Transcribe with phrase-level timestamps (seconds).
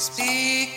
[0.00, 0.70] Speak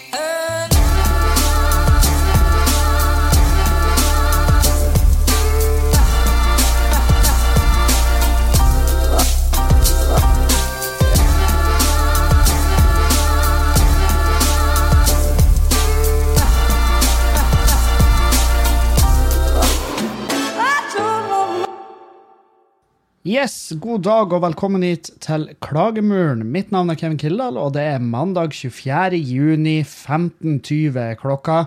[23.24, 26.42] Yes, god dag og velkommen hit til Klagemuren.
[26.52, 29.16] Mitt navn er Kevin Kildahl, og det er mandag 24.
[29.16, 31.62] juni 15.20 er klokka.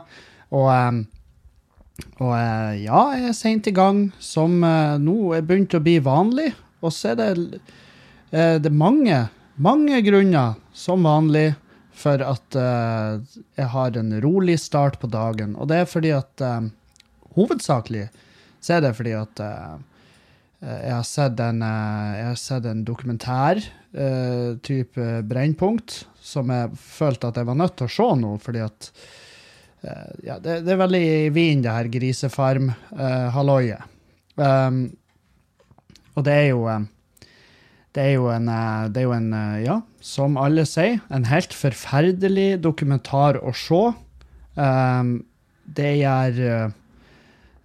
[0.52, 5.79] Og, eh, og eh, ja, jeg er seint i gang, som eh, nå er begynt
[5.79, 6.51] å bli vanlig.
[6.84, 7.62] Og så er det,
[8.37, 9.24] eh, det er mange,
[9.57, 11.54] mange grunner, som vanlig,
[11.96, 15.57] for at jeg har en rolig start på dagen.
[15.57, 16.48] Og det er fordi at
[17.32, 18.10] Hovedsakelig
[18.60, 19.41] så er det fordi at
[20.56, 23.60] Jeg har sett en, eh, har sett en dokumentær,
[23.96, 28.62] uh, type Brennpunkt, som jeg følte at jeg var nødt til å se nå, fordi
[28.65, 28.90] at
[29.84, 33.84] uh, ja, det, det er veldig i vinden, det her grisefarm-halloiet.
[34.40, 34.87] um,
[36.16, 36.84] og det er jo eh,
[37.96, 41.29] det er jo en, eh, det er jo en eh, ja, som alle sier, en
[41.30, 43.82] helt forferdelig dokumentar å se.
[44.57, 45.18] Um,
[45.77, 46.77] det gjør eh,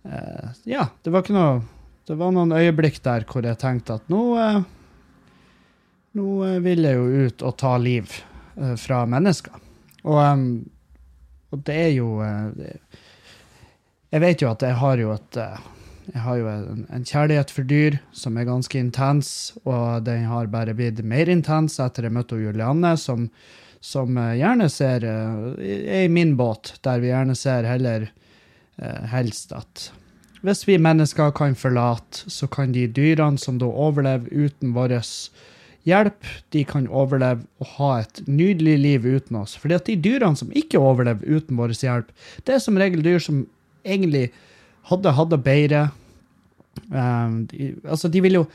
[0.08, 1.62] eh, Ja, det var ikke noe
[2.12, 4.58] det var noen øyeblikk der hvor jeg tenkte at nå, eh,
[6.20, 8.16] nå eh, vil jeg jo ut og ta liv
[8.60, 9.62] eh, fra mennesker.
[10.12, 10.42] Og,
[11.54, 12.08] og det er jo
[14.12, 15.38] Jeg vet jo at jeg har jo et
[16.12, 20.50] jeg har jo en, en kjærlighet for dyr som er ganske intens, og den har
[20.52, 23.30] bare blitt mer intens etter jeg møtte Julianne, som,
[23.80, 28.10] som gjerne ser er i min båt, der vi gjerne ser heller
[29.14, 29.92] helst at
[30.42, 34.98] hvis vi mennesker kan forlate, så kan de dyrene som da overlever uten vår
[35.88, 39.56] hjelp, de kan overleve og ha et nydelig liv uten oss.
[39.58, 42.12] Fordi at de dyrene som ikke overlever uten vår hjelp,
[42.46, 43.46] det er som regel dyr som
[43.86, 44.30] egentlig
[44.90, 45.88] hadde hatt det bedre.
[46.90, 48.46] Um, de, altså de ville jo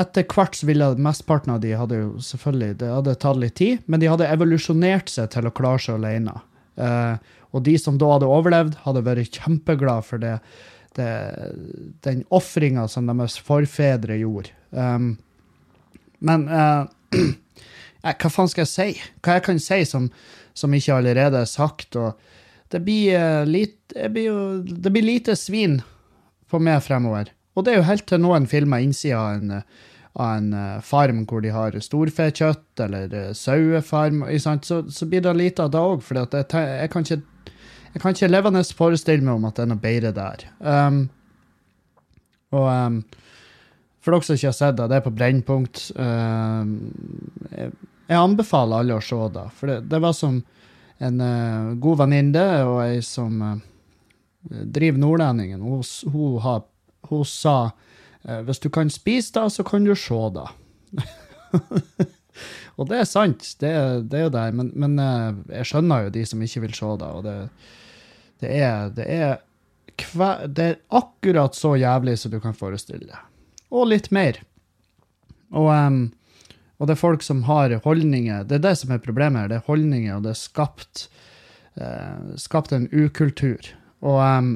[0.00, 3.82] Etter hvert så ville mesteparten av de hadde jo selvfølgelig Det hadde tatt litt tid,
[3.84, 6.34] men de hadde evolusjonert seg til å klare seg alene.
[6.80, 7.20] Uh,
[7.52, 10.34] og de som da hadde overlevd, hadde vært kjempeglad for det
[10.96, 11.10] det,
[12.06, 14.54] den ofringa som deres forfedre gjorde.
[14.70, 15.14] Um,
[16.18, 16.86] men eh,
[18.02, 18.88] eh, hva faen skal jeg si?
[19.20, 20.08] Hva jeg kan si som,
[20.56, 21.98] som ikke allerede er sagt?
[22.00, 22.16] Og
[22.72, 25.80] det, blir, eh, lit, blir jo, det blir lite svin
[26.50, 27.32] på meg fremover.
[27.56, 30.82] Og det er jo helt til noen filmer innsida av en, eh, av en eh,
[30.84, 34.24] farm hvor de har storfekjøtt, eller eh, sauefarm.
[34.40, 37.22] Så, så blir det lite av det òg, for jeg, jeg kan ikke
[37.96, 40.42] jeg kan ikke levende forestille meg om at det er noe bedre der.
[40.60, 40.98] Um,
[42.52, 42.98] og um,
[44.04, 45.86] for dere som ikke har sett det, det er på Brennpunkt.
[45.96, 46.74] Um,
[47.48, 47.72] jeg,
[48.06, 50.42] jeg anbefaler alle å se det, for det, det var som
[51.08, 53.56] en uh, god venninne og ei som uh,
[54.50, 55.64] driver Nordlendingen.
[55.64, 55.82] Hun,
[56.12, 56.62] hun, har,
[57.08, 57.56] hun sa
[58.24, 60.46] eh, hvis du kan spise det, så kan du se det.
[62.76, 63.72] og det er sant, det,
[64.10, 66.92] det er jo der, men, men eh, jeg skjønner jo de som ikke vil se
[67.02, 67.10] det.
[67.10, 67.36] og det
[68.42, 69.38] det er, det er,
[70.46, 73.22] det er akkurat så jævlig som du kan forestille deg.
[73.72, 74.38] Og litt mer.
[75.54, 76.00] Og, um,
[76.76, 78.44] og det er folk som har holdninger.
[78.44, 79.50] Det er det som er problemet her.
[79.52, 81.06] Det er holdninger, og det er skapt,
[81.80, 83.72] uh, skapt en ukultur.
[84.04, 84.52] Og, um,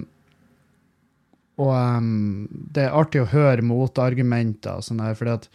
[1.61, 5.51] og um, det er artig å høre motargumenter og sånn her, fordi at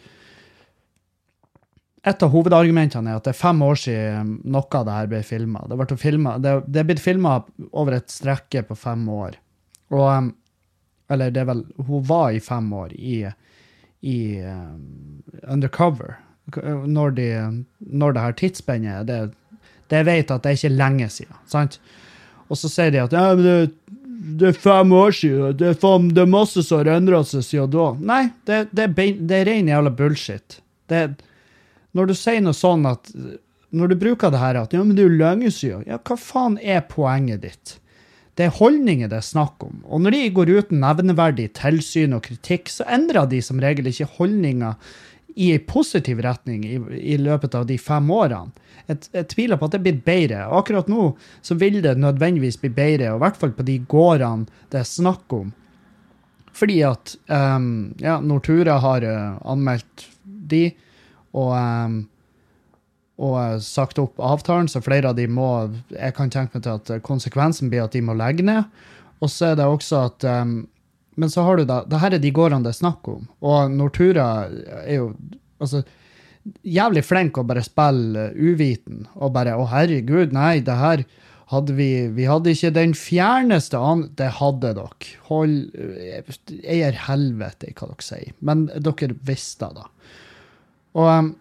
[2.06, 5.22] et av hovedargumentene er at det er fem år siden noe av det her ble
[5.26, 5.64] filma.
[5.66, 5.78] Det,
[6.44, 7.40] det, det er blitt filma
[7.72, 9.38] over et strekke på fem år.
[9.94, 10.32] Og
[11.10, 13.26] Eller det er vel Hun var i fem år i,
[14.02, 16.16] i um, undercover.
[16.54, 17.28] Når, de,
[17.80, 19.04] når det her tidsspennet er.
[19.04, 21.38] Det, det vet at det er ikke lenge siden.
[21.46, 21.80] sant?
[22.46, 23.72] Og så sier de at ja, det,
[24.38, 25.56] det er fem år siden.
[25.58, 27.88] Det er, fem, det er masse som har endra seg siden da.
[27.98, 30.60] Nei, det, det, er, det er ren jævla bullshit.
[30.90, 31.02] Det,
[31.96, 33.10] når du sier noe sånn at
[33.76, 35.80] Når du bruker det her at ja, men det er jo.
[35.84, 37.74] Ja, hva faen er poenget ditt?
[38.36, 39.80] Det er holdninger det er snakk om.
[39.84, 44.08] Og når de går uten nevneverdig tilsyn og kritikk, så endrer de som regel ikke
[44.18, 44.76] holdninger
[45.36, 46.78] i en positiv retning i,
[47.14, 48.52] i løpet av de fem årene.
[48.86, 50.46] Jeg, jeg tviler på at det blir bedre.
[50.52, 51.10] Akkurat nå
[51.44, 54.88] så vil det nødvendigvis bli bedre, og i hvert fall på de gårdene det er
[54.88, 55.50] snakk om.
[56.56, 60.70] Fordi at um, ja, Nortura har uh, anmeldt de,
[61.36, 61.96] og, um,
[63.22, 65.48] og eh, sagt opp avtalen, så flere av de må
[65.92, 68.68] Jeg kan tenke meg til at eh, konsekvensen blir at de må legge ned.
[69.24, 70.58] Og så er det også at um,
[71.16, 73.72] Men så har du da det her er de gårdene det er snakk om, og
[73.72, 74.48] Nortura
[74.84, 75.12] er jo
[75.56, 75.80] Altså,
[76.68, 79.06] jævlig flink å bare spille uh, uviten.
[79.16, 81.06] Og bare 'Å, herregud, nei, det her
[81.48, 84.10] hadde vi Vi hadde ikke den fjerneste an...
[84.18, 85.08] Det hadde dere.
[85.30, 85.72] Hold
[86.60, 88.36] Eier helvete hva dere sier.
[88.44, 89.86] Men dere visste det.
[90.96, 91.34] Og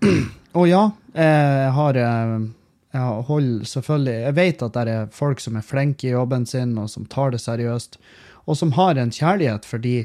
[0.58, 2.40] Og ja, jeg har eh,
[2.90, 6.74] jeg holder selvfølgelig Jeg vet at det er folk som er flinke i jobben sin,
[6.78, 8.00] og som tar det seriøst,
[8.50, 10.00] og som har en kjærlighet for de,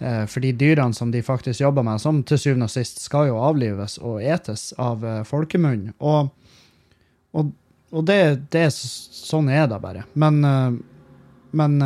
[0.00, 3.28] eh, for de dyrene som de faktisk jobber med, som til syvende og sist skal
[3.30, 5.92] jo avlives og etes av eh, folkemunn.
[6.00, 6.32] Og,
[7.38, 7.54] og,
[7.94, 8.18] og det,
[8.50, 10.02] det, sånn er det bare.
[10.18, 10.42] Men,
[11.54, 11.76] men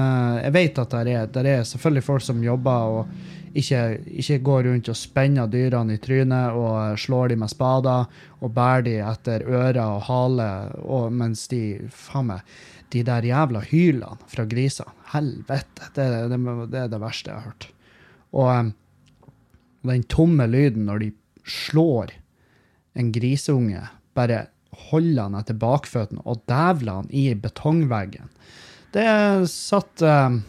[0.40, 3.12] jeg vet at det er, det er selvfølgelig folk som jobber og
[3.60, 3.82] ikke,
[4.22, 8.08] ikke går rundt og spenner dyrene i trynet og slår dem med spader
[8.38, 10.48] og bærer dem etter ører og hale,
[10.82, 11.62] og, mens de
[11.92, 12.58] faen meg,
[12.92, 15.90] de der jævla hylene fra grisene Helvete!
[15.96, 16.38] Det, det,
[16.72, 17.68] det, er det verste jeg har hørt.
[18.36, 18.70] Og um,
[19.88, 21.10] den tomme lyden når de
[21.48, 22.12] slår
[22.98, 24.46] en griseunge, bare
[24.90, 28.28] holder han etter bakføttene og dævler han i betongveggen.
[28.92, 29.08] Det
[29.52, 30.42] satt um,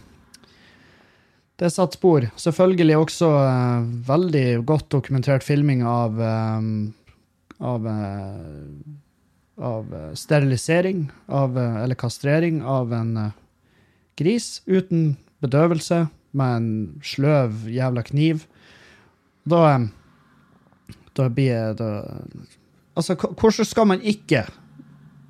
[1.59, 2.29] det satt spor.
[2.39, 6.93] Selvfølgelig også uh, veldig godt dokumentert filming av, um,
[7.59, 13.11] av, uh, av sterilisering av, uh, eller kastrering av en
[14.19, 18.43] gris uten bedøvelse, med en sløv jævla kniv.
[19.49, 19.79] Da,
[21.17, 21.93] da blir det
[22.99, 24.41] Altså, hvordan skal man ikke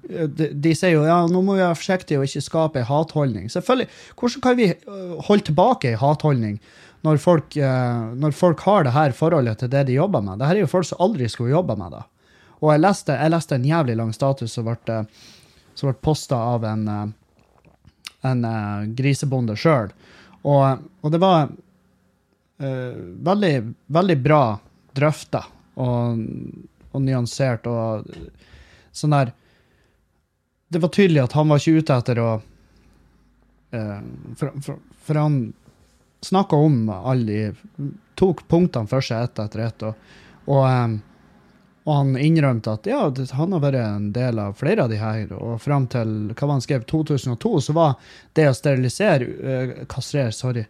[0.10, 3.50] de, sier jo ja, nå må vi være forsiktige og ikke skape en hatholdning.
[3.54, 6.56] Selvfølgelig, Hvordan kan vi øh, holde tilbake en hatholdning
[7.06, 10.40] når folk, øh, når folk, har det her forholdet til det de jobber med?
[10.40, 12.04] Dette er jo folk som aldri skulle jobba med det.
[12.60, 15.00] Og jeg leste, jeg leste, en jævlig lang status som ble,
[15.78, 17.08] som ble posta av en, øh,
[18.30, 18.46] en
[18.98, 19.94] grisebonde sjøl.
[20.42, 23.56] Og, og, det var uh, veldig,
[23.92, 24.44] veldig bra
[24.96, 25.42] drøfta
[25.84, 26.22] og,
[26.96, 28.08] og nyansert og
[28.96, 29.34] sånn der
[30.70, 34.00] det var tydelig at han var ikke ute etter å uh,
[34.38, 35.42] for, for, for, han
[36.26, 39.84] snakka om alle de Tok punktene for seg ett etter ett.
[39.88, 40.08] Og,
[40.52, 40.98] og, um,
[41.86, 43.06] og, han innrømte at ja,
[43.38, 45.32] han har vært en del av flere av de her.
[45.38, 47.96] Og fram til hva han skrev, 2002, så var
[48.36, 50.66] det å sterilisere uh, Kastrere, sorry.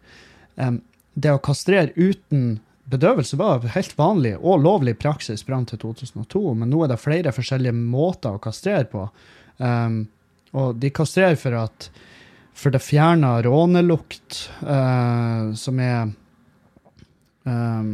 [0.62, 0.78] Um,
[1.18, 2.60] det å kastrere uten
[2.90, 7.34] bedøvelse var helt vanlig og lovlig praksis fram til 2002, men nå er det flere
[7.34, 9.08] forskjellige måter å kastrere på.
[9.60, 10.08] Um,
[10.56, 11.90] og de kastrerer for at
[12.60, 16.10] for det fjerner rånelukt, uh, som er
[17.48, 17.92] um,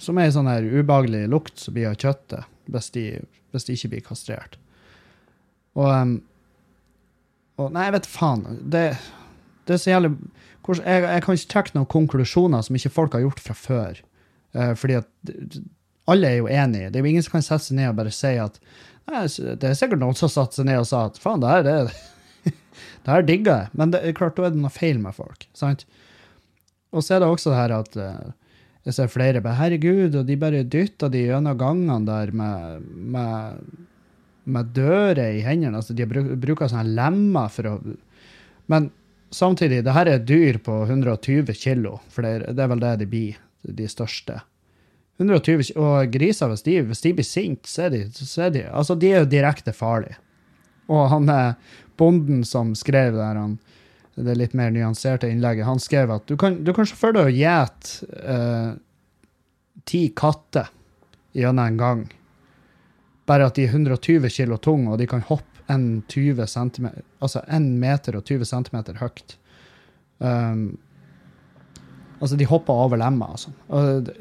[0.00, 3.04] Som er en sånn her ubehagelig lukt som blir av kjøttet hvis de,
[3.52, 4.56] hvis de ikke blir kastrert.
[5.76, 6.14] Og, um,
[7.60, 8.44] og Nei, jeg vet faen.
[8.72, 8.82] Det,
[9.68, 10.14] det er så jævlig
[10.64, 14.00] jeg, jeg, kan ikke trekke noen konklusjoner som ikke folk har gjort fra før.
[14.56, 15.58] Uh, fordi at
[16.08, 16.90] alle er jo enige.
[16.90, 18.56] Det er jo ingen som kan sette seg ned og bare si at
[19.10, 22.54] det er sikkert noen som satte seg ned og sa at faen, det her, det,
[23.04, 23.72] det her digger jeg.
[23.76, 25.46] Men det er klart, da er det noe feil med folk.
[25.56, 25.84] sant?
[26.94, 28.32] Og så er det også det her at uh,
[28.84, 33.62] jeg ser flere bare Herregud, og de bare dytter de gjennom gangene der med, med,
[34.44, 35.80] med dører i hendene.
[35.80, 37.78] altså De bruker sånne lemmer for å
[38.70, 38.90] Men
[39.34, 43.08] samtidig, det her er dyr på 120 kilo, for er, det er vel det de
[43.08, 44.38] blir, de største.
[45.20, 49.12] 120, og griser, hvis de, hvis de blir sinte, så, så, er de Altså, de
[49.12, 50.18] er jo direkte farlige.
[50.90, 51.54] Og han er
[51.98, 53.58] bonden som skrev der, han,
[54.14, 57.30] det litt mer nyanserte innlegget, han skrev at du kan, du kan se for deg
[57.30, 58.74] å gjete eh,
[59.88, 60.70] ti katter
[61.34, 62.04] gjennom en gang.
[63.26, 66.90] Bare at de er 120 kilo tunge, og de kan hoppe en 20 cm,
[67.24, 69.38] altså 1 meter og 20 cm høyt.
[70.18, 70.76] Um,
[72.24, 74.12] Altså, de hopper over lemmer og sånn.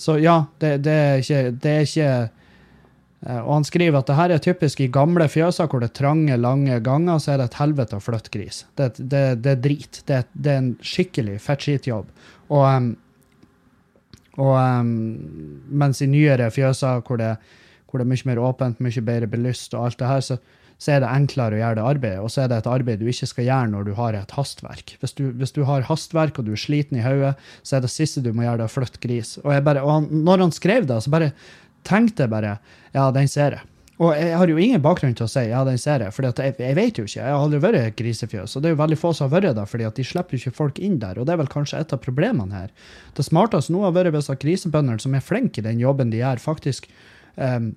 [0.00, 4.16] Så ja, det, det, er ikke, det er ikke eh, og han skriver at det
[4.16, 7.50] her er typisk i gamle fjøser hvor det er trange, lange ganger, så er det
[7.50, 8.62] et helvete å flytte gris.
[8.80, 10.00] Det, det, er drit.
[10.08, 12.08] Det, er en skikkelig fettskitjobb.
[12.56, 12.88] Og,
[14.40, 14.94] og
[15.84, 17.34] mens i nyere fjøser hvor det,
[17.90, 20.40] hvor det er mye mer åpent, mye bedre belyst og alt det her, så,
[20.80, 22.20] så er det enklere å gjøre det arbeidet.
[22.24, 24.94] Og så er det et arbeid du ikke skal gjøre når du har et hastverk.
[25.02, 27.92] Hvis du, hvis du har hastverk og du er sliten i hodet, så er det
[27.92, 29.36] siste du må gjøre, det å flytte gris.
[29.44, 31.34] Og, bare, og han, når han skrev det, så bare
[31.86, 32.56] tenkte jeg bare
[32.94, 33.66] ja, den ser jeg.
[34.00, 36.54] Og jeg har jo ingen bakgrunn til å si ja, den ser jeg, for jeg,
[36.56, 37.18] jeg, vet jo ikke.
[37.18, 39.68] Jeg har aldri vært grisefjøs, og det er jo veldig få som har vært der,
[39.68, 41.20] fordi de slipper jo ikke folk inn der.
[41.20, 42.72] Og det er vel kanskje et av problemene her.
[43.18, 46.40] Det smarteste nå har vært hvis grisebøndene som er flinke i den jobben de gjør,
[46.40, 46.88] faktisk
[47.36, 47.74] um,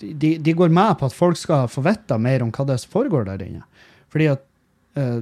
[0.00, 2.82] de, de, går med på at folk skal få vite mer om hva det er
[2.82, 3.64] som foregår der inne.
[4.12, 4.44] Fordi at
[4.98, 5.20] uh,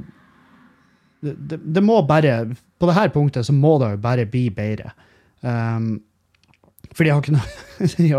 [1.21, 4.93] det, det, må bare På dette punktet så må det jo bare bli bedre.
[5.41, 5.97] Um,
[6.93, 7.25] For de har,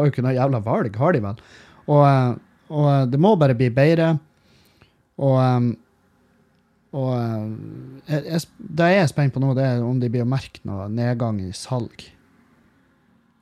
[0.04, 1.44] jo ikke noe jævla valg, har de vel?
[1.88, 2.34] Og, eh,
[2.68, 4.10] og eh, det må bare bli bedre.
[5.18, 5.70] Og,
[6.94, 7.14] og
[8.12, 10.90] jeg, det jeg er spent på nå, det er om de blir å merke noe
[10.94, 12.06] nedgang i salg.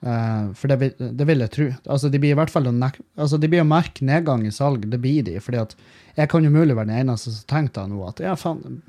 [0.04, 1.68] Eh, for det, vil- det vil jeg tro.
[1.88, 4.86] Altså, de blir i hvert fall å altså, merke nedgang i salg.
[4.92, 5.40] Det blir de.
[5.40, 5.76] fordi at
[6.18, 8.82] jeg kan jo mulig være den eneste som tenkte nå at ja, faen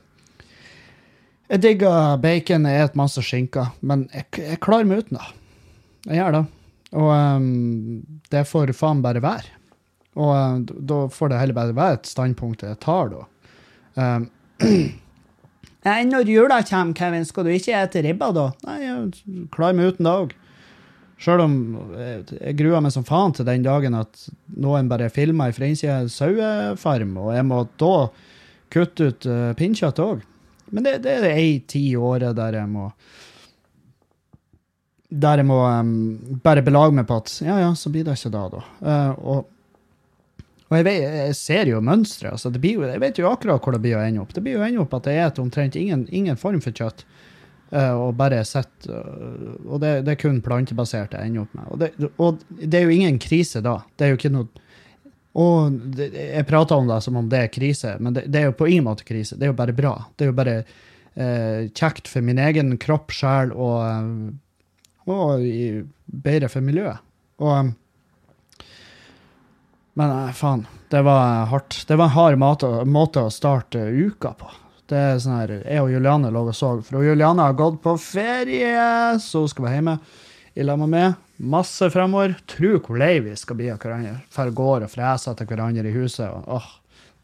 [1.49, 5.29] Jeg digger bacon, jeg spiser masse skinker, men jeg, jeg klarer meg uten det.
[6.07, 6.45] Jeg gjør det.
[6.97, 9.53] Og um, det får faen bare være.
[10.17, 13.25] Og um, da får det heller bare være et standpunkt jeg tar, da.
[13.97, 14.27] Um,
[15.87, 18.47] Nei, når jula kommer, Kevin, skal du ikke ete ribba da?
[18.67, 20.33] Nei, jeg klarer meg uten det òg.
[21.17, 21.55] Sjøl om
[21.97, 24.27] jeg, jeg gruer meg som faen til den dagen at
[24.61, 27.95] noen bare filmer fra innsida av sauefarm, og jeg må da
[28.73, 30.25] kutte ut uh, pinnkjøtt òg.
[30.75, 32.89] Men det, det er ei tid i året der jeg må
[35.15, 35.91] Der jeg må um,
[36.43, 38.65] bare belage meg på at ja, ja, så blir det ikke da, da.
[38.83, 39.53] Uh, og
[40.67, 42.35] og jeg, vet, jeg ser jo mønsteret.
[42.35, 44.33] Altså det jeg vet jo akkurat hvor det blir å ende opp.
[44.35, 47.05] Det blir jo ende opp at jeg et omtrent ingen, ingen form for kjøtt.
[47.71, 51.67] Eh, og bare sett, eh, og det, det er kun plantebasert jeg ender opp med.
[51.71, 53.79] Og det, og det er jo ingen krise da.
[53.97, 54.65] Det er jo ikke noe
[55.37, 58.57] og Jeg prater om det som om det er krise, men det, det er jo
[58.57, 59.37] på ingen måte krise.
[59.37, 59.93] Det er jo bare bra.
[60.17, 65.83] Det er jo bare eh, kjekt for min egen kropp, sjel og, eh, og i,
[66.07, 67.05] bedre for miljøet.
[67.45, 67.75] Og
[69.97, 70.67] men faen.
[70.93, 71.85] Det var hardt.
[71.89, 74.51] Det var en hard måte, måte å starte uka på.
[74.87, 77.97] Det er sånn her, Jeg og Juliane lå og så, for Juliane har gått på
[77.99, 79.97] ferie, så hun skal være hjemme
[80.57, 81.17] i lag med meg.
[81.37, 82.37] Masse fremover.
[82.49, 84.15] Tro hvor lei vi skal bli av hverandre.
[84.33, 86.31] For går og freser etter hverandre i huset.
[86.31, 86.69] Og, åh,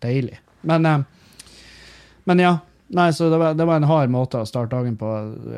[0.05, 0.37] deilig.
[0.69, 1.47] Men, eh,
[2.29, 2.53] men ja.
[2.93, 5.09] Nei, så det var, det var en hard måte å starte dagen på,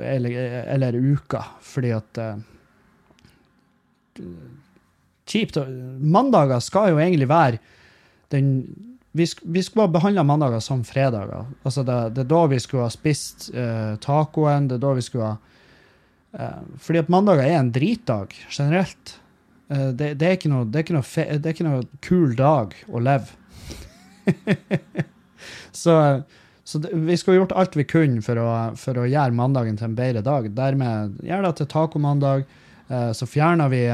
[0.07, 0.37] eller,
[0.71, 2.37] eller uka, fordi at eh,
[5.27, 5.59] kjipt.
[5.99, 7.59] Mandager skal jo egentlig være
[8.31, 8.53] den
[9.15, 11.47] Vi, sk vi skulle ha behandla mandager som fredager.
[11.63, 15.05] Altså det, det er da vi skulle ha spist uh, tacoen, det er da vi
[15.07, 15.37] skulle ha
[16.41, 19.17] uh, Fordi at mandager er en dritdag generelt.
[19.71, 21.85] Uh, det, det, er ikke noe, det, er ikke noe fe det er ikke noe
[22.03, 23.39] kul dag å leve.
[25.85, 25.99] så
[26.65, 29.97] så vi skulle gjort alt vi kunne for å, for å gjøre mandagen til en
[29.99, 30.47] bedre dag.
[30.57, 32.47] Dermed gjør det til tacomandag.
[32.89, 33.85] Uh, så fjerner vi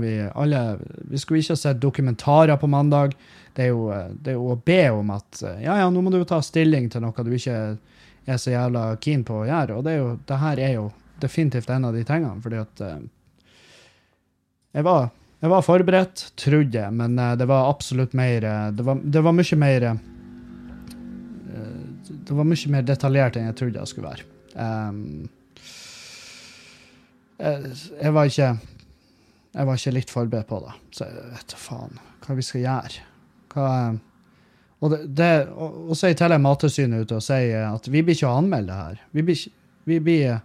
[0.00, 3.14] vi alle Vi skulle ikke ha sett dokumentarer på mandag.
[3.58, 3.90] Det er, jo,
[4.22, 6.84] det er jo å be om at ja, ja, nå må du jo ta stilling
[6.92, 7.56] til noe du ikke
[8.28, 9.78] er så jævla keen på å gjøre.
[9.78, 10.84] Og det, er jo, det her er jo
[11.18, 13.00] definitivt en av de tingene, fordi at eh,
[14.76, 15.08] jeg, var,
[15.40, 19.24] jeg var forberedt, trodde jeg, men eh, det var absolutt mer eh, Det var, det
[19.26, 19.88] var mye mer
[22.28, 24.24] Det var mye mer detaljert enn jeg trodde det skulle være.
[27.38, 28.50] Jeg, jeg var ikke
[29.48, 30.74] jeg var ikke litt forberedt på det.
[30.94, 33.07] Så jeg vet da faen hva vi skal gjøre.
[33.52, 33.96] Hva,
[34.78, 38.02] og, det, det, og, og så er i tillegg Mattilsynet ute og sier at vi
[38.04, 39.02] blir ikke å anmelde det her.
[39.16, 39.42] Vi blir,
[39.90, 40.38] vi blir,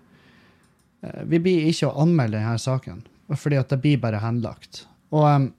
[1.04, 3.04] eh, vi blir ikke å anmelde denne saken,
[3.36, 4.86] fordi at det blir bare henlagt.
[5.14, 5.50] Og,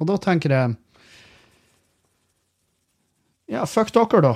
[0.00, 0.76] og da tenker jeg
[3.46, 4.32] Ja, fuck dere, da.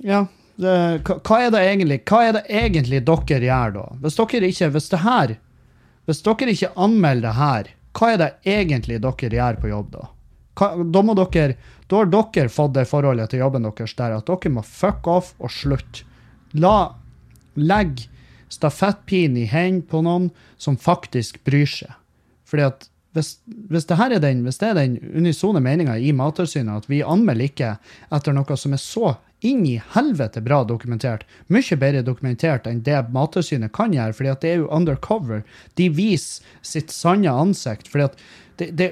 [0.00, 0.22] Ja,
[0.56, 0.70] det,
[1.04, 3.84] hva, er det egentlig, hva er det egentlig dere gjør da?
[4.00, 5.34] Hvis dere ikke Hvis det her
[6.08, 10.06] hvis dere ikke anmelder det her, hva er det egentlig dere gjør på jobb da?
[10.58, 14.54] Da, må dere, da har dere fått det forholdet til jobben deres der at dere
[14.54, 16.06] må fuck off og slutte.
[16.58, 16.94] La,
[17.54, 18.06] legg
[18.52, 21.92] stafettpinnen i hendene på noen som faktisk bryr seg.
[22.48, 23.38] Fordi at hvis,
[23.70, 27.00] hvis, det her er den, hvis det er den unisone meninga i Mattilsynet at vi
[27.02, 27.72] anmelder ikke
[28.14, 29.14] etter noe som er så
[29.46, 34.42] inn i helvete bra dokumentert, mye bedre dokumentert enn det Mattilsynet kan gjøre, fordi at
[34.42, 35.44] det er jo undercover.
[35.78, 37.88] De viser sitt sanne ansikt.
[37.88, 38.20] fordi at
[38.58, 38.90] det, det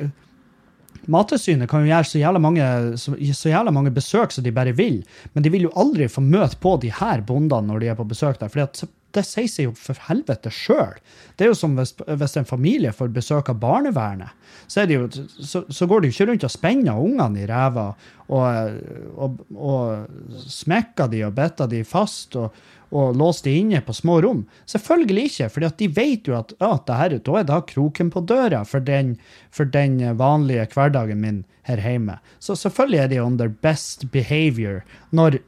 [1.12, 2.66] Mattilsynet kan jo gjøre så jævla, mange,
[3.00, 5.00] så, så jævla mange besøk som de bare vil,
[5.34, 8.08] men de vil jo aldri få møte på de her bondene når de er på
[8.08, 8.52] besøk der.
[8.52, 10.98] For det sier seg jo for helvete sjøl.
[11.36, 14.34] Det er jo som hvis, hvis en familie får besøk av barnevernet,
[14.66, 17.86] så, jo, så, så går de jo ikke rundt og spenner ungene i ræva
[18.34, 18.80] og,
[19.14, 22.50] og, og smekker de og bitter de fast og,
[22.94, 24.44] og låst de inne på små rom.
[24.70, 28.22] Selvfølgelig ikke, for de vet jo at ja, det her, da er da kroken på
[28.22, 29.16] døra for den,
[29.50, 32.18] for den vanlige hverdagen min her hjemme.
[32.38, 35.40] Så selvfølgelig er de their best behavior når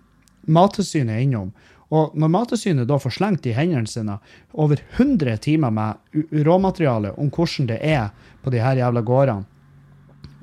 [0.48, 1.52] Mattilsynet er innom.
[1.94, 4.18] Og når Mattilsynet da får slengt i hendene sine
[4.52, 8.10] over 100 timer med råmateriale om hvordan det er
[8.42, 9.46] på de her jævla gårdene,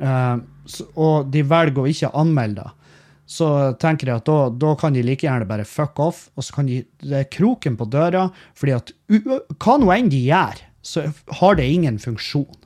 [0.01, 0.37] uh,
[0.97, 2.71] og de velger å ikke anmelde det,
[3.25, 6.60] så tenker jeg at da, da kan de like gjerne bare fuck off, og så
[6.60, 11.08] kan de Det er kroken på døra, fordi at hva nå enn de gjør, så
[11.41, 12.62] har det ingen funksjon.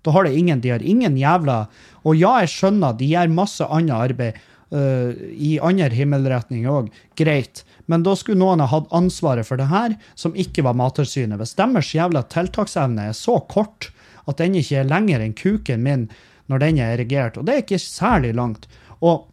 [0.00, 1.66] Da har det ingen, de har ingen jævla
[2.08, 4.38] Og ja, jeg skjønner, de gjør masse annet arbeid
[4.72, 6.88] uh, i andre himmelretninger òg.
[7.20, 7.64] Greit.
[7.84, 11.36] Men da skulle noen ha hatt ansvaret for det her, som ikke var Mattilsynet.
[11.36, 13.90] Hvis deres jævla tiltaksevne er så kort
[14.24, 16.08] at den ikke er lenger enn kuken min
[16.50, 18.66] når den er erigert, og det er ikke særlig langt,
[19.00, 19.29] og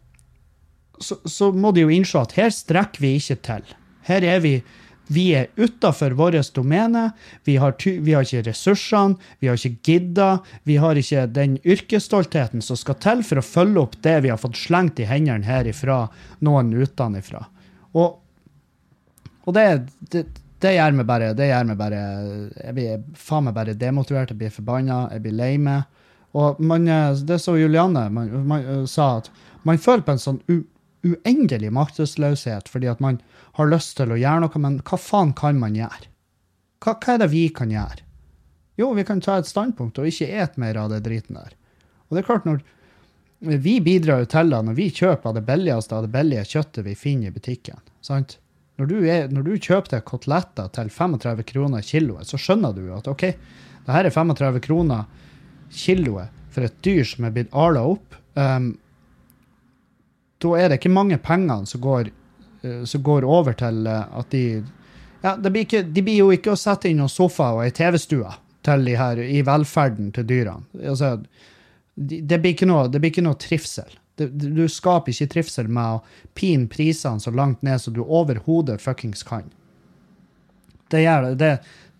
[1.00, 3.74] så, så må de jo innse at her strekker vi ikke til.
[4.08, 4.58] Her er vi
[5.08, 7.10] vi er utafor vårt domene.
[7.44, 10.28] Vi har, vi har, ikke ressursene, vi har ikke gidda.
[10.68, 14.40] Vi har ikke den yrkesstoltheten som skal til for å følge opp det vi har
[14.40, 16.02] fått slengt i hendene herifra,
[16.44, 17.46] noen utenfra.
[17.96, 18.20] Og,
[19.48, 19.64] og det,
[20.12, 20.26] det,
[20.60, 22.00] det, gjør meg bare det gjør meg bare,
[22.52, 25.88] Jeg blir faen meg bare demotivert, jeg blir forbanna, jeg blir lei meg.
[26.36, 26.84] Og man,
[27.24, 29.32] det så Julianne man, man, sa, at
[29.64, 30.60] man føler på en sånn u,
[31.14, 33.20] uendelig maktesløshet fordi at man
[33.58, 36.10] har lyst til å gjøre noe, men hva faen kan man gjøre?
[36.84, 38.04] Hva, hva er det vi kan gjøre?
[38.78, 41.54] Jo, vi kan ta et standpunkt og ikke et mer av det driten der.
[42.08, 42.62] Og det er klart, når
[43.62, 46.94] vi bidrar jo til det når vi kjøper det billigste av det billige kjøttet vi
[46.98, 47.78] finner i butikken.
[48.02, 48.38] sant?
[48.78, 52.84] Når du, er, når du kjøper deg koteletter til 35 kroner kiloet, så skjønner du
[52.94, 53.24] at OK,
[53.86, 55.08] det her er 35 kroner
[55.74, 58.14] kiloet for et dyr som er blitt ala opp.
[58.38, 58.76] Um,
[60.42, 62.10] da er det ikke mange pengene som går,
[62.64, 64.42] uh, som går over til uh, at de
[65.22, 68.36] ja, blir ikke, De blir jo ikke å sette inn noen sofa og ei TV-stue
[68.68, 70.66] de i velferden til dyrene.
[70.84, 71.16] Altså,
[71.94, 73.88] de, det, blir ikke noe, det blir ikke noe trivsel.
[74.18, 76.02] Det, du skaper ikke trivsel med å
[76.34, 79.48] pine prisene så langt ned som du overhodet fuckings kan.
[80.90, 81.54] Det gjør det.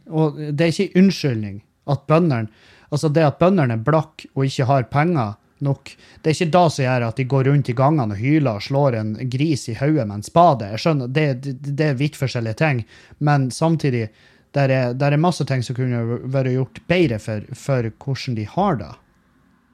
[0.09, 2.49] Og det er ikke unnskyldning at bøndene
[2.89, 5.35] Altså, det at bøndene er blakke og ikke har penger
[5.65, 5.91] nok,
[6.23, 8.65] det er ikke da som gjør at de går rundt i gangene og hyler og
[8.65, 10.71] slår en gris i hodet med en spade.
[10.73, 12.83] Jeg skjønner, det, det, det er vidt forskjellige ting,
[13.19, 14.09] men samtidig
[14.57, 18.49] der er, der er masse ting som kunne vært gjort bedre for, for hvordan de
[18.49, 18.91] har det,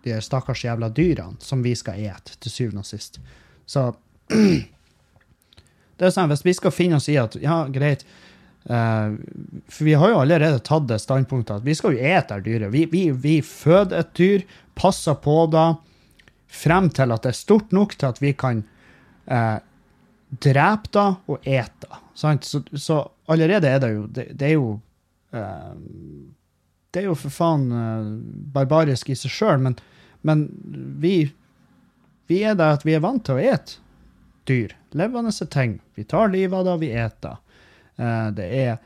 [0.04, 3.20] de stakkars jævla dyrene som vi skal ete, til syvende og sist.
[3.66, 3.92] Så
[5.96, 8.06] det er sånn, Hvis vi skal finne oss i at ja, greit,
[8.64, 9.20] Uh,
[9.68, 12.70] for vi har jo allerede tatt det standpunktet at vi skal jo ete dyret.
[12.72, 14.46] Vi, vi, vi, føder et dyr,
[14.78, 15.68] passer på det,
[16.54, 18.62] frem til at det er stort nok til at vi kan
[19.26, 19.58] eh,
[20.30, 22.00] drepe det og ete det.
[22.14, 24.68] Så, så, allerede er det jo Det, det er jo
[25.34, 25.72] eh,
[26.94, 27.64] Det er jo for faen
[28.54, 29.74] barbarisk i seg sjøl, men,
[30.22, 30.44] men
[31.02, 31.32] vi,
[32.30, 33.80] vi er der at vi er vant til å ete
[34.46, 34.76] dyr.
[34.94, 35.80] Levende ting.
[35.94, 37.36] Vi tar livet av det, vi eter.
[37.96, 38.78] Eh, det er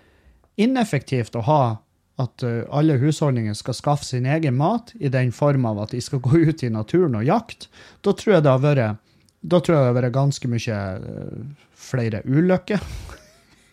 [0.56, 1.62] ineffektivt å ha
[2.18, 6.02] at eh, alle husholdninger skal skaffe sin egen mat i den form av at de
[6.02, 7.70] skal gå ut i naturen og jakte.
[8.02, 9.06] Da tror jeg det har vært,
[9.40, 11.40] det har vært ganske mye eh,
[11.78, 12.84] flere ulykker.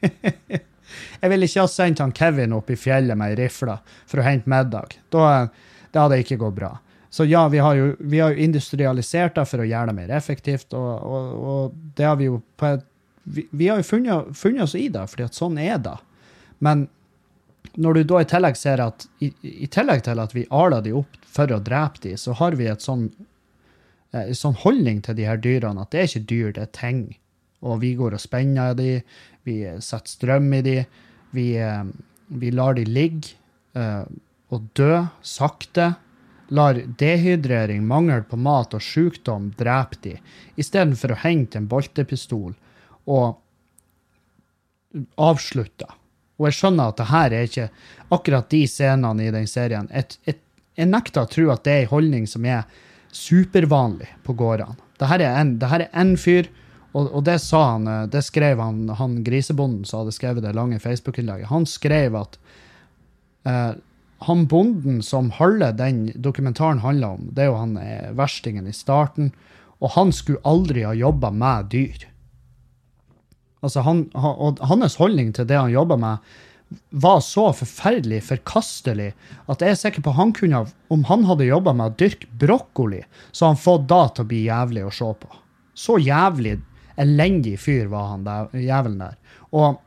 [1.22, 4.28] jeg ville ikke ha sendt han Kevin opp i fjellet med ei rifle for å
[4.28, 4.98] hente middag.
[5.14, 5.48] Da,
[5.92, 6.76] det hadde ikke gått bra.
[7.16, 10.10] Så ja, vi har jo, vi har jo industrialisert det for å gjøre det mer
[10.18, 12.84] effektivt, og, og, og det har vi jo på et
[13.26, 15.96] vi, vi, har jo funnet, funnet, oss i det, fordi at sånn er det.
[16.62, 16.86] Men
[17.76, 20.94] når du da i tillegg ser at i, i tillegg til at vi aler de
[20.98, 23.10] opp for å drepe de, så har vi et sånn,
[24.14, 26.74] eh, en sånn holdning til de her dyrene at det er ikke dyr, det er
[26.78, 27.02] ting.
[27.66, 29.00] Og vi går og spenner de,
[29.48, 30.78] vi setter strøm i de,
[31.36, 31.84] vi, eh,
[32.28, 33.36] vi lar de ligge
[33.78, 34.06] uh,
[34.54, 35.94] og dø sakte.
[36.54, 40.14] Lar dehydrering, mangel på mat og sykdom drepe de,
[40.62, 42.54] istedenfor å hente en boltepistol
[43.10, 43.40] og
[45.18, 45.90] avslutta.
[46.40, 47.70] Og jeg skjønner at det her er ikke
[48.16, 49.88] akkurat de scenene i den serien.
[49.94, 50.40] Jeg, jeg,
[50.76, 52.66] jeg nekter å tro at det er en holdning som er
[53.16, 54.76] supervanlig på gårdene.
[55.00, 56.48] Dette er en, er en fyr,
[56.96, 60.80] og, og, det sa han, det skrev han, han grisebonden som hadde skrevet det lange
[60.80, 61.52] Facebook-innlegget.
[61.52, 62.38] Han skrev at
[63.48, 63.74] eh,
[64.28, 68.76] han bonden som halve den dokumentaren handler om, det er jo han eh, verstingen i
[68.76, 69.34] starten,
[69.84, 72.08] og han skulle aldri ha jobba med dyr.
[73.64, 76.36] Altså han, og hans holdning til det han jobba med,
[76.90, 79.12] var så forferdelig forkastelig
[79.52, 83.04] at jeg er sikker på han kunne, om han hadde jobba med å dyrke brokkoli,
[83.32, 85.30] så han fått da til å bli jævlig å se på.
[85.78, 86.58] Så jævlig
[87.02, 89.18] elendig fyr var han der, jævelen der.
[89.52, 89.82] Og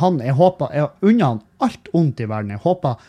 [0.00, 2.54] han, jeg håper, jeg unner han alt ondt i verden.
[2.54, 3.02] Jeg håper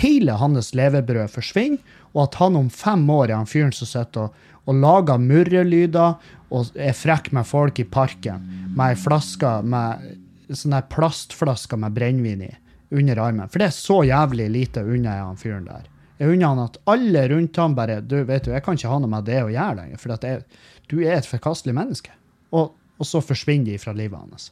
[0.00, 1.80] hele hans levebrød forsvinner,
[2.14, 6.32] og at han om fem år er han fyren som sitter og, og lager murrelyder
[6.50, 8.42] og er frekk med folk i parken
[8.74, 10.18] med ei flaske med
[10.50, 12.50] sånne plastflasker med brennevin i
[12.90, 13.48] under armen.
[13.48, 15.86] For det er så jævlig lite unna han fyren der.
[16.20, 18.98] Jeg unner han at alle rundt ham bare du vet du, Jeg kan ikke ha
[19.00, 20.42] noe med det å gjøre lenger, for jeg,
[20.90, 22.12] du er et forkastelig menneske.
[22.50, 24.50] Og, og, så forsvinner de fra livet hans.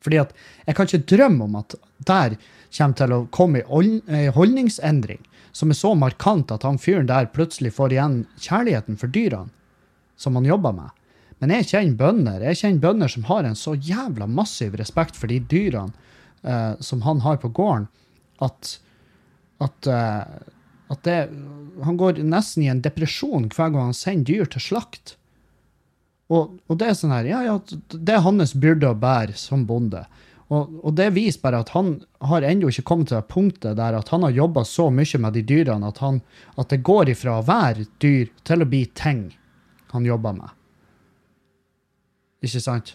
[0.00, 0.32] Fordi at
[0.64, 2.38] jeg kan ikke drømme om at der
[2.76, 5.20] kommer til å komme i eh, holdningsendring
[5.56, 9.52] som er så markant at han fyren der plutselig får igjen kjærligheten for dyrene
[10.20, 10.92] som han jobber med.
[11.40, 15.32] Men jeg kjenner bønder jeg kjenner bønder som har en så jævla massiv respekt for
[15.32, 15.92] de dyrene
[16.42, 17.88] eh, som han har på gården,
[18.44, 18.76] at,
[19.64, 20.24] at, eh,
[20.92, 21.18] at det,
[21.84, 25.16] han går nesten i en depresjon hver gang han sender dyr til slakt.
[26.32, 27.58] Og, og det er sånn her, ja, ja,
[27.92, 30.04] det er hans byrde å bære som bonde.
[30.46, 31.96] Og, og det viser bare at han
[32.30, 35.34] har ennå ikke kommet til det punktet der at han har jobba så mye med
[35.34, 36.20] de dyrene at, han,
[36.54, 39.24] at det går ifra å være dyr til å bli ting
[39.90, 40.54] han jobber med.
[42.46, 42.94] Ikke sant?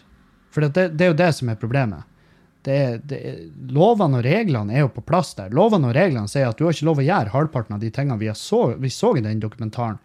[0.52, 2.08] For det, det er jo det som er problemet.
[2.62, 2.78] Det
[3.10, 3.20] det
[3.74, 5.52] lovene og reglene er jo på plass der.
[5.52, 8.20] Lovene og reglene sier at du har ikke lov å gjøre halvparten av de tingene
[8.20, 9.98] vi, så, vi så i den dokumentaren.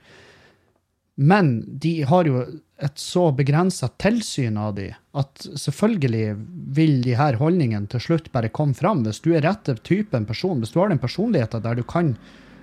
[1.17, 2.41] Men de har jo
[2.77, 6.35] et så begrensa tilsyn av de at selvfølgelig
[6.77, 9.01] vil de her holdningene til slutt bare komme fram.
[9.05, 12.11] Hvis du er rette typen person, hvis du har den personligheten der du kan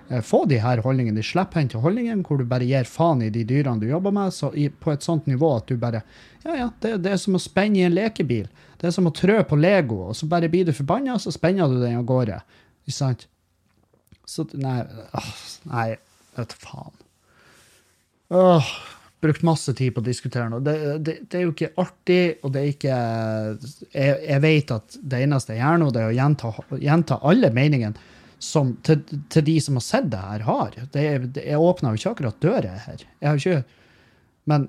[0.08, 3.42] eh, få de her holdningene, de slepphendte holdningene, hvor du bare gir faen i de
[3.48, 6.04] dyrene du jobber med, så i, på et sånt nivå at du bare
[6.44, 8.46] Ja, ja, det, det er som å spenne i en lekebil.
[8.78, 11.72] Det er som å trø på Lego, og så bare blir du forbanna, så spenner
[11.72, 12.38] du den av gårde.
[12.86, 13.26] Ikke sant?
[14.28, 15.32] Så Nei, åh,
[15.72, 15.88] nei
[16.36, 17.03] vet faen.
[18.28, 18.68] Åh,
[19.20, 20.62] brukt masse tid på å diskutere noe.
[20.64, 22.98] Det, det, det er jo ikke artig, og det er ikke
[23.92, 27.52] Jeg, jeg vet at det eneste jeg gjør nå, det er å gjenta, gjenta alle
[27.54, 28.10] meningene
[28.44, 29.00] som til,
[29.32, 30.74] til de som har sett det her, har.
[30.92, 31.04] Det,
[31.40, 33.04] jeg åpna jo ikke akkurat døra her.
[33.20, 33.82] Jeg har ikke
[34.44, 34.66] Men,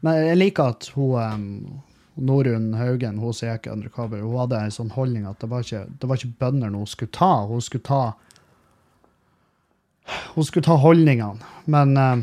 [0.00, 1.82] men jeg liker at hun um,
[2.16, 5.84] Norunn Haugen, hun som gikk undercover, hun hadde en sånn holdning at det var ikke,
[6.00, 7.32] det var ikke bønder hun skulle ta.
[7.50, 8.02] Hun skulle ta
[10.34, 11.50] hun skulle ta holdningene.
[11.64, 12.22] Men uh,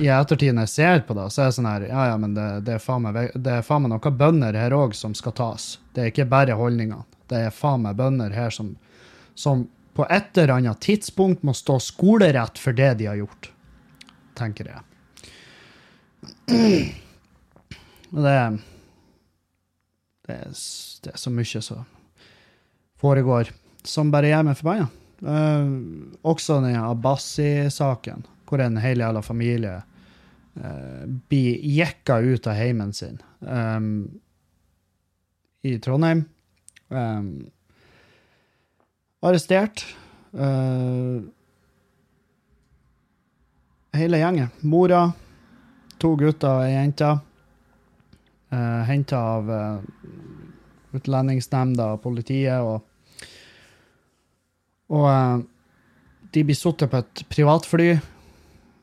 [0.00, 2.34] i ettertid når jeg ser på det, så er det sånn her Ja, ja, men
[2.36, 3.34] det, det, er, faen meg,
[3.66, 5.74] faen meg noen bønder her òg som skal tas.
[5.92, 7.04] Det er ikke bare holdningene.
[7.28, 8.74] Det er faen meg bønder her som,
[9.34, 13.50] som på et eller annet tidspunkt må stå skolerett for det de har gjort.
[14.38, 14.80] Tenker jeg.
[16.48, 16.56] Det,
[18.16, 18.56] det, er,
[21.04, 21.84] det er så mye som
[23.02, 23.52] foregår
[23.84, 24.88] som bare gjør meg forbanna.
[25.22, 25.66] Eh,
[26.26, 29.76] også den Abbasi-saken, hvor en hel jævla familie
[30.58, 33.86] uh, blir jekka ut av heimen sin um,
[35.64, 36.24] i Trondheim.
[36.90, 37.46] Um,
[39.22, 39.86] arrestert.
[40.34, 41.22] Uh,
[43.96, 44.52] hele gjengen.
[44.68, 45.06] Mora,
[46.02, 47.14] to gutter og ei jente.
[48.52, 52.58] Uh, Henta av uh, Utlendingsnemnda og politiet.
[52.60, 52.91] og
[54.92, 55.36] og eh,
[56.32, 57.90] de blir sittet på et privatfly.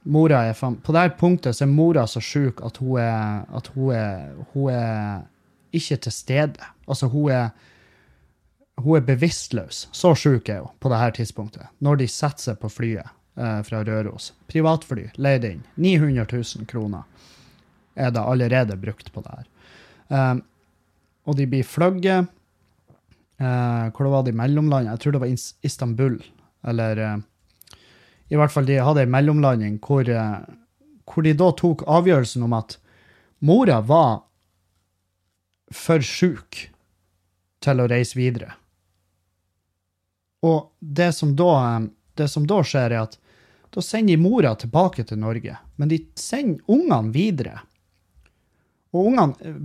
[0.10, 3.68] Mora er fan På det punktet så er mora så sjuk at hun er, at
[3.76, 5.26] hun er, hun er
[5.76, 6.70] ikke til stede.
[6.88, 7.50] Altså, hun er,
[8.80, 9.88] hun er bevisstløs.
[9.92, 11.70] Så sjuk er hun på det her tidspunktet.
[11.80, 13.06] Når de setter seg på flyet
[13.38, 14.32] eh, fra Røros.
[14.50, 15.64] Privatfly, leid inn.
[15.76, 17.06] 900 000 kroner
[18.00, 19.48] er da allerede brukt på det her.
[20.10, 20.44] Um,
[21.28, 22.30] og de blir fløyet.
[23.40, 24.92] Eh, hvor det var det i mellomlandet?
[24.92, 26.18] Jeg tror det var Istanbul.
[26.68, 27.18] Eller eh,
[28.30, 30.40] i hvert fall de hadde en mellomlanding hvor, eh,
[31.08, 32.76] hvor de da tok avgjørelsen om at
[33.40, 34.26] mora var
[35.72, 36.66] for sjuk
[37.64, 38.52] til å reise videre.
[40.44, 41.80] Og det som da,
[42.20, 43.18] det som da skjer, er at
[43.70, 47.60] da sender de mora tilbake til Norge, men de sender ungene videre.
[48.96, 49.56] Og ungene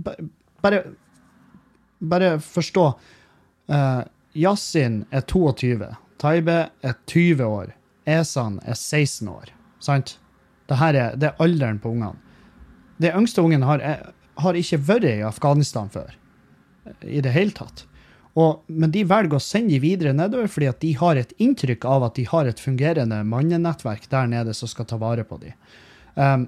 [0.65, 0.79] Bare,
[2.01, 2.83] bare forstå.
[3.71, 4.03] Uh,
[4.35, 5.87] Yasin er 22.
[6.21, 7.71] Taibe er 20 år.
[8.05, 9.49] Esan er 16 år.
[9.81, 10.17] Sant?
[10.69, 12.17] Dette er, det er alderen på ungene.
[13.01, 16.13] Det yngste ungen har, er- har ikke vært i Afghanistan før.
[17.01, 17.85] I det hele tatt.
[18.35, 21.85] Og, men de velger å sende de videre nedover fordi at de har et inntrykk
[21.87, 25.55] av at de har et fungerende mannenettverk der nede som skal ta vare på dem.
[26.19, 26.43] Um,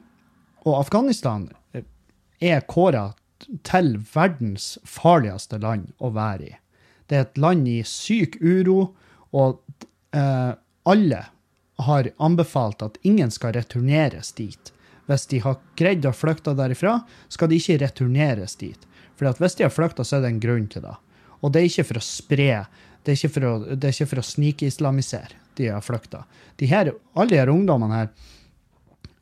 [0.67, 1.85] og Afghanistan eh,
[2.43, 3.13] er kåra
[3.67, 6.55] til verdens farligste land å være i.
[7.07, 8.93] Det er et land i syk uro,
[9.35, 9.61] og
[10.15, 10.53] eh,
[10.87, 11.21] alle
[11.87, 14.73] har anbefalt at ingen skal returneres dit.
[15.07, 16.99] Hvis de har greid å flykte derifra,
[17.31, 18.87] skal de ikke returneres dit.
[19.17, 20.95] For hvis de har flykta, så er det en grunn til det.
[21.41, 22.53] Og det er ikke for å spre,
[23.03, 26.25] det er ikke for å, det er å snikislamisere de har flykta.
[26.57, 28.09] Alle de her ungdommene her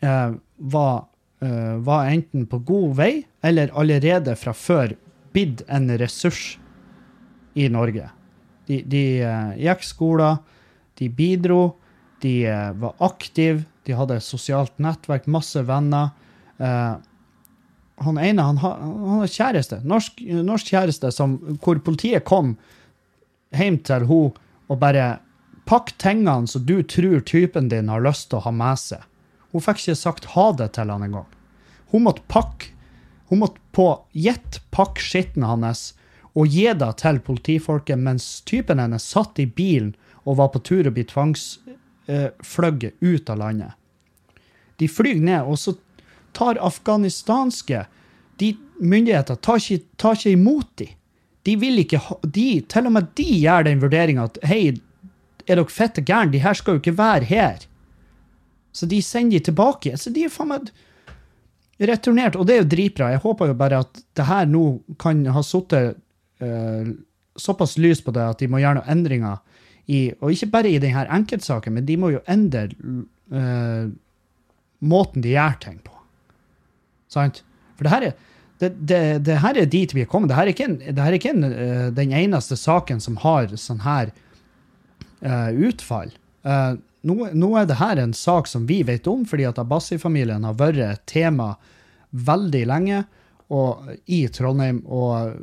[0.03, 1.05] eh, var,
[1.43, 3.11] eh, var enten på god vei
[3.45, 4.95] eller allerede fra før
[5.35, 6.55] blitt en ressurs
[7.55, 8.09] i Norge.
[8.67, 10.37] De, de eh, gikk skoler,
[10.99, 11.75] de bidro,
[12.23, 16.13] de eh, var aktive, de hadde et sosialt nettverk, masse venner.
[16.57, 16.95] eh,
[18.05, 22.57] han ene han har, han har kjæreste, norsk, norsk kjæreste, som, hvor politiet kom
[23.55, 24.33] hjem til hun
[24.67, 25.15] og bare
[25.65, 29.01] Pakk tingene som du tror typen din har lyst til å ha med seg.
[29.49, 31.25] Hun fikk ikke sagt ha det til han engang.
[31.89, 32.69] Hun måtte pakke
[33.31, 35.95] Hun måtte på gjett pakke skitten hans
[36.35, 39.95] og det til politifolket mens typen hennes satt i bilen
[40.25, 43.71] og var på tur å bli tvangsfløyet ut av landet.
[44.75, 45.73] De flyr ned, og så
[46.35, 47.85] tar afghanistanske
[48.39, 50.89] de Myndigheter tar ikke, tar ikke imot de.
[51.47, 54.75] De vil ikke de, Til og med de gjør den vurderinga at hei,
[55.45, 56.33] er dere fette gærne?
[56.33, 57.63] De her skal jo ikke være her.
[58.75, 59.93] Så de sender de tilbake.
[59.95, 60.71] Så de er faen meg
[61.79, 62.35] returnert.
[62.35, 63.13] Og det er jo dritbra.
[63.13, 64.65] Jeg håper jo bare at det her nå
[64.99, 66.01] kan ha sittet
[66.43, 66.93] uh,
[67.35, 69.41] såpass lys på det at de må gjøre noen endringer
[69.85, 72.63] i Og ikke bare i denne enkeltsaken, men de må jo endre
[73.29, 73.85] uh,
[74.81, 75.93] måten de gjør ting på.
[77.13, 77.43] Sant?
[77.77, 78.15] For det her er
[78.63, 80.31] det, det, det, her er dit vi er kommet.
[80.31, 83.53] Det her er ikke, en, her er ikke en, uh, den eneste saken som har
[83.59, 84.13] sånn her
[85.25, 86.11] utfall.
[87.05, 90.57] Nå, nå, er det her en sak som vi vet om, fordi at Abbasi-familien har
[90.59, 91.55] vært et tema
[92.13, 93.03] veldig lenge
[93.53, 95.33] og, i Trondheim og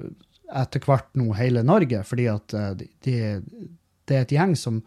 [0.61, 3.17] etter hvert nå hele Norge, fordi at de, de,
[4.09, 4.81] det er et gjeng som,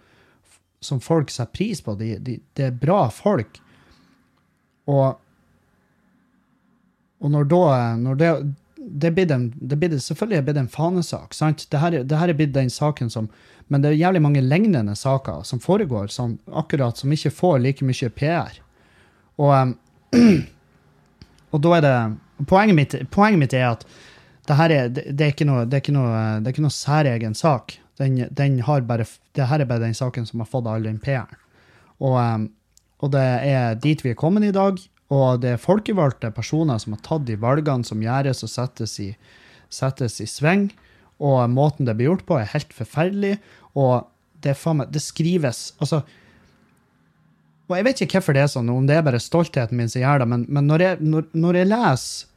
[0.84, 1.96] som folk setter pris på.
[2.00, 3.60] De, de, det er bra folk.
[4.92, 5.16] Og,
[7.22, 7.64] og når da
[7.98, 8.32] når det,
[8.78, 11.34] det blir det selvfølgelig blitt en fanesak.
[11.34, 11.68] sant?
[11.72, 13.30] Det her, det er blitt den saken som
[13.68, 17.86] Men det er jævlig mange lignende saker som foregår, som, akkurat som ikke får like
[17.86, 18.60] mye PR.
[19.42, 19.74] Og,
[21.52, 21.98] og da er det
[22.36, 23.94] Poenget mitt, poenget mitt er at det
[24.54, 27.78] er, det, det er noe, det er ikke noe, det er ikke noe særegen sak.
[27.98, 31.40] Den, den bare, det her er bare den saken som har fått all den PR-en.
[32.04, 32.50] Og,
[33.00, 34.82] og det er dit vi er kommet i dag.
[35.14, 39.12] Og det er folkevalgte personer som har tatt de valgene som gjøres og settes i,
[39.70, 40.70] settes i sving.
[41.24, 43.38] Og måten det blir gjort på, er helt forferdelig.
[43.78, 44.08] Og
[44.44, 46.02] det, meg, det skrives Altså
[47.66, 50.04] Og jeg vet ikke hvorfor det er sånn, om det er bare stoltheten min som
[50.04, 52.34] gjør det, men, men når, jeg, når, når, jeg, leser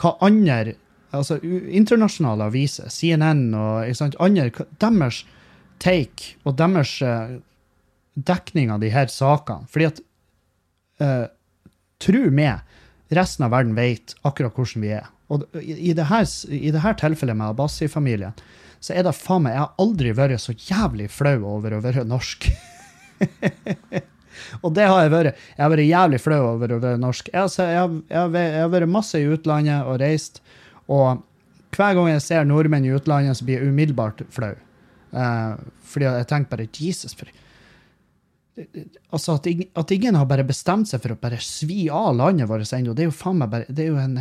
[0.00, 0.76] hva andre
[1.12, 4.50] altså internasjonale aviser, CNN og sant, andre,
[4.82, 5.22] deres
[5.82, 7.38] take og deres uh,
[8.14, 10.02] dekning av de her sakene Fordi at
[11.02, 11.26] uh,
[12.02, 12.62] tro meg,
[13.14, 15.08] resten av verden vet akkurat hvordan vi er.
[15.32, 18.36] Og i, det her, i dette tilfellet med Abbasi-familien,
[18.82, 22.04] så er det faen meg Jeg har aldri vært så jævlig flau over å være
[22.08, 22.48] norsk.
[24.64, 25.44] og det har jeg vært.
[25.54, 27.30] Jeg har vært jævlig flau over å være norsk.
[27.30, 30.42] Jeg, altså, jeg, jeg, jeg, har, vært masse i utlandet og reist,
[30.92, 31.22] og
[31.72, 34.52] hver gang jeg ser nordmenn i utlandet, så blir jeg umiddelbart flau.
[35.12, 35.56] Uh,
[35.88, 37.32] fordi jeg tenker bare Jesus, for
[39.12, 42.68] Altså at, at, ingen har bare bestemt seg for å bare svi av landet vårt
[42.76, 44.18] ennå, det er jo faen meg bare Det er jo, en,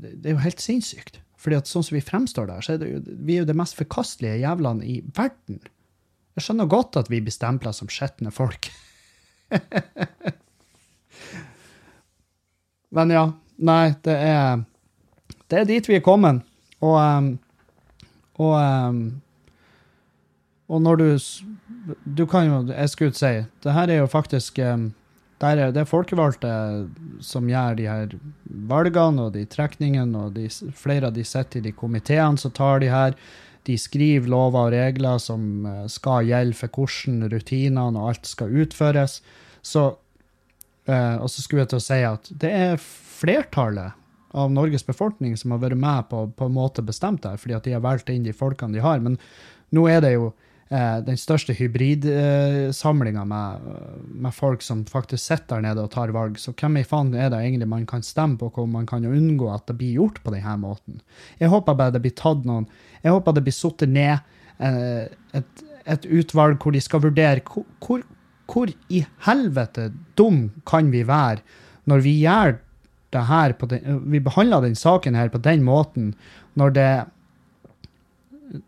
[0.00, 1.18] det er jo helt sinnssykt.
[1.36, 3.76] Fordi at sånn som vi fremstår der, så er jo, vi er jo det mest
[3.76, 5.60] forkastelige jævlene i verden.
[6.34, 8.70] Jeg skjønner godt at vi blir stempla som skitne folk.
[12.96, 13.26] Men ja.
[13.64, 14.64] Nei, det er
[15.50, 16.42] Det er dit vi er kommet.
[16.80, 17.34] Og um,
[18.34, 19.20] Og um,
[20.68, 21.18] og når du
[22.16, 24.58] Du kan jo Jeg skulle si Det her er jo faktisk
[25.42, 26.48] det er, det folkevalgte
[27.20, 28.12] som gjør de her
[28.46, 32.78] valgene og de trekningene, og de, flere av de sitter i de komiteene som tar
[32.80, 33.16] de her.
[33.66, 38.56] De skriver lover og regler som eh, skal gjelde for hvordan rutinene og alt skal
[38.62, 39.18] utføres.
[39.60, 39.98] Så,
[40.86, 43.98] eh, og så skulle jeg til å si at det er flertallet
[44.34, 47.66] av Norges befolkning som har vært med på, på en måte bestemt det, fordi at
[47.66, 49.02] de har valgt inn de folkene de har.
[49.02, 49.18] Men
[49.74, 50.32] nå er det jo
[50.74, 53.68] eh, den største hybridsamlinga eh, med,
[54.26, 56.40] med, folk som faktisk sitter der nede og tar valg.
[56.42, 59.52] Så hvem i faen er det egentlig man kan stemme på, hvor man kan unngå
[59.54, 60.98] at det blir gjort på denne måten?
[61.38, 62.66] Jeg håper bare det blir tatt noen
[63.04, 64.18] Jeg håper det blir satt ned
[64.58, 65.06] eh,
[65.38, 68.04] et, et, utvalg hvor de skal vurdere hvor, hvor,
[68.50, 71.44] hvor i helvete dum kan vi være
[71.90, 72.58] når vi gjør
[73.14, 76.12] det her den, vi behandler den saken her på den måten
[76.58, 76.88] når det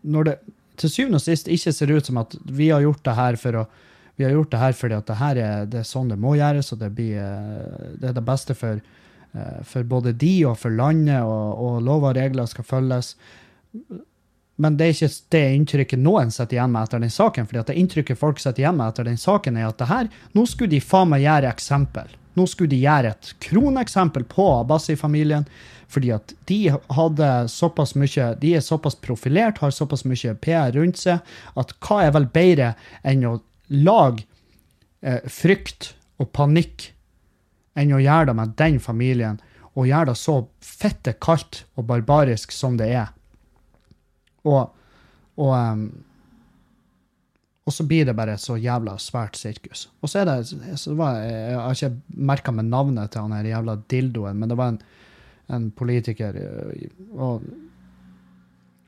[0.01, 0.37] når det
[0.77, 3.61] til syvende og sist ikke ser ut som at vi har gjort det her for
[3.63, 3.67] å
[4.17, 6.33] vi har gjort det her fordi at det her er, det er sånn det må
[6.39, 10.55] gjøres, og det, blir, eh, det er det beste for, eh, for, både de og
[10.57, 13.11] for landet, og, og lover og regler skal følges.
[14.57, 17.45] Men det er ikke det inntrykket noen sitter igjen med etter den saken.
[17.45, 20.09] fordi at det inntrykket folk sitter igjen med etter den saken, er at det her,
[20.33, 22.17] nå skulle de faen meg gjøre eksempel.
[22.37, 25.47] Nå skulle de gjøre et kroneksempel på Abbasi-familien.
[25.87, 30.99] Fordi at de hadde såpass mye, de er såpass profilert, har såpass mye PR rundt
[30.99, 31.23] seg,
[31.55, 32.73] at hva er vel bedre
[33.07, 33.37] enn å
[33.71, 34.25] lage
[34.99, 36.89] eh, frykt og panikk
[37.77, 39.39] enn å gjøre det med den familien.
[39.77, 43.11] og gjøre det så fitte kaldt og barbarisk som det er.
[44.41, 44.71] Og,
[45.37, 45.83] og, um,
[47.67, 49.89] og så blir det bare et så jævla svært sirkus.
[49.99, 50.47] Og så er det,
[50.79, 54.57] så var, Jeg har ikke merka med navnet til han her jævla dildoen, men det
[54.57, 54.81] var en,
[55.51, 56.87] en politiker øh,
[57.19, 57.43] og,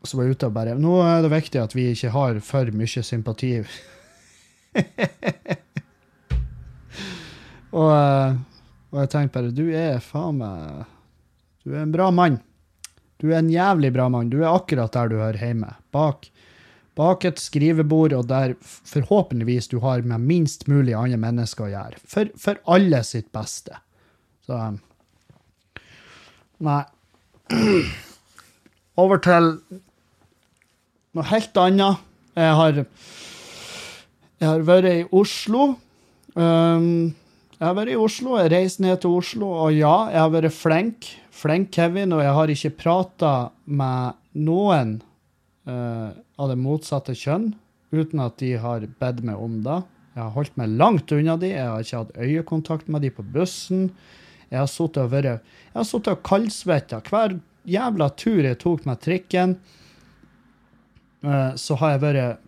[0.07, 3.03] som var ute og bare Nå er det viktig at vi ikke har for mye
[3.03, 3.51] sympati.
[7.79, 8.35] og, øh,
[8.91, 10.85] og jeg tenkte bare Du er faen meg
[11.65, 12.39] Du er en bra mann.
[13.19, 14.31] Du er en jævlig bra mann.
[14.31, 15.75] Du er akkurat der du hører hjemme.
[15.91, 16.31] Bak,
[16.99, 22.01] bak et skrivebord, og der forhåpentligvis du har med minst mulig andre mennesker å gjøre.
[22.03, 23.79] For, for alle sitt beste.
[24.47, 24.79] Så um,
[26.59, 26.83] Nei.
[28.99, 29.53] Over til
[31.15, 32.01] noe helt annet.
[32.35, 32.81] Jeg har,
[34.39, 35.69] jeg har vært i Oslo.
[36.35, 37.15] Um,
[37.59, 40.55] jeg har vært i Oslo, jeg reiste ned til Oslo, og ja, jeg har vært
[40.55, 41.09] flink.
[41.39, 43.33] Flink Kevin, og jeg har ikke prata
[43.71, 44.97] med noen
[45.67, 47.51] uh, av det motsatte kjønn
[47.91, 49.81] uten at de har bedt meg om det.
[50.15, 53.25] Jeg har holdt meg langt unna de, jeg har ikke hatt øyekontakt med de på
[53.35, 53.89] bussen.
[54.49, 57.37] Jeg har sittet og vært Jeg har sittet og kaldsvetta hver
[57.69, 59.57] jævla tur jeg tok med trikken.
[61.23, 62.39] Uh, så har jeg vært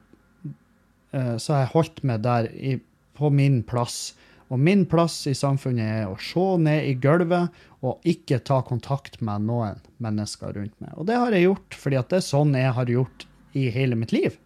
[1.12, 2.50] uh, Så har jeg holdt meg der
[3.20, 4.14] på min plass.
[4.52, 9.22] Og min plass i samfunnet er å se ned i gulvet og ikke ta kontakt
[9.24, 10.92] med noen mennesker rundt meg.
[10.98, 14.14] Og det har jeg gjort fordi det er sånn jeg har gjort i hele mitt
[14.16, 14.38] liv.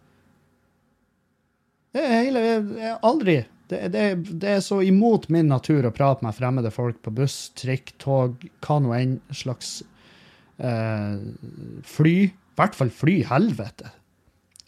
[1.96, 2.42] Det er hele,
[2.76, 3.36] jeg aldri
[3.68, 7.48] det, det, det, er så imot min natur å prate med fremmede folk på buss,
[7.58, 9.80] trikk, tog, hva nå enn slags
[10.62, 11.16] eh,
[11.96, 12.16] fly.
[12.30, 13.90] I hvert fall fly, helvete.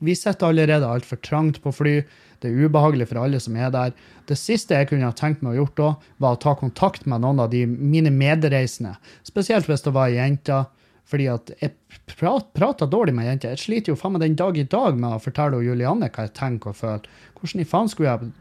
[0.04, 1.94] Vi sitter allerede altfor trangt på fly.
[2.42, 3.94] Det er ubehagelig for alle som er der.
[4.30, 7.22] Det siste jeg kunne ha tenkt meg å gjort da, var å ta kontakt med
[7.22, 8.96] noen av de mine medreisende.
[9.26, 10.77] Spesielt hvis det var jenter jente.
[11.08, 11.74] Fordi at jeg
[12.18, 13.54] prat, prater dårlig med jenter.
[13.54, 16.34] Jeg sliter jo faen meg den dag i dag med å fortelle Julianne hva jeg
[16.36, 17.08] tenker og føler.
[17.38, 18.32] Hvordan i faen skulle jeg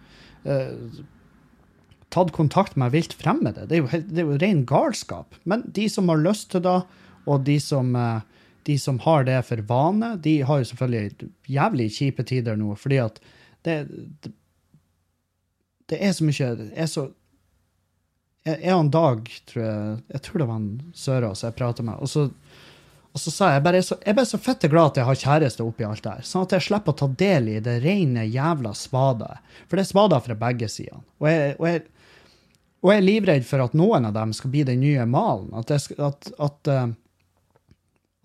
[0.51, 1.03] uh,
[2.13, 3.69] tatt kontakt med vilt fremmede?
[3.69, 5.37] Det er, jo, det er jo ren galskap.
[5.47, 6.81] Men de som har lyst til det,
[7.27, 8.19] og de som uh,
[8.67, 12.97] de som har det for vane, de har jo selvfølgelig jævlig kjipe tider nå, fordi
[12.99, 13.21] at
[13.63, 13.77] det,
[14.23, 14.33] det,
[15.87, 17.07] det er så mye er så
[18.47, 21.99] jeg og en Dag, tror jeg Jeg tror det var en Sørås jeg prata med,
[21.99, 22.27] og så,
[23.17, 25.65] og så sa jeg bare så, jeg bare så fette glad at jeg har kjæreste
[25.65, 28.75] oppi alt det her, sånn at jeg slipper å ta del i det rene jævla
[28.77, 29.39] spadet.
[29.65, 30.99] For det er spader fra begge sider.
[31.17, 31.85] Og jeg, og jeg
[32.85, 35.49] og jeg er livredd for at noen av dem skal bli den nye malen.
[35.57, 36.91] At, det, at, at, uh,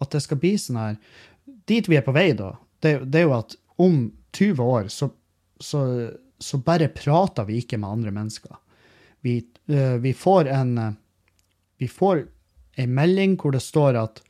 [0.04, 0.98] at det skal bli sånn her
[1.66, 2.50] Dit vi er på vei, da,
[2.84, 4.04] det, det er jo at om
[4.36, 5.08] 20 år så
[5.62, 6.10] så,
[6.42, 8.56] så bare prater vi ikke med andre mennesker.
[9.22, 9.36] Vi,
[9.70, 10.88] uh, vi får en uh,
[11.78, 12.24] Vi får
[12.78, 14.20] ei melding hvor det står at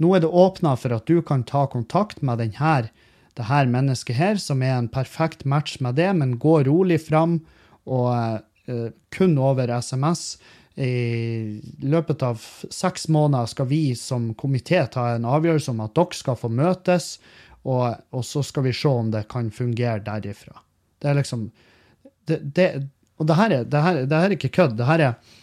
[0.00, 2.90] nå er det åpna for at du kan ta kontakt med denne,
[3.36, 7.38] det her mennesket her, som er en perfekt match med det, men gå rolig fram,
[7.86, 10.38] og uh, kun over SMS.
[10.80, 12.40] I løpet av
[12.72, 17.12] seks måneder skal vi som komité ta en avgjørelse om at dere skal få møtes,
[17.68, 20.62] og, og så skal vi se om det kan fungere derifra.
[21.00, 21.50] Det er liksom
[22.28, 22.68] det, det,
[23.20, 24.78] Og det her, er, det, her, det her er ikke kødd.
[24.78, 25.36] Det her er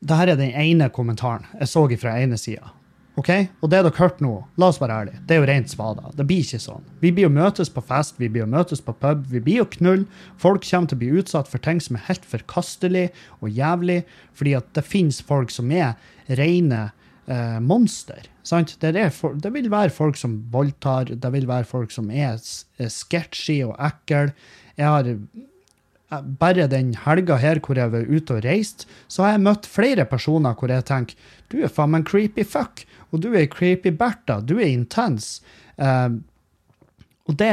[0.00, 2.70] det her er den ene kommentaren jeg så fra ene sida.
[3.18, 3.48] Okay?
[3.60, 6.12] Og det dere hørte nå, la oss være ærlige, det er jo rent svada.
[6.16, 6.86] Det blir ikke sånn.
[7.02, 9.68] Vi blir å møtes på fest, vi blir å møtes på pub, vi blir å
[9.74, 10.06] knulle.
[10.40, 13.08] Folk kommer til å bli utsatt for ting som er helt forkastelig
[13.40, 14.04] og jævlig,
[14.38, 15.98] fordi at det finnes folk som er
[16.38, 16.86] rene
[17.26, 18.30] eh, monster.
[18.46, 18.76] Sant?
[18.80, 22.40] Det, for, det, vil være folk som voldtar, det vil være folk som er,
[22.78, 24.30] er sketchy og ekle.
[24.78, 29.36] Jeg har eh, bare den helga her hvor jeg var ute og reist, så har
[29.36, 33.22] jeg møtt flere personer hvor jeg tenker du er faen meg en creepy fuck, og
[33.22, 35.40] du er creepy Bertha, du er intens.
[35.76, 36.22] Um,
[37.28, 37.50] og det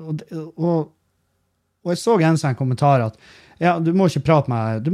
[0.00, 0.20] og,
[0.56, 0.92] og,
[1.84, 3.16] og, jeg så en sånn kommentar at
[3.62, 4.90] ja, du må ikke prate med, du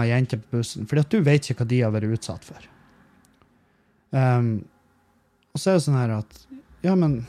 [0.00, 2.68] ei jente på bussen, for du vet ikke hva de har vært utsatt for.
[4.10, 4.64] Um,
[5.52, 6.44] og så er det sånn her at
[6.80, 7.26] Ja, men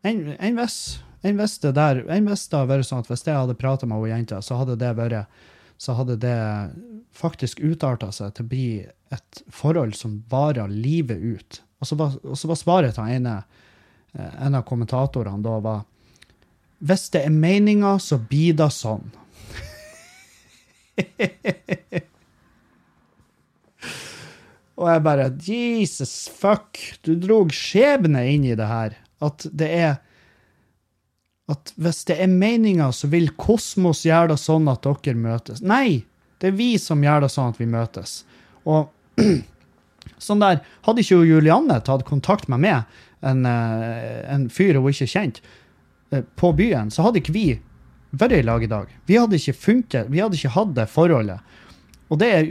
[0.00, 3.26] En, en viss en hvis det der, en hvis det hadde vært sånn at hvis
[3.26, 5.26] jeg hadde prata med ei jente, så hadde det vært
[5.80, 6.70] så hadde det
[7.16, 11.62] faktisk utarta seg til å bli et forhold som varer livet ut.
[11.80, 13.38] Og så var, og så var svaret til ene,
[14.12, 15.80] eh, en av kommentatorene da var
[16.80, 19.10] Hvis det er meninga, så blir det sånn.
[24.80, 26.80] Og jeg bare Jesus fuck!
[27.04, 28.96] Du drog skjebne inn i det her.
[29.20, 30.00] At det er
[31.50, 35.62] At hvis det er meninga, så vil kosmos gjøre det sånn at dere møtes.
[35.64, 36.04] Nei!
[36.40, 38.22] Det er vi som gjør det sånn at vi møtes.
[38.64, 38.88] Og
[40.26, 45.10] sånn der, hadde ikke Julianne tatt kontakt med meg, en, eh, en fyr hun ikke
[45.10, 45.44] kjente,
[46.14, 47.48] eh, på byen, så hadde ikke vi
[48.16, 48.94] vært i lag i dag.
[49.06, 51.44] Vi hadde ikke funket, vi hadde ikke hatt det forholdet.
[52.10, 52.48] Og det er,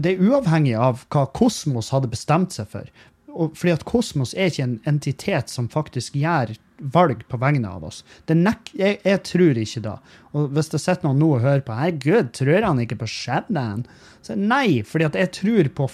[0.00, 2.86] det er uavhengig av hva Kosmos hadde bestemt seg for.
[3.32, 6.54] Og fordi at Kosmos er ikke en entitet som faktisk gjør
[6.94, 8.02] valg på vegne av oss.
[8.28, 9.96] Jeg, jeg tror ikke da.
[10.34, 13.86] Og hvis det sitter noen nå og hører på Herregud, tror han ikke på skjebnen?
[14.24, 15.90] Så nei, fordi jeg tror på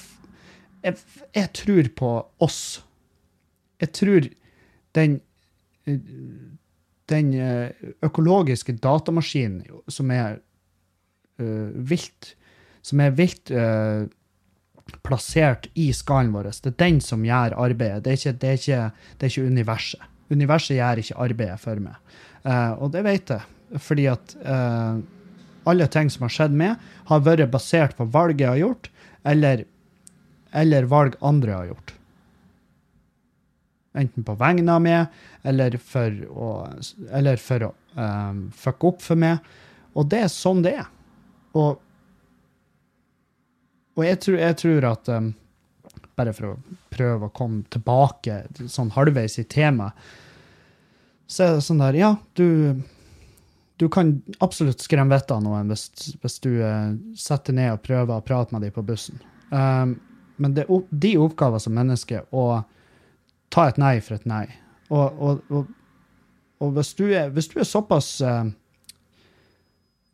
[0.86, 0.94] jeg,
[1.34, 2.12] jeg tror på
[2.44, 2.60] oss.
[3.82, 4.28] Jeg tror
[4.96, 5.18] den
[5.86, 5.98] eh,
[7.08, 7.70] den eh,
[8.04, 10.42] økologiske datamaskinen som er
[11.40, 12.34] uh, vilt
[12.84, 14.04] som er vilt uh,
[15.04, 18.04] plassert i skallen vår, det er den som gjør arbeidet.
[18.04, 18.84] Det er ikke, det er ikke,
[19.18, 20.06] det er ikke universet.
[20.32, 21.96] Universet gjør ikke arbeidet for meg.
[22.44, 25.00] Uh, og det vet jeg, fordi at uh,
[25.68, 28.90] alle ting som har skjedd med, har vært basert på valg jeg har gjort,
[29.28, 29.64] eller,
[30.56, 31.94] eller valg andre har gjort.
[33.98, 35.18] Enten på vegne av meg,
[35.48, 36.52] eller for å,
[37.18, 39.42] eller for å um, fucke opp for meg.
[39.98, 40.88] Og det er sånn det er.
[41.58, 41.80] Og,
[43.98, 45.32] og jeg, tror, jeg tror at um,
[46.18, 49.94] Bare for å prøve å komme tilbake sånn halvveis i temaet,
[51.28, 52.78] så er det sånn der Ja, du
[53.78, 55.84] du kan absolutt skremme vettet av noen hvis,
[56.18, 59.20] hvis du uh, setter ned og prøver å prate med dem på bussen.
[59.54, 59.94] Um,
[60.38, 62.64] men det de oppgaver som menneske å
[63.54, 64.46] ta et nei for et nei.
[64.90, 65.70] Og, og, og,
[66.58, 68.50] og hvis, du er, hvis du er såpass uh,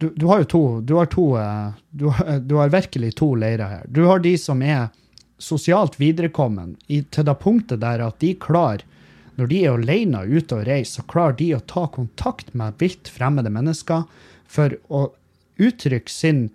[0.02, 2.10] du, du har jo to Du har to uh, du,
[2.44, 3.88] du har virkelig to leirer her.
[3.88, 4.90] Du har de som er
[5.38, 8.84] sosialt viderekommen i, til det punktet der at de klarer
[9.34, 13.10] når de er alene ute og reiser, så klarer de å ta kontakt med vilt
[13.10, 14.04] fremmede mennesker
[14.46, 15.08] for å
[15.58, 16.46] uttrykke sin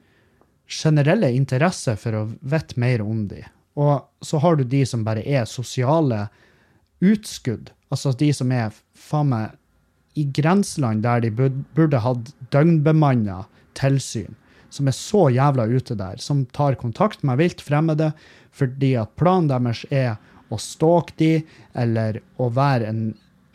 [0.70, 3.48] generelle interesse for å vite mer om dem.
[3.80, 6.28] Og så har du de som bare er sosiale
[7.04, 9.56] utskudd, altså de som er faen meg
[10.20, 13.44] i grenseland der de burde hatt døgnbemanna
[13.80, 14.36] tilsyn,
[14.70, 18.12] som er så jævla ute der, som tar kontakt med vilt fremmede
[18.56, 20.18] fordi at planen deres er
[20.50, 21.34] å stalke de,
[21.78, 23.04] eller å være en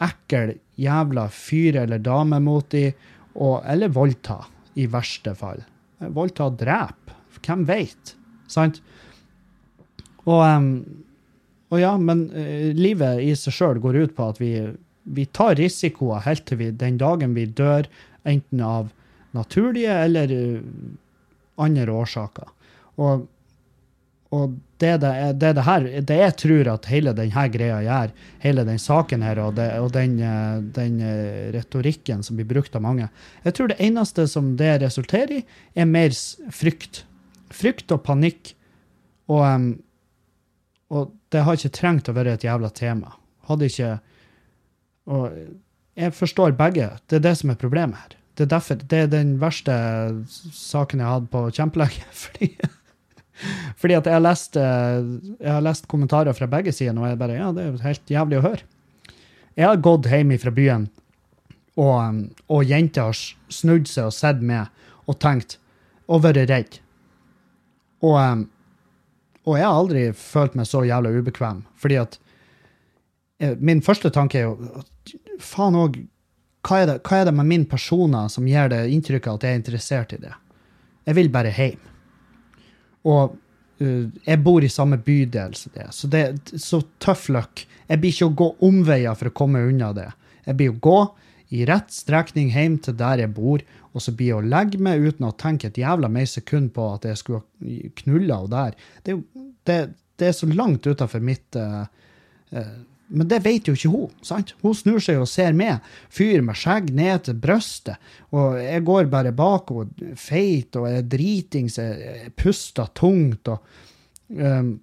[0.05, 2.89] ekkel jævla fyr eller dame mot de,
[3.35, 4.41] og, eller voldta,
[4.79, 5.63] i verste fall.
[6.15, 7.15] Voldta og drepe.
[7.45, 8.15] Hvem veit?
[8.51, 8.81] Sant?
[10.25, 10.41] Og,
[11.71, 14.55] og ja, men eh, livet i seg sjøl går ut på at vi,
[15.05, 17.89] vi tar risikoer helt til vi, den dagen vi dør,
[18.25, 18.91] enten av
[19.37, 20.63] naturlige eller eh,
[21.61, 22.51] andre årsaker.
[23.03, 23.27] Og,
[24.35, 28.13] og det, det, det, det her det jeg tror at hele denne greia gjør,
[28.43, 32.75] hele den saken her og, det, og den, eh, den eh, retorikken som blir brukt
[32.75, 33.09] av mange
[33.45, 35.43] Jeg tror det eneste som det resulterer i,
[35.75, 36.15] er mer
[36.53, 37.05] frykt.
[37.55, 38.55] Frykt og panikk.
[39.31, 39.71] Og,
[40.93, 43.15] og det har ikke trengt å være et jævla tema.
[43.49, 43.93] Hadde ikke
[45.13, 45.31] Og
[45.95, 46.91] jeg forstår begge.
[47.07, 48.17] Det er det som er problemet her.
[48.35, 49.75] Det er, derfor, det er den verste
[50.27, 52.09] saken jeg har hatt på kjempelenge.
[52.25, 52.51] Fordi,
[53.81, 57.39] fordi at jeg har, lest, jeg har lest kommentarer fra begge sider, og jeg bare
[57.39, 58.69] Ja, det er jo helt jævlig å høre.
[59.55, 60.89] Jeg har gått hjem fra byen,
[61.79, 63.19] og, og jenter har
[63.53, 64.71] snudd seg og sett meg
[65.11, 65.59] og tenkt
[66.11, 66.81] og vært redd.
[68.05, 68.45] Og,
[69.45, 72.19] og jeg har aldri følt meg så jævla ubekvem, fordi at
[73.41, 74.85] eh, min første tanke er jo
[75.43, 76.03] faen òg,
[76.65, 80.15] hva, hva er det med min personer som gir det inntrykket at jeg er interessert
[80.17, 80.35] i det?
[81.05, 81.81] Jeg vil bare hjem.
[83.11, 83.35] Og
[83.83, 87.67] uh, jeg bor i samme bydel som det, så det er så tøff løkk.
[87.91, 90.11] Jeg blir ikke å gå omveier for å komme unna det.
[90.47, 90.99] Jeg blir å gå
[91.55, 93.63] i rett strekning hjem til der jeg bor,
[93.95, 96.89] og så blir jeg å legge meg uten å tenke et jævla mer sekund på
[96.97, 98.89] at jeg skulle ha knulla henne der.
[99.07, 99.19] Det,
[99.69, 99.79] det,
[100.19, 101.85] det er så langt utafor mitt uh,
[102.57, 102.75] uh,
[103.09, 104.13] men det vet jo ikke hun.
[104.25, 104.55] sant?
[104.63, 108.01] Hun snur seg og ser meg, fyr med skjegg ned til brøstet,
[108.35, 111.79] og jeg går bare bak og feit og er dritings,
[112.39, 113.61] puster tungt og
[114.41, 114.75] um,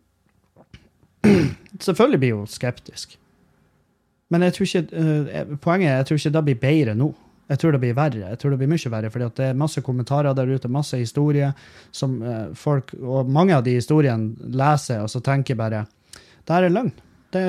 [1.81, 3.17] Selvfølgelig blir hun skeptisk.
[4.33, 7.11] Men jeg tror ikke, uh, poenget er jeg tror ikke det blir bedre nå.
[7.51, 8.29] Jeg tror det blir verre.
[8.31, 11.51] Jeg tror det blir mye verre, fordi det er masse kommentarer der ute, masse historier
[11.91, 15.85] som uh, folk Og mange av de historiene leser, og så tenker bare
[16.47, 16.93] Det her er løgn.
[17.31, 17.43] Det,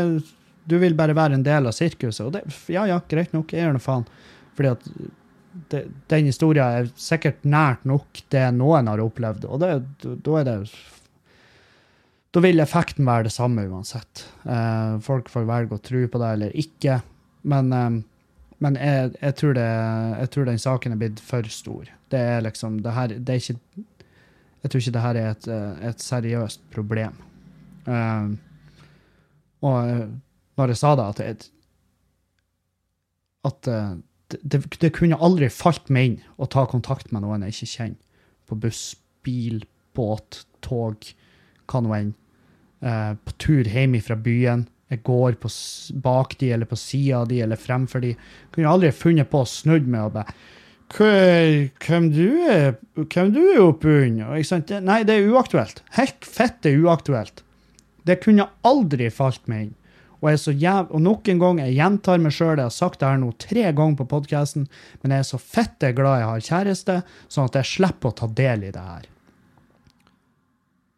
[0.65, 2.25] du vil bare være en del av sirkuset.
[2.27, 4.07] Og det, ja, ja, greit nok, jeg gjør nå faen.
[4.57, 4.89] Fordi at
[5.73, 9.73] det, den historien er sikkert nært nok det noen har opplevd, og da
[10.41, 10.59] er det
[12.33, 14.25] Da vil effekten være det samme uansett.
[14.49, 17.03] Eh, folk får velge å tro på det eller ikke.
[17.45, 17.99] Men, eh,
[18.65, 19.67] men jeg, jeg, tror det,
[20.23, 21.91] jeg tror den saken er blitt for stor.
[22.09, 23.85] Det er liksom det her Det er ikke
[24.63, 27.21] Jeg tror ikke det her er et, eh, et seriøst problem.
[27.85, 28.33] Eh,
[29.63, 30.09] og eh,
[30.59, 31.37] når jeg sa det, at, jeg,
[33.49, 33.93] at eh,
[34.33, 37.71] det, det, det kunne aldri falt meg inn å ta kontakt med noen jeg ikke
[37.77, 38.01] kjenner.
[38.49, 38.83] På buss,
[39.25, 39.63] bil,
[39.97, 41.09] båt, tog,
[41.71, 42.13] hva nå enn.
[42.83, 44.67] Eh, på tur hjem fra byen.
[44.93, 45.49] Jeg går på
[46.05, 48.13] bak de, eller på sida de, eller fremfor de.
[48.53, 50.35] Kunne aldri funnet på å snudd meg og bare
[50.93, 54.35] hvem du er hvem du er oppunder?
[54.69, 55.81] Det- Nei, det er uaktuelt.
[55.97, 57.41] Helt fette uaktuelt.
[58.05, 59.73] Det kunne aldri falt meg inn.
[60.23, 62.75] Og, jeg er så jæv og nok en gang, jeg gjentar meg sjøl, jeg har
[62.75, 64.69] sagt det her nå tre ganger på podkasten,
[65.03, 68.31] men jeg er så fette glad jeg har kjæreste, sånn at jeg slipper å ta
[68.31, 69.11] del i det her.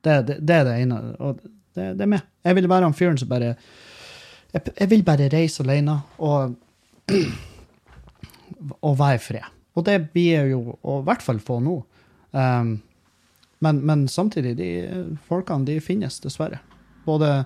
[0.04, 1.00] Det, det, det er det ene.
[1.24, 2.28] Og det, det er meg.
[2.44, 3.54] Jeg vil være han fyren som bare
[4.54, 6.54] jeg, jeg vil bare reise alene og,
[8.86, 9.54] og være i fred.
[9.74, 11.78] Og det blir jeg jo og i hvert fall få nå.
[12.36, 12.76] Um,
[13.64, 14.68] men, men samtidig, de
[15.28, 16.60] folkene de finnes, dessverre.
[17.06, 17.44] Både,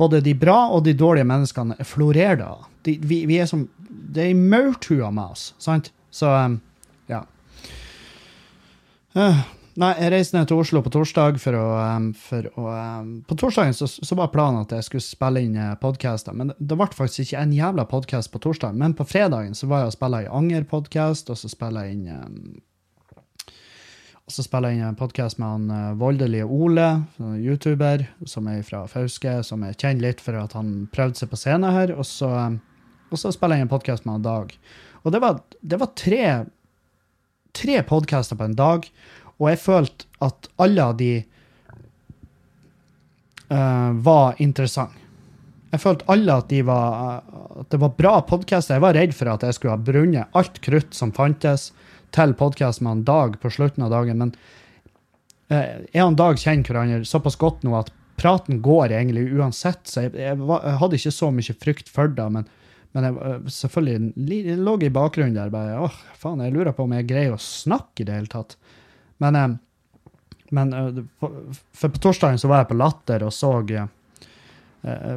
[0.00, 2.52] både de bra og de dårlige menneskene florerer da.
[2.86, 3.68] De, vi, vi er som
[4.12, 5.92] Det er maurtua med oss, sant?
[6.12, 6.58] Så um,
[7.08, 7.22] ja.
[9.16, 9.38] Uh,
[9.80, 11.66] nei, jeg reiste ned til Oslo på torsdag for å,
[11.96, 15.56] um, for å um, På torsdagen så, så var planen at jeg skulle spille inn
[15.56, 18.76] uh, podcaster, men det, det ble faktisk ikke en jævla podkast på torsdag.
[18.76, 22.60] Men på fredagen så var jeg og spilla i Anger-podkast, og så spilla jeg inn
[24.22, 26.86] og så spiller jeg inn en podkast med han uh, voldelige Ole,
[27.18, 31.32] en YouTuber, som er fra Fauske, som jeg kjenner litt for at han prøvde seg
[31.32, 31.94] på scenen her.
[31.96, 32.60] Og så, um,
[33.10, 34.54] og så spiller jeg inn en podkast med han Dag.
[35.02, 36.22] Og det var, det var tre,
[37.50, 38.86] tre podkaster på en dag,
[39.40, 41.12] og jeg følte at alle av de
[43.50, 45.00] uh, var interessante.
[45.72, 47.24] Jeg følte alle at, de var,
[47.58, 48.76] at det var bra podkaster.
[48.76, 51.72] Jeg var redd for at jeg skulle ha brunnet alt krutt som fantes
[52.12, 54.32] til podkast med en Dag på slutten av dagen, men
[55.48, 60.06] eh, jeg og Dag kjenner hverandre såpass godt nå at praten går egentlig uansett, så
[60.06, 62.46] jeg, jeg, jeg hadde ikke så mye frykt for det, men,
[62.92, 66.94] men jeg, eh, selvfølgelig lå i bakgrunnen der bare åh, faen, jeg lurer på om
[66.98, 68.56] jeg greier å snakke i det hele tatt.
[69.22, 69.56] Men, eh,
[70.52, 73.86] men eh, for på torsdagen så var jeg på Latter og så eh,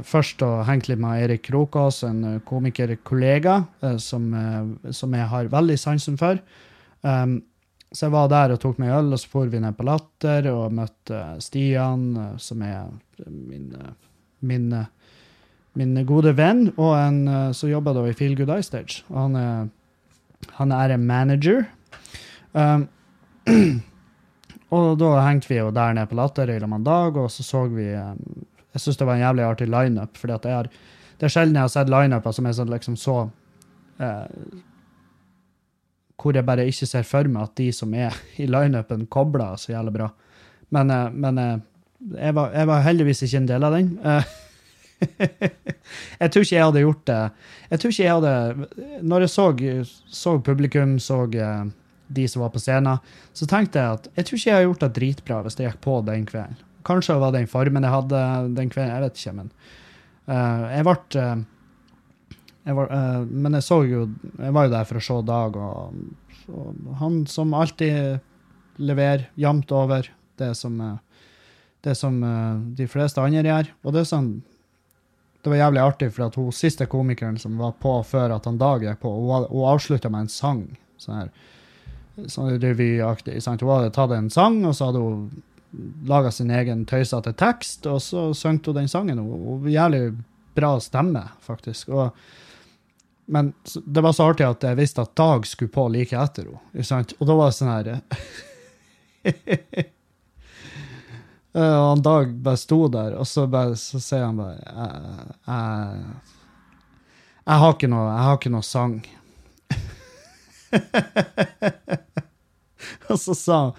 [0.08, 4.32] først og hengt litt med Erik Krokås, en komikerkollega eh, som,
[4.96, 6.40] som jeg har veldig sansen for.
[7.06, 7.44] Um,
[7.96, 10.50] så jeg var der og tok meg øl, og så for vi ned på Latter
[10.52, 12.90] og møtte Stian, eh, som er
[13.30, 13.94] min, eh,
[14.42, 14.90] min, eh,
[15.80, 19.04] min gode venn, og en som jobber da i Feel Good Eye Stage.
[19.10, 19.70] Og han er,
[20.60, 21.66] han er en manager.
[22.54, 22.88] Um,
[24.76, 27.44] og da hengte vi jo der nede på Latter i lag en dag, og så
[27.44, 31.64] så vi Jeg syns det var en jævlig artig lineup, for det er sjelden jeg
[31.64, 33.30] har sett lineuper som er sånn liksom så
[34.04, 34.26] eh,
[36.22, 39.74] hvor jeg bare ikke ser for meg at de som er i lineupen, kobler så
[39.74, 40.10] jævlig bra.
[40.74, 41.56] Men, eh, men eh,
[42.16, 43.94] jeg, var, jeg var heldigvis ikke en del av den.
[44.00, 44.34] Eh,
[46.22, 47.24] jeg tror ikke jeg hadde gjort det.
[47.70, 49.48] Jeg tror ikke jeg hadde Når jeg så,
[50.08, 51.26] så publikum, så
[52.08, 53.02] de som var på scenen,
[53.34, 55.82] så tenkte jeg at jeg tror ikke jeg hadde gjort det dritbra hvis jeg gikk
[55.84, 56.62] på den kvelden.
[56.86, 58.22] Kanskje det var den formen jeg hadde
[58.56, 59.52] den kvelden, jeg vet ikke, men
[60.30, 61.40] uh, jeg ble eh,
[62.66, 64.06] jeg var, uh, men jeg så jo
[64.40, 66.00] Jeg var jo der for å se Dag, og,
[66.50, 68.22] og han som alltid
[68.82, 70.98] leverer jevnt over det som, eh,
[71.82, 73.70] det som eh, de fleste andre gjør.
[73.84, 74.30] Og det er sånn
[75.46, 78.58] Det var jævlig artig, for at hun siste komikeren som var på før at han
[78.58, 80.64] Dag gikk på, hun, hun avslutta med en sang.
[80.98, 81.30] Sånn her
[82.32, 83.36] sånn revyaktig.
[83.46, 85.44] Hun hadde tatt en sang, og så hadde hun
[86.08, 89.22] laga sin egen tøysete tekst, og så sang hun den sangen.
[89.22, 90.16] Hun, hun Jævlig
[90.58, 91.94] bra stemme, faktisk.
[91.94, 92.16] Og
[93.26, 93.54] men
[93.86, 97.16] det var så artig at jeg visste at Dag skulle på like etter henne.
[97.20, 97.88] Og da var det sånn her
[101.56, 104.66] Eh, Og han Dag bare sto der, og så, bare, så sier han bare jeg,
[105.48, 106.00] jeg,
[107.46, 108.98] jeg, har ikke noe, jeg har ikke noe sang.
[113.10, 113.74] og så sa han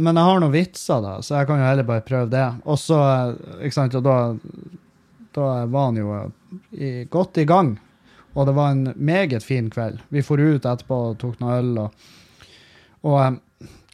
[0.00, 2.46] men jeg har noen vitser, da, så jeg kan jo heller bare prøve det.
[2.64, 3.34] Og så, eh,
[3.66, 4.16] ikke sant, og da,
[5.36, 6.06] da var han jo
[6.72, 7.74] i, godt i gang.
[8.34, 10.00] Og det var en meget fin kveld.
[10.10, 11.72] Vi for ut etterpå og tok noe øl.
[11.84, 12.06] Og,
[13.06, 13.38] og em,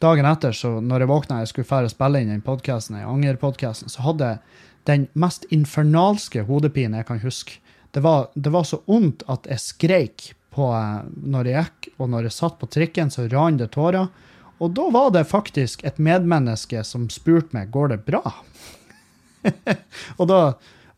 [0.01, 4.07] dagen etter, så når jeg våkna jeg skulle fære spille inn den podkasten, Anger-podkasten, så
[4.07, 4.41] hadde jeg
[4.89, 7.59] den mest infernalske hodepinen jeg kan huske.
[7.93, 12.11] Det var, det var så vondt at jeg skreik på, eh, når jeg gikk, og
[12.11, 14.09] når jeg satt på trikken, så rant det tårer.
[14.61, 18.21] Og da var det faktisk et medmenneske som spurte meg går det bra.
[20.19, 20.41] og da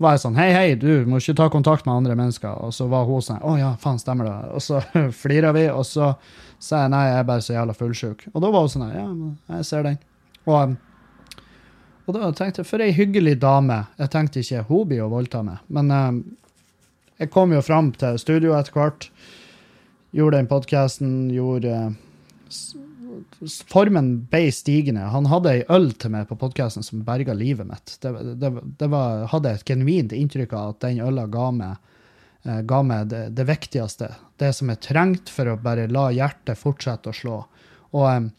[0.03, 2.53] var jeg sånn Hei, hei, du må ikke ta kontakt med andre mennesker.
[2.67, 4.37] Og så var hun sånn Å ja, faen, stemmer det.
[4.57, 4.81] Og så
[5.23, 6.13] flira vi, og så
[6.63, 8.25] sa jeg nei, jeg er bare så jævla fullsjuk.
[8.33, 9.07] Og da var hun sånn Ja,
[9.57, 9.97] jeg ser den.
[10.45, 10.75] Og um,
[12.07, 13.81] Og da tenkte jeg, for ei hyggelig dame.
[13.99, 15.61] Jeg tenkte ikke hun blir å voldta meg.
[15.71, 16.17] Men eh,
[17.23, 19.07] jeg kom jo fram til studio etter hvert.
[20.13, 21.77] Gjorde den podkasten, gjorde
[22.51, 22.73] s-
[23.71, 25.05] Formen ble stigende.
[25.13, 27.97] Han hadde ei øl til meg på podkasten som berga livet mitt.
[28.01, 31.97] Det, det, det var, hadde et genuint inntrykk av at den øla ga meg,
[32.45, 34.13] eh, ga meg det, det viktigste.
[34.41, 37.41] Det som er trengt for å bare la hjertet fortsette å slå.
[37.93, 38.31] Og eh,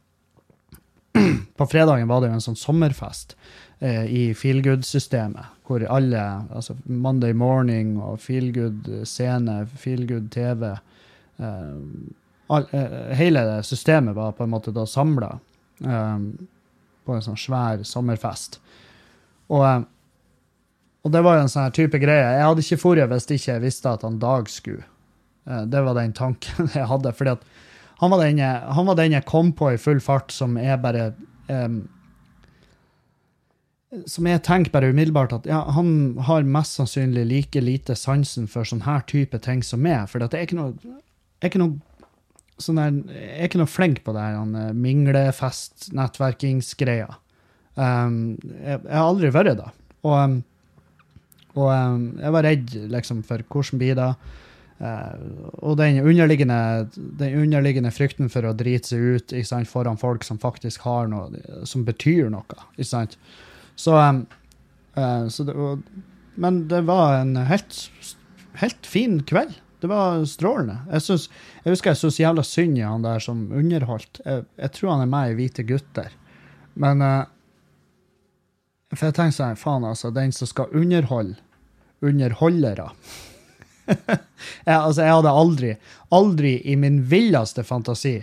[1.59, 3.37] på fredagen var det jo en sånn sommerfest
[3.79, 11.73] eh, i Feelgood-systemet, hvor alle, altså Monday Morning og Feelgood scene, Feelgood TV eh,
[12.47, 15.39] all, eh, Hele det systemet var på en måte da samla
[15.81, 16.27] um,
[17.05, 18.61] på en sånn svær sommerfest.
[19.53, 19.83] Og, eh,
[21.05, 22.25] og det var jo en sånn type greie.
[22.39, 24.85] Jeg hadde ikke dratt hvis ikke jeg visste at han Dag skulle.
[25.47, 27.13] Eh, det var den tanken jeg hadde.
[27.13, 27.45] fordi at
[28.01, 30.77] han var den jeg, han var den jeg kom på i full fart, som er
[30.83, 31.13] bare
[31.49, 31.85] um,
[34.11, 38.67] Som jeg tenker bare umiddelbart at ja, han har mest sannsynlig like lite sansen for
[38.67, 40.09] sånn her type ting som meg.
[40.11, 40.97] For det er ikke noe,
[41.39, 41.79] er ikke noe
[42.63, 47.11] sånn der, jeg er ikke noe flink på det her eh, minglefest, nettverkingsgreia.
[47.75, 49.71] Um, jeg, jeg har aldri vært det.
[50.07, 50.37] Og, um,
[51.55, 54.11] og um, jeg var redd liksom, for hvordan blir det.
[54.85, 56.61] Uh, og den underliggende,
[56.95, 61.65] den underliggende frykten for å drite seg ut sant, foran folk som faktisk har noe
[61.67, 62.59] som betyr noe.
[62.77, 63.19] Ikke sant?
[63.79, 64.25] Så, um,
[64.99, 65.83] uh, så det og,
[66.39, 67.77] Men det var en helt,
[68.59, 69.55] helt fin kveld.
[69.85, 70.79] Det var strålende.
[70.97, 71.25] Jeg, synes,
[71.61, 74.23] jeg husker jeg syntes jævla synd i han der som underholdt.
[74.25, 76.15] Jeg, jeg tror han er med i Hvite gutter.
[76.81, 77.27] Men uh,
[78.95, 81.37] For jeg tenker sånn, faen altså, den som skal underholde
[82.05, 82.87] underholdere
[83.89, 85.73] jeg, altså, jeg hadde aldri,
[86.17, 88.15] aldri i min villeste fantasi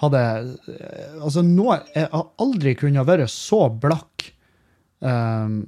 [0.00, 4.30] hadde eh, Altså, nå, jeg har aldri kunnet være så blakk
[5.04, 5.60] um,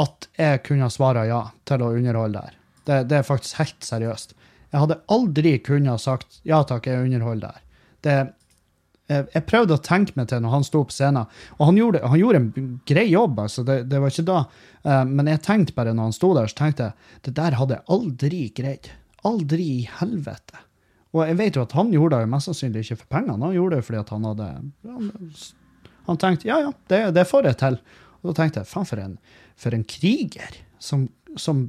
[0.00, 2.56] at jeg kunne svare ja til å underholde der.
[2.88, 4.34] Det, det er faktisk helt seriøst.
[4.74, 7.60] Jeg hadde aldri kunnet sagt ja takk, jeg underholder der.
[8.02, 8.14] Det,
[9.12, 12.00] jeg, jeg prøvde å tenke meg til når han sto på scenen, og han gjorde,
[12.02, 13.38] han gjorde en grei jobb.
[13.44, 14.38] altså, det, det var ikke da,
[14.82, 17.78] eh, Men jeg tenkte bare når han sto der, så tenkte jeg det der hadde
[17.78, 18.90] jeg aldri greid.
[19.24, 20.64] Aldri i helvete.
[21.14, 23.78] Og jeg vet jo at han gjorde det mest sannsynlig ikke for pengene, han gjorde
[23.78, 24.48] det fordi at han hadde
[24.90, 25.12] Han,
[26.08, 27.78] han tenkte ja, ja, det, det får jeg til.
[28.20, 29.06] Og da tenkte jeg faen, for
[29.54, 31.06] for en kriger som,
[31.38, 31.68] som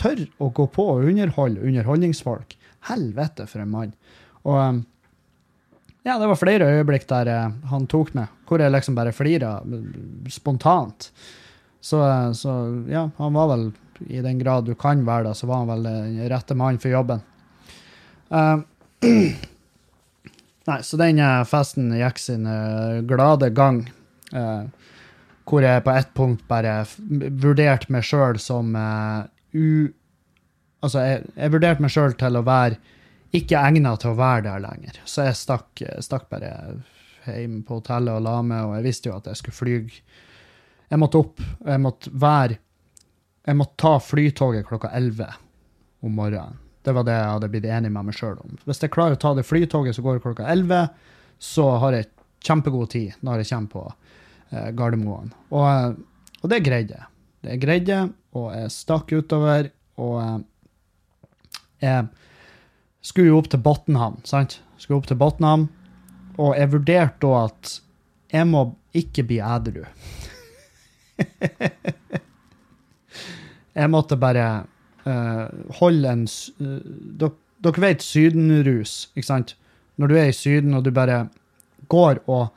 [0.00, 2.56] tør å gå på og underholde underholdningsfolk.
[2.88, 3.94] Helvete, for en mann.
[4.44, 4.82] Og um,
[6.04, 9.54] ja, det var flere øyeblikk der eh, han tok meg, hvor jeg liksom bare flira
[9.64, 11.08] mm, spontant.
[11.80, 12.56] Så, eh, så
[12.92, 13.70] ja, han var vel,
[14.12, 16.92] i den grad du kan være det, så var han vel den rette mannen for
[16.92, 17.24] jobben.
[18.28, 18.56] Eh,
[20.68, 23.86] nei, så den eh, festen gikk sin eh, glade gang.
[24.32, 24.64] eh,
[25.44, 26.82] hvor jeg på ett punkt bare
[27.40, 29.24] vurderte meg sjøl som eh,
[29.54, 29.92] u...
[30.84, 32.76] Altså, jeg, jeg vurderte meg sjøl til å være
[33.34, 34.98] ikke egna til å være der lenger.
[35.08, 36.52] Så jeg stakk, stakk bare
[37.26, 39.78] hjem på hotellet og la meg, og jeg visste jo at jeg skulle fly.
[40.90, 41.40] Jeg måtte opp.
[41.40, 42.60] og Jeg måtte være
[43.44, 45.26] Jeg måtte ta flytoget klokka 11
[46.00, 46.60] om morgenen.
[46.84, 48.54] Det var det jeg hadde blitt enig med meg sjøl om.
[48.64, 50.88] Hvis jeg klarer å ta det flytoget som går klokka 11,
[51.40, 52.08] så har jeg
[52.44, 53.84] kjempegod tid når jeg kommer på
[54.50, 55.32] eh, Gardermoen.
[55.52, 56.00] Og,
[56.40, 57.08] og det greide jeg.
[57.44, 59.70] Det greide jeg, og jeg stakk utover,
[60.02, 60.38] og eh,
[61.84, 62.06] jeg
[63.04, 64.58] skulle jo opp til Botnhamn, sant?
[64.80, 65.68] Skulle opp til Botnhamn,
[66.34, 67.76] og jeg vurderte da at
[68.34, 68.66] jeg må
[68.96, 69.84] ikke bli edru.
[73.78, 74.46] jeg måtte bare
[75.06, 75.46] uh,
[75.78, 76.80] holde en eh,
[77.20, 79.54] dere, dere vet sydenrus, ikke sant?
[79.94, 81.28] Når du er i Syden og du bare
[81.92, 82.48] går og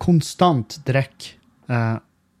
[0.00, 1.36] konstant drikker,
[1.68, 1.98] uh,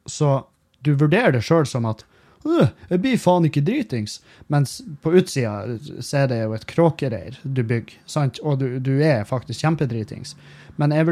[0.08, 0.46] så
[0.80, 2.06] du vurderer det sjøl som at
[2.46, 4.20] «Øh, jeg blir faen ikke dritings.
[4.52, 8.38] Mens på utsida så er det jo et kråkereir du bygger, sant?
[8.42, 10.36] og du, du er faktisk kjempedritings.
[10.76, 11.06] Men jeg,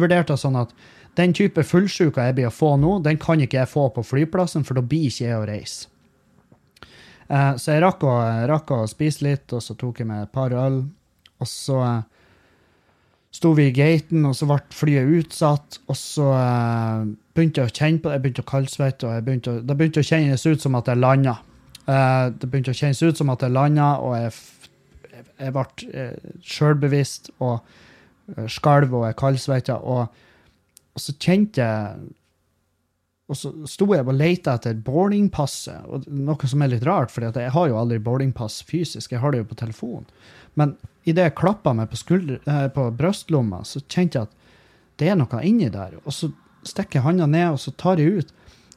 [0.00, 0.72] vurderte sånn at
[1.18, 4.64] den type fullsjuka jeg blir å få nå, den kan ikke jeg få på flyplassen,
[4.64, 5.90] for da blir ikke jeg å reise.
[7.30, 8.14] Eh, så jeg rakk å,
[8.50, 10.82] rakk å spise litt, og så tok jeg meg et par øl.
[11.40, 12.00] Og så eh,
[13.32, 15.78] sto vi i gaten, og så ble flyet utsatt.
[15.88, 17.04] Og så uh,
[17.36, 20.08] begynte jeg å kjenne på det, jeg begynte å kaldsvette, og begynte det begynte å
[20.10, 21.36] kjennes ut som at jeg landa.
[21.86, 24.32] Uh, det begynte å kjennes ut som at jeg landa, og jeg,
[25.12, 27.60] jeg- jeg ble uh, sjølbevisst og
[28.50, 29.78] skalv og jeg kaldsvetta.
[29.82, 30.22] Og,
[30.94, 32.08] og så kjente jeg
[33.30, 37.52] og så sto jeg og lette etter boardingpasset, noe som er litt rart, for jeg
[37.54, 40.08] har jo aldri boardingpass fysisk, jeg har det jo på telefonen.
[40.58, 40.76] Men
[41.08, 44.36] idet jeg klappa meg på, skulder, eh, på brystlomma, så kjente jeg at
[45.00, 45.96] det er noe inni der.
[46.04, 46.30] Og så
[46.66, 48.32] stikker jeg handa ned, og så tar jeg ut,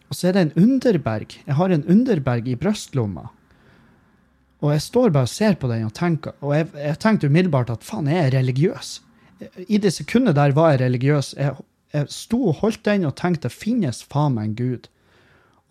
[0.10, 1.38] og så er det en underberg.
[1.48, 3.28] Jeg har en underberg i brystlomma.
[4.64, 7.74] Og jeg står bare og ser på den og tenker, og jeg, jeg tenkte umiddelbart
[7.74, 8.96] at faen, jeg er religiøs.
[9.68, 11.34] I det sekundet der var jeg religiøs.
[11.36, 11.58] Jeg,
[11.92, 14.88] jeg sto og holdt den og tenkte finnes faen meg en gud.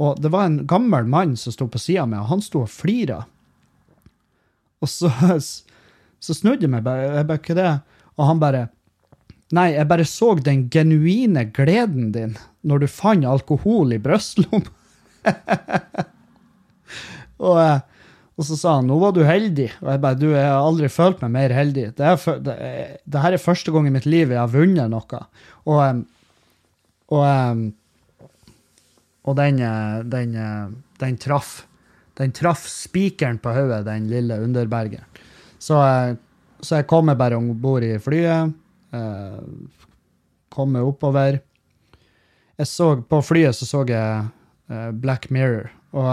[0.02, 2.72] Og det var en gammel mann som sto på sida mi, og han sto og
[2.72, 3.22] flira.
[4.82, 5.08] Og så,
[6.22, 7.72] så snudde jeg meg bare, jeg bare, hva det?
[8.18, 8.68] Og han bare
[9.52, 12.30] Nei, jeg bare så den genuine gleden din
[12.64, 14.70] når du fant alkohol i brystlomma.
[17.44, 17.82] og, eh,
[18.32, 19.66] og så sa han nå var du heldig.
[19.82, 21.84] Og jeg bare du, jeg har aldri følt meg mer heldig.
[21.98, 22.56] Det, er, det,
[23.04, 25.20] det her er første gang i mitt liv jeg har vunnet noe.
[25.66, 26.00] Og, eh,
[27.12, 28.26] og, eh,
[29.28, 29.60] og den,
[30.16, 30.32] den,
[31.02, 31.58] den traff.
[32.16, 35.04] Den traff spikeren på hodet, den lille underbergen.
[35.62, 35.78] Så,
[36.60, 38.54] så jeg kommer bare om bord i flyet.
[38.92, 39.40] Eh,
[40.52, 41.38] komme oppover.
[42.58, 44.26] Jeg så, på flyet så så jeg
[44.68, 46.10] eh, Black Mirror, og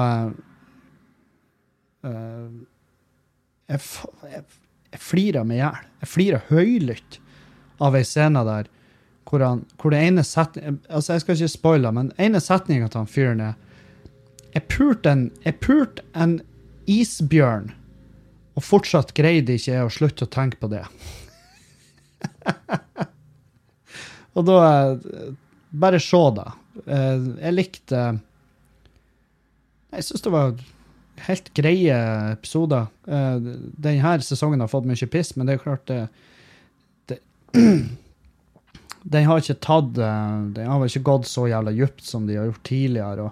[2.07, 2.51] eh,
[3.69, 3.81] jeg,
[4.31, 4.43] jeg,
[4.93, 5.87] jeg flirer meg i hjel.
[6.03, 7.19] Jeg flirer høylytt
[7.83, 8.69] av ei scene der
[9.29, 13.03] hvor, han, hvor det ene setning, altså Jeg skal ikke spoile, men ene setninga til
[13.03, 13.57] han fyren er
[14.55, 15.27] Jeg pulte en,
[16.15, 16.39] en
[16.89, 17.69] isbjørn,
[18.59, 20.83] og fortsatt greide ikke jeg å slutte å tenke på det.
[24.35, 24.57] og da
[25.69, 26.47] Bare se, da.
[26.89, 27.99] Eh, jeg likte
[29.93, 30.55] Jeg syns det var
[31.27, 31.97] helt greie
[32.33, 32.87] episoder.
[33.05, 33.37] Eh,
[33.77, 36.01] Denne sesongen har fått mye piss, men det er klart det,
[37.11, 37.19] det
[39.13, 42.49] Den har ikke tatt eh, Den har ikke gått så jævla djupt som de har
[42.49, 43.29] gjort tidligere.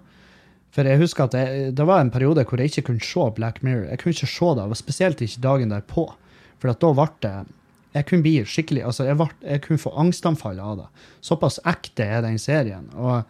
[0.78, 3.64] For jeg husker at det, det, var en periode hvor jeg ikke kunne se Black
[3.66, 3.88] Mirror.
[3.90, 6.04] Jeg kunne ikke se det, og spesielt ikke dagen derpå.
[6.62, 7.38] For da ble det
[7.96, 10.88] jeg kunne bli skikkelig, altså jeg, ble, jeg kunne få angstanfall av det.
[11.26, 12.86] Såpass ekte er den serien.
[12.94, 13.26] Og,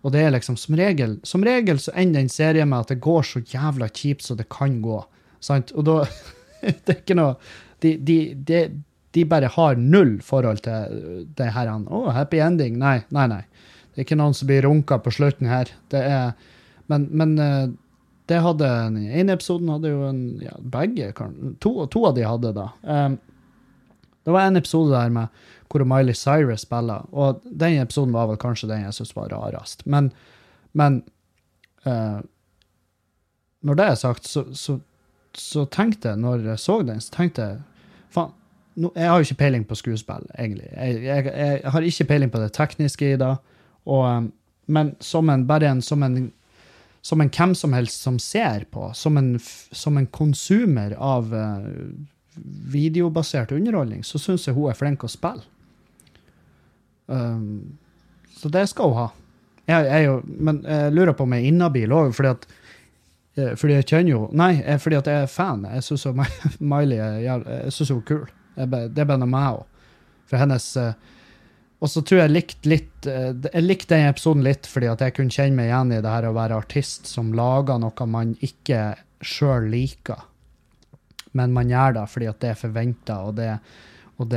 [0.00, 3.02] og det er liksom som regel Som regel så ender den serien med at det
[3.04, 5.02] går så jævla kjipt så det kan gå.
[5.44, 5.74] Sant?
[5.76, 6.00] Og da
[6.64, 7.36] Det er ikke noe
[7.84, 8.18] de, de,
[8.48, 8.60] de,
[9.12, 11.68] de, bare har null forhold til det her.
[11.68, 12.78] Å, oh, happy ending.
[12.80, 13.42] Nei, nei, nei.
[13.92, 15.68] Det er ikke noen som blir runka på slutten her.
[15.92, 16.32] Det er
[16.86, 17.68] Men, men eh,
[18.26, 21.12] det hadde Den ene episoden hadde jo en ja, Begge,
[21.62, 22.70] to, to av de hadde da.
[22.82, 23.18] Um,
[24.26, 28.38] det var en episode der med hvor Miley Cyrus spiller, og den episoden var vel
[28.42, 29.84] kanskje den jeg syntes var rarest.
[29.86, 30.12] Men,
[30.72, 31.00] men
[31.86, 32.22] uh,
[33.66, 34.78] når det er sagt, så, så,
[35.34, 37.60] så, tenkte jeg, når jeg så den, så tenkte jeg
[38.14, 38.32] faen,
[38.74, 40.70] no, jeg har jo ikke peiling på skuespill, egentlig.
[40.72, 43.34] Jeg, jeg, jeg, har ikke peiling på det tekniske i det.
[43.86, 44.30] Og,
[44.66, 46.32] men som en, bare en, som en
[47.06, 49.36] som en hvem som helst som ser på, som en,
[49.70, 51.68] som en konsumer av uh,
[52.72, 55.46] videobasert underholdning, så syns jeg hun er flink å spille.
[57.06, 57.78] Um,
[58.36, 59.08] så det skal hun ha.
[59.66, 62.32] Jeg, jeg men jeg lurer på om jeg er inhabil òg, fordi
[63.38, 65.64] eh, fordi jeg kjenner jo Nei, fordi at jeg er fan.
[65.74, 66.06] Jeg syns
[66.74, 68.26] Miley er, jeg synes hun er kul.
[68.56, 69.64] det er bare meg òg.
[70.26, 70.92] For hennes uh,
[71.86, 75.14] Og så tror jeg likte litt uh, Jeg likte den episoden litt fordi at jeg
[75.14, 78.96] kunne kjenne meg igjen i det her å være artist som lager noe man ikke
[79.22, 80.24] sjøl liker
[81.36, 83.40] men man gjør det fordi at det er forventa, og,
[84.16, 84.34] og,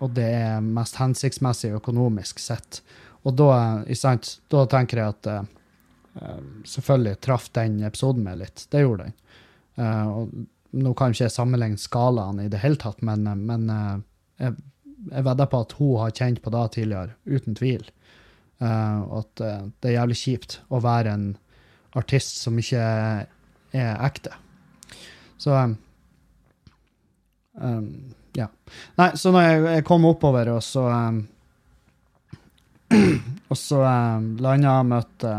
[0.00, 2.80] og, det er mest hensiktsmessig økonomisk sett.
[3.22, 3.50] Og da,
[3.98, 8.64] sant, da tenker jeg at uh, selvfølgelig traff den episoden meg litt.
[8.72, 10.48] Det gjorde den.
[10.70, 13.70] Nå kan ikke jeg sammenligne skalaen i det hele tatt, men, men
[14.40, 14.56] jeg,
[15.08, 17.84] jeg vedder på at hun har kjent på det tidligere, uten tvil.
[18.60, 21.28] Uh, at det er jævlig kjipt å være en
[21.96, 23.26] artist som ikke er
[24.06, 24.30] ekte.
[25.40, 25.76] Så um,
[28.36, 28.46] Ja.
[29.00, 31.24] Nei, så når jeg, jeg kom oppover, og så um,
[33.50, 35.32] Og så um, landa møtte,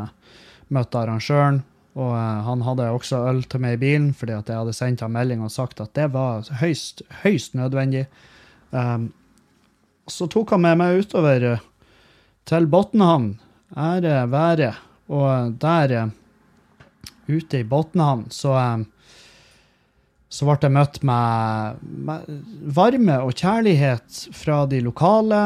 [0.75, 1.61] møtte arrangøren,
[1.95, 5.03] og uh, han hadde også øl til meg i bilen, fordi at jeg hadde sendt
[5.03, 8.05] ham melding og sagt at det var høyst, høyst nødvendig.
[8.71, 9.11] Um,
[10.09, 11.67] så tok han med meg utover uh,
[12.49, 13.35] til Botnhamn.
[13.77, 14.71] Ære være.
[15.11, 18.55] Og der, uh, ute i Botnhamn så
[20.31, 22.29] så ble jeg møtt med, med,
[22.71, 25.41] varme og kjærlighet fra de lokale.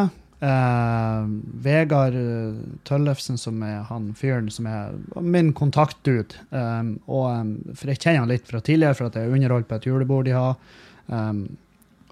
[0.46, 1.30] Eh,
[1.66, 4.94] Vegard eh, Tøllefsen, som er han fyren som er
[5.26, 6.38] min kontaktdude.
[6.54, 9.90] Eh, og, for jeg kjenner han litt fra tidligere, for at jeg underholdt på et
[9.90, 10.54] julebord de har.
[11.10, 11.34] Eh,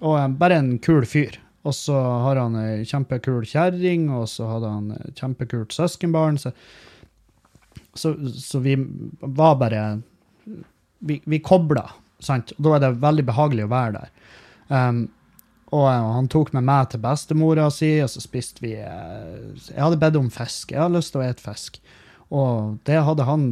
[0.02, 1.38] og bare en kul fyr.
[1.64, 6.36] Og så har han ei kjempekul kjerring, og så hadde han kjempekult søskenbarn.
[6.40, 6.52] Så,
[7.96, 8.76] så, så, vi
[9.20, 9.84] var bare
[11.04, 11.88] Vi, vi kobla
[12.24, 12.54] Sant?
[12.56, 14.12] Og da er det veldig behagelig å være der.
[14.70, 15.00] Um,
[15.74, 19.98] og han tok med meg til bestemora si, og så spiste vi eh, Jeg hadde
[19.98, 20.70] bedt om fisk.
[20.70, 21.80] Jeg hadde lyst til å spise fisk.
[22.34, 23.48] Og det hadde han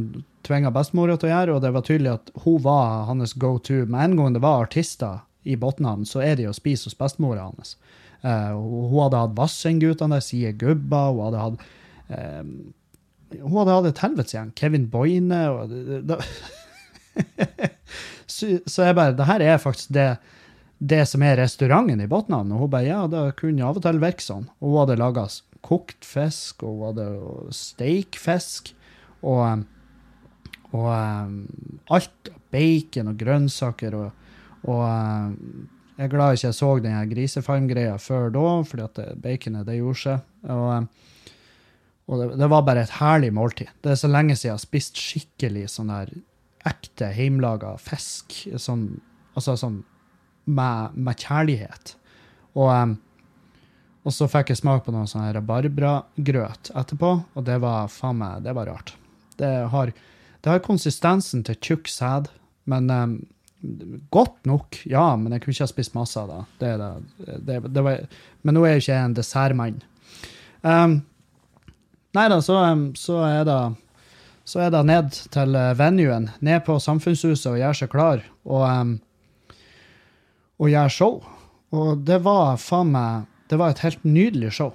[0.47, 3.83] tvinga bestemora til å gjøre, og det var tydelig at hun var hans go to.
[3.83, 6.97] Med en gang det var artister i Botnhamn, så er det jo å spise hos
[6.99, 7.75] bestemora hans.
[8.23, 11.65] Eh, hun hadde hatt Vassendgutene der, Sie Gubba, hun hadde hatt
[12.07, 12.43] eh,
[13.41, 14.53] Hun hadde hatt et helvetesgjeng.
[14.55, 15.73] Kevin Boine og
[16.07, 16.19] det,
[18.33, 20.07] så, så jeg bare Det her er faktisk det,
[20.79, 22.51] det som er restauranten i Botnan.
[22.53, 24.47] Og hun bare ja, det kunne av og til virke sånn.
[24.61, 25.27] Og hun hadde laga
[25.63, 27.09] kokt fisk, og hun hadde
[27.55, 28.73] steikfisk.
[29.23, 29.67] Og,
[30.71, 31.37] og um,
[31.91, 32.33] alt.
[32.53, 33.95] Bacon og grønnsaker.
[33.97, 34.33] Og,
[34.69, 35.63] og um,
[35.93, 40.01] jeg er glad ikke jeg så den grisefarmgreia før da, fordi at baconet det gjorde
[40.01, 40.27] seg.
[40.49, 40.87] Og, um,
[42.09, 43.69] og det, det, var bare et herlig måltid.
[43.85, 46.13] Det er så lenge siden jeg har spist skikkelig sånn der
[46.67, 48.33] ekte hjemmelaga fisk.
[48.57, 48.87] Sånn,
[49.37, 49.83] altså sånn
[50.49, 51.93] med, med kjærlighet.
[52.57, 52.97] Og, um,
[54.03, 58.41] og så fikk jeg smak på noe sånn rabarbragrøt etterpå, og det var faen meg
[58.47, 58.95] Det var rart.
[59.37, 59.93] Det har,
[60.41, 62.33] det har konsistensen til tjukk sæd,
[62.69, 62.89] men
[64.11, 66.41] godt nok, ja, men jeg kunne ikke ha spist masse av det.
[66.59, 66.71] det,
[67.27, 68.03] det, det, det var,
[68.43, 69.79] men nå er jo ikke en dessertmann.
[70.63, 70.99] Um,
[72.15, 72.59] nei da, så,
[72.99, 73.59] så, er det
[74.47, 78.93] så er det ned til venuen, ned på Samfunnshuset og gjøre seg klar og, um,
[80.59, 81.19] og gjøre show.
[81.73, 84.71] Og det var faen meg Det var et helt nydelig show.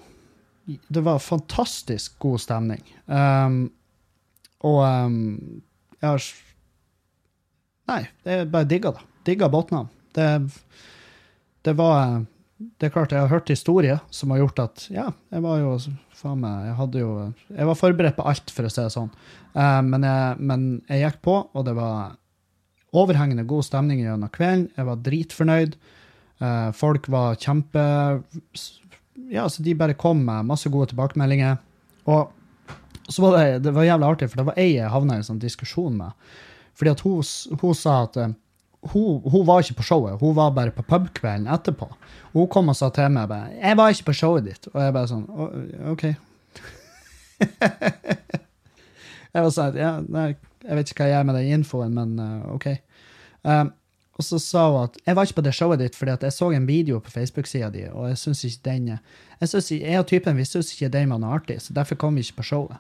[0.66, 2.82] Det var fantastisk god stemning.
[3.06, 3.70] Um,
[4.62, 5.62] og um,
[5.98, 6.26] jeg har
[7.88, 9.04] Nei, det er bare digga da.
[9.26, 9.88] Digga Botnhamn.
[10.16, 10.26] Det,
[11.66, 12.24] det var
[12.58, 15.74] Det er klart, jeg har hørt historier som har gjort at Ja, jeg var jo
[16.16, 17.10] faen meg Jeg hadde jo
[17.52, 19.12] Jeg var forberedt på alt, for å si det sånn.
[19.54, 22.16] Uh, men, jeg, men, jeg, gikk på, og det var
[22.96, 24.70] overhengende god stemning gjennom kvelden.
[24.76, 25.78] Jeg var dritfornøyd.
[26.40, 27.82] Uh, folk var kjempe
[29.28, 31.58] Ja, så de bare kom med masse gode tilbakemeldinger.
[32.08, 32.32] Og
[33.08, 35.26] så var det, det var jævlig artig, for det var ei jeg havna i en
[35.26, 36.16] sånn diskusjon med.
[36.78, 37.22] Fordi at hun,
[37.60, 38.34] hun sa at uh,
[38.92, 41.88] hun, hun, var ikke på showet, hun var bare på pubkvelden etterpå.
[42.32, 44.82] Og hun kom og sa til meg bare, 'Jeg var ikke på showet ditt.' Og
[44.82, 45.26] jeg bare sånn
[45.90, 46.04] OK.
[49.34, 52.18] jeg var sånn, ja, nei, jeg vet ikke hva jeg gjør med den infoen, men
[52.22, 52.66] uh, OK.
[53.42, 53.72] Um,
[54.18, 56.34] og så sa hun at jeg var ikke på det showet ditt fordi at jeg
[56.34, 58.88] så en video på Facebook-sida di, og jeg syns ikke den
[59.40, 62.14] Jeg, synes, jeg og typen vi syns ikke den var noe artig, så derfor kom
[62.14, 62.78] vi ikke på showet.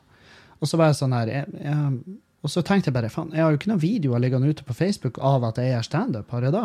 [0.58, 3.42] Og så var jeg sånn her jeg, jeg, og så tenkte jeg bare faen, jeg
[3.42, 6.30] har jo ikke noen videoer liggende ute på Facebook av at jeg gjør standup.
[6.30, 6.64] Har jeg da?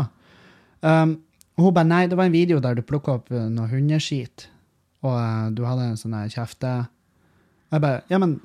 [0.86, 1.15] Um,
[1.57, 4.47] og hun bare nei, det var en video der du plukka opp uh, noe hundeskit,
[5.01, 6.76] og uh, du hadde en sånn kjefte...
[7.74, 8.36] Jeg bare Ja, men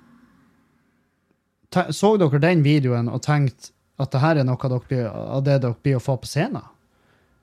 [1.93, 5.77] Så dere den videoen og tenkte at det her er noe dere av det dere
[5.83, 6.65] blir å få på scenen?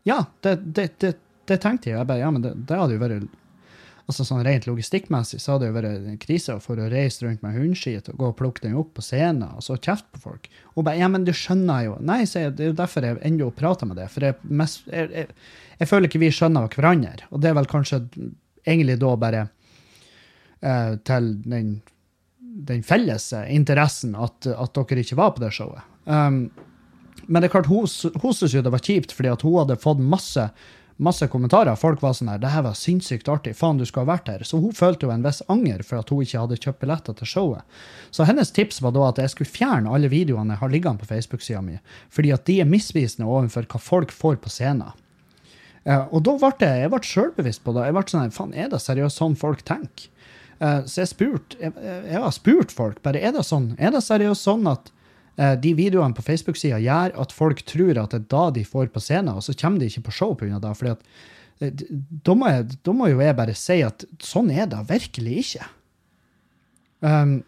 [0.08, 1.12] Ja, det, det, det,
[1.46, 2.00] det tenkte jeg.
[2.00, 3.28] Jeg bare, ja, men det hadde jo vært
[4.06, 7.42] altså sånn Rent logistikkmessig så hadde det jo vært en krise for å reise rundt
[7.46, 10.50] med hundeskit og gå og plukke den opp på scenen og så kjefte på folk.
[10.76, 11.96] Og bare, ja, men du skjønner jo.
[12.06, 14.12] Nei, sier jeg, det er jo derfor jeg ennå prater med deg.
[14.14, 15.34] For jeg, jeg, jeg,
[15.80, 17.30] jeg, føler ikke vi skjønner hverandre.
[17.32, 18.04] Og det er vel kanskje
[18.66, 19.42] egentlig da bare
[20.62, 21.74] eh, til den,
[22.70, 25.92] den felles interessen at, at, dere ikke var på det showet.
[26.06, 26.46] Um,
[27.26, 27.88] men det er klart, hun,
[28.22, 30.50] hun syntes jo det var kjipt, fordi at hun hadde fått masse
[30.98, 31.76] masse kommentarer.
[31.76, 33.56] Folk var sånn her 'Det her var sinnssykt artig.
[33.56, 36.10] Faen, du skulle ha vært her.' Så hun følte jo en viss anger for at
[36.10, 37.62] hun ikke hadde kjøpt billetter til showet.
[38.12, 41.12] Så hennes tips var da at jeg skulle fjerne alle videoene jeg har liggende på
[41.12, 41.80] Facebook-sida mi,
[42.10, 44.94] fordi at de er misvisende overfor hva folk får på scenen.
[45.86, 47.86] Uh, og da ble jeg, jeg sjølbevisst på det.
[47.86, 50.10] Jeg ble sånn Faen, er det seriøst sånn folk tenker?
[50.62, 54.02] Uh, så jeg spurte jeg, jeg, har spurt folk bare, er det sånn, er det
[54.02, 54.90] seriøst sånn at
[55.36, 59.02] de videoene på Facebook-sida gjør at folk tror at det er da de får på
[59.04, 60.60] scenen, og så kommer de ikke på show pga.
[60.64, 60.76] det.
[60.80, 61.02] fordi at
[61.60, 61.88] eh,
[62.26, 65.68] da må, jeg, da må, jo jeg bare si at sånn er det virkelig ikke.
[67.06, 67.42] Um,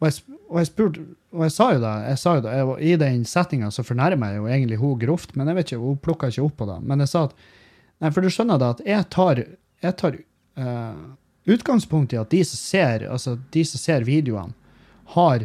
[0.00, 1.04] og, jeg, og, jeg, spurte,
[1.36, 4.32] og jeg sa jo det, jeg sa jo det jeg, I den settinga så fornærmer
[4.32, 6.78] jeg jo egentlig hun grovt, men jeg vet ikke, hun plukka ikke opp på det.
[6.88, 7.36] Men jeg sa at
[8.02, 9.38] Nei, for du skjønner da at jeg tar,
[9.84, 10.16] jeg tar
[10.58, 11.02] uh,
[11.46, 14.56] utgangspunkt i at de som ser, altså de som ser videoene,
[15.14, 15.44] har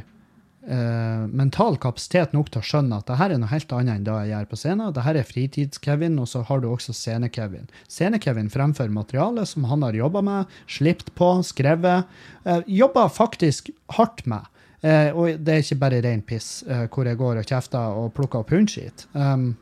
[0.68, 4.08] uh, mental kapasitet nok til å skjønne at det her er noe helt annet enn
[4.08, 4.94] det jeg gjør på scenen.
[4.96, 7.70] Det her er fritids-Kevin, og så har du også scene-Kevin.
[7.92, 12.10] Scene-Kevin fremfører materiale som han har jobba med, slipt på, skrevet.
[12.44, 14.52] Uh, eh, jobba faktisk hardt med.
[14.84, 18.12] Uh, og det er ikke bare ren piss uh, hvor jeg går og kjefter og
[18.18, 19.08] plukker opp hundskit.
[19.18, 19.56] Um,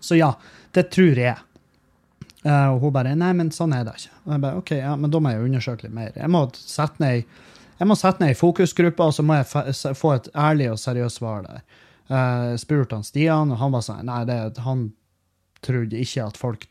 [0.00, 0.32] så ja,
[0.76, 1.36] det tror jeg.
[2.48, 4.12] Og hun bare Nei, men sånn er det ikke.
[4.22, 6.12] Og jeg bare, ok, ja, Men da må jeg undersøke litt mer.
[6.14, 7.26] Jeg må sette ned
[7.78, 11.20] jeg må sette ned ei fokusgruppe, og så må jeg få et ærlig og seriøst
[11.20, 11.62] svar der.
[12.08, 14.86] Uh, spurte han Stian, og han var sånn Nei, det, han
[15.64, 16.64] trodde ikke at folk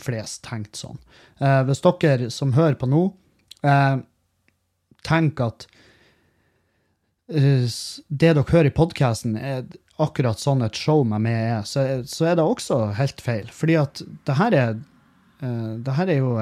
[0.00, 1.00] flest tenkte sånn.
[1.42, 3.04] Uh, hvis dere som hører på nå,
[3.66, 3.98] uh,
[5.06, 5.66] tenker at
[7.32, 9.66] uh, det dere hører i podkasten, er
[10.02, 13.52] akkurat sånn et show med meg er, så, så er det også helt feil.
[13.52, 14.80] Fordi at det her er
[15.42, 16.36] Det her er jo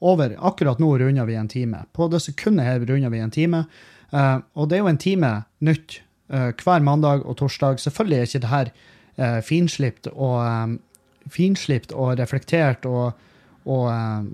[0.00, 1.84] over Akkurat nå runder vi en time.
[1.92, 3.64] På det sekundet her runder vi en time.
[4.10, 6.00] Uh, og det er jo en time nytt
[6.32, 7.80] uh, hver mandag og torsdag.
[7.80, 8.70] Selvfølgelig er ikke det her
[9.20, 10.78] uh, finslipt og um,
[11.30, 13.12] finslipt og reflektert og,
[13.68, 14.30] og um,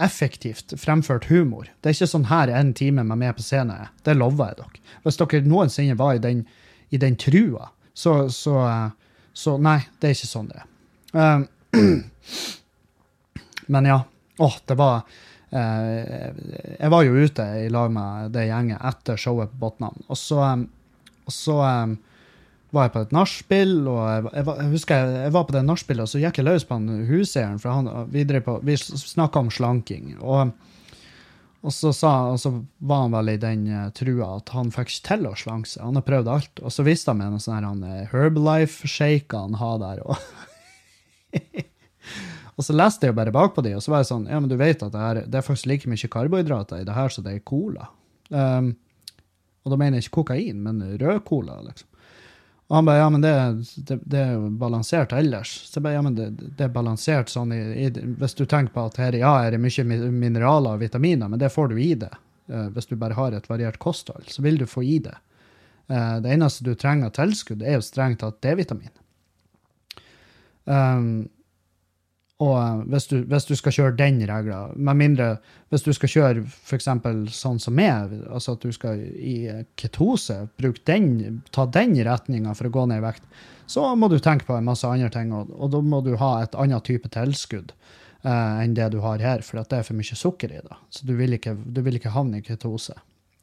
[0.00, 1.66] effektivt fremført humor.
[1.80, 3.92] Det er ikke sånn her en time med meg på scenen er.
[4.06, 4.84] Det lover jeg dere.
[5.02, 6.46] Hvis dere noensinne var i den,
[6.90, 8.62] i den trua, så, så,
[9.34, 10.68] så Nei, det er ikke sånn det er.
[11.12, 11.42] Eh,
[13.74, 13.98] men ja.
[14.42, 15.02] Åh, det var
[15.50, 16.30] eh,
[16.78, 20.40] Jeg var jo ute i lag med det gjenget etter showet på Botnan, og så,
[20.48, 20.64] eh,
[21.28, 21.94] og så eh,
[22.72, 26.06] var jeg på et nachspiel, og jeg, jeg, husker jeg, jeg var på det nachspielet,
[26.06, 29.50] og så gikk jeg løs på han huseieren, for han, vi, på, vi snakka om
[29.52, 30.14] slanking.
[30.18, 30.54] Og,
[31.60, 34.88] og, så sa, og så var han vel i den eh, trua at han fikk
[34.94, 35.84] ikke til å slanke seg.
[35.84, 36.64] Han har prøvd alt.
[36.64, 40.02] Og så viste han meg noen sånne her, han, Herbalife-shaker han har der.
[40.08, 40.16] Og,
[42.62, 44.50] og så leste jeg jo bare bakpå de, og så var jeg sånn Ja, men
[44.50, 47.24] du vet at det, er, det er faktisk like mye karbohydrater i det her som
[47.26, 47.88] det er i cola.
[48.30, 48.76] Um,
[49.66, 51.88] og da mener jeg ikke kokain, men rød cola, liksom.
[52.70, 53.32] Og han bare, ja, men det,
[53.88, 55.50] det, det er jo balansert ellers.
[55.66, 58.72] Så jeg bare, ja, men det, det er balansert sånn i, i Hvis du tenker
[58.72, 61.90] på at her ja, er det mye mineraler og vitaminer, men det får du i
[61.98, 62.14] det.
[62.46, 65.18] Uh, hvis du bare har et variert kosthold, så vil du få i det.
[65.90, 68.94] Uh, det eneste du trenger av tilskudd, er jo strengt tatt D-vitamin.
[70.64, 71.26] Um,
[72.42, 75.28] og eh, hvis du, hvis du skal kjøre den regla, med mindre
[75.72, 76.88] hvis du skal kjøre f.eks.
[77.36, 79.36] sånn som meg, altså at du skal i
[79.80, 83.26] ketose, bruke den, ta den retninga for å gå ned i vekt,
[83.70, 86.34] så må du tenke på en masse andre ting, og, og da må du ha
[86.42, 90.18] et annet type tilskudd eh, enn det du har her, for det er for mye
[90.18, 90.80] sukker i det.
[90.92, 92.98] Så du vil ikke, du vil ikke havne i ketose.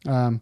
[0.07, 0.37] Um,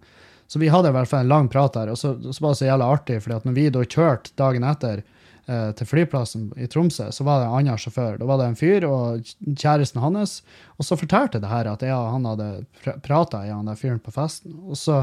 [0.47, 2.59] så vi hadde i hvert fall en lang prat der, og så, så var det
[2.61, 5.03] så jævla artig, for når vi da kjørte dagen etter
[5.47, 8.19] eh, til flyplassen i Tromsø, så var det en annen sjåfør.
[8.19, 10.41] Da var det en fyr og kjæresten hans,
[10.77, 12.51] og så fortalte det her at jeg og han hadde
[12.83, 14.55] pr prata i han der fyren på festen.
[14.67, 15.01] Og så,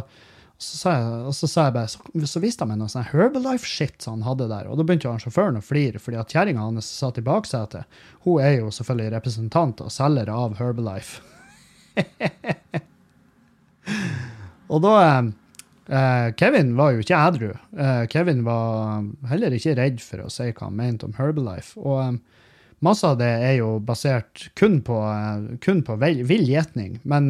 [0.57, 1.99] så, sa jeg, og så sa jeg bare, så,
[2.31, 5.23] så viste han meg noe sånn Herbalife-shit han hadde der, og da begynte jo han
[5.25, 7.85] sjåføren å flire, fordi at kjerringa hans satt i baksetet,
[8.27, 11.23] hun er jo selvfølgelig representant og selger av Herbalife.
[14.73, 15.27] Og da eh,
[15.89, 17.51] eh, Kevin var jo ikke edru.
[17.76, 21.76] Uh, Kevin var heller ikke redd for å si hva han mente om Herbalife.
[21.80, 22.20] Og um,
[22.85, 26.99] masse av det er jo basert kun på, uh, kun på vill gjetning.
[27.05, 27.28] Men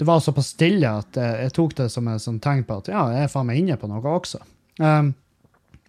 [0.00, 3.26] det var såpass stille at jeg tok det som et tegn på at ja, jeg
[3.26, 4.40] er faen meg inne på noe også.
[4.80, 5.12] Um,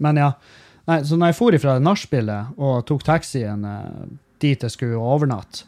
[0.04, 0.34] men ja.
[0.90, 3.64] Nei, så når jeg for ifra det nachspielet og tok taxien
[4.42, 5.64] dit jeg skulle overnatte,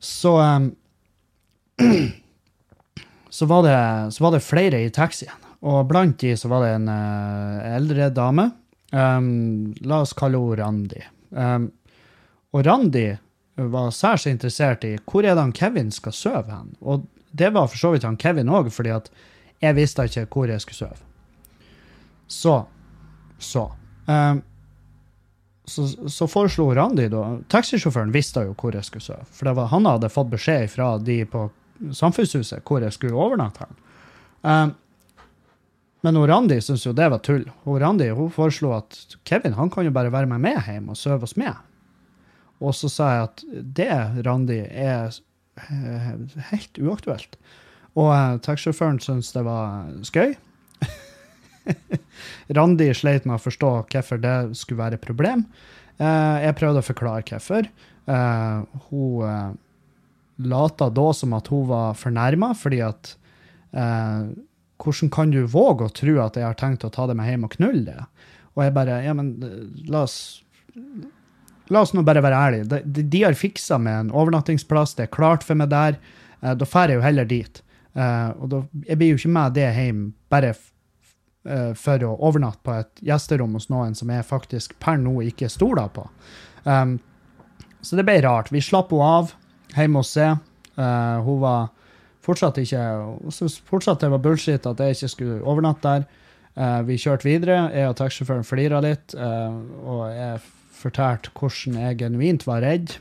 [0.00, 0.72] så um,
[3.30, 5.46] så var, det, så var det flere i taxien.
[5.60, 8.50] Og blant de så var det en uh, eldre dame.
[8.90, 11.02] Um, la oss kalle henne Randi.
[11.30, 11.68] Um,
[12.50, 13.06] og Randi
[13.54, 16.74] var særs interessert i hvor er det han Kevin skal sove hen.
[16.80, 19.10] Og det var for så vidt han Kevin òg, fordi at
[19.60, 21.02] jeg visste ikke hvor jeg skulle sove.
[22.26, 22.64] Så
[23.38, 23.70] Så.
[24.06, 24.42] Um,
[25.64, 29.24] så, så foreslo Randi da Taxisjåføren visste jo hvor jeg skulle sove.
[29.30, 31.46] For var, han hadde fått beskjed fra de på
[31.96, 33.66] Samfunnshuset hvor jeg skulle overnatte.
[34.42, 34.74] Um,
[36.04, 37.44] men Randi syntes jo det var tull.
[37.68, 40.98] Og Randi hun foreslo at Kevin han kan jo bare være med meg hjem og
[40.98, 41.58] sove hos meg.
[42.60, 43.42] Og så sa jeg at
[43.76, 43.90] det,
[44.26, 45.12] Randi, er
[45.60, 46.12] eh,
[46.50, 47.38] helt uaktuelt.
[47.96, 50.34] Og uh, taxisjåføren syntes det var skøy.
[52.56, 55.46] Randi sleit med å forstå hvorfor det skulle være et problem.
[56.00, 57.68] Uh, jeg prøvde å forklare hvorfor.
[58.08, 59.56] Uh, hun
[60.48, 63.16] lata da som at hun var fornærma, fordi at
[63.72, 64.30] eh,
[64.80, 67.42] Hvordan kan du våge å tro at jeg har tenkt å ta det med hjem
[67.44, 68.04] og knulle det?
[68.56, 70.20] Og jeg bare Ja, men eh, la oss
[71.70, 72.64] La oss nå bare være ærlige.
[72.66, 76.00] De, de, de har fiksa med en overnattingsplass, det er klart for meg der.
[76.40, 77.60] Eh, da drar jeg jo heller dit.
[77.94, 80.00] Eh, og da, jeg blir jo ikke med det hjem
[80.32, 85.20] bare eh, for å overnatte på et gjesterom hos noen som jeg faktisk per nå
[85.28, 86.08] ikke stoler på.
[86.64, 86.98] Um,
[87.80, 88.50] så det ble rart.
[88.52, 89.34] Vi slapp henne av
[89.76, 90.30] hjemme hos se.
[90.76, 91.68] Uh, hun var
[92.24, 92.80] fortsatt ikke
[93.24, 96.06] Hun syntes fortsatt det var bullshit at jeg ikke skulle overnatte der.
[96.56, 97.60] Uh, vi kjørte videre.
[97.74, 99.54] Jeg og taxisjåføren flira litt, uh,
[99.86, 100.40] og jeg
[100.80, 102.94] fortalte hvordan jeg genuint var redd.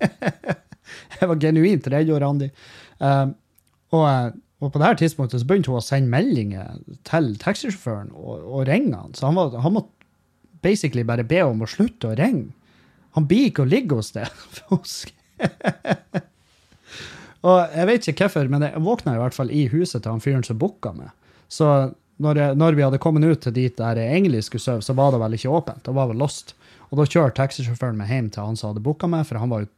[1.18, 2.50] jeg var genuint redd, og Randi.
[3.02, 3.26] Eh,
[3.96, 8.44] og, og på det her tidspunktet så begynte hun å sende meldinger til taxisjåføren og,
[8.44, 9.16] og ringe han.
[9.16, 9.92] Så han, var, han måtte
[10.64, 12.52] basically bare be om å slutte å ringe.
[13.16, 14.28] Han blir ikke å ligge hos det.
[17.46, 20.24] Og jeg vet ikke hvorfor, men jeg våkna i hvert fall i huset til han
[20.24, 21.12] fyren som booka meg.
[21.52, 21.66] Så
[22.22, 24.96] når, jeg, når vi hadde kommet ut til dit der jeg egentlig skulle sove, så
[24.96, 25.84] var det vel ikke åpent.
[25.86, 26.56] Det var vel lost.
[26.88, 29.64] Og da kjørte taxisjåføren meg hjem til han som hadde booka meg, for han var
[29.64, 29.70] jo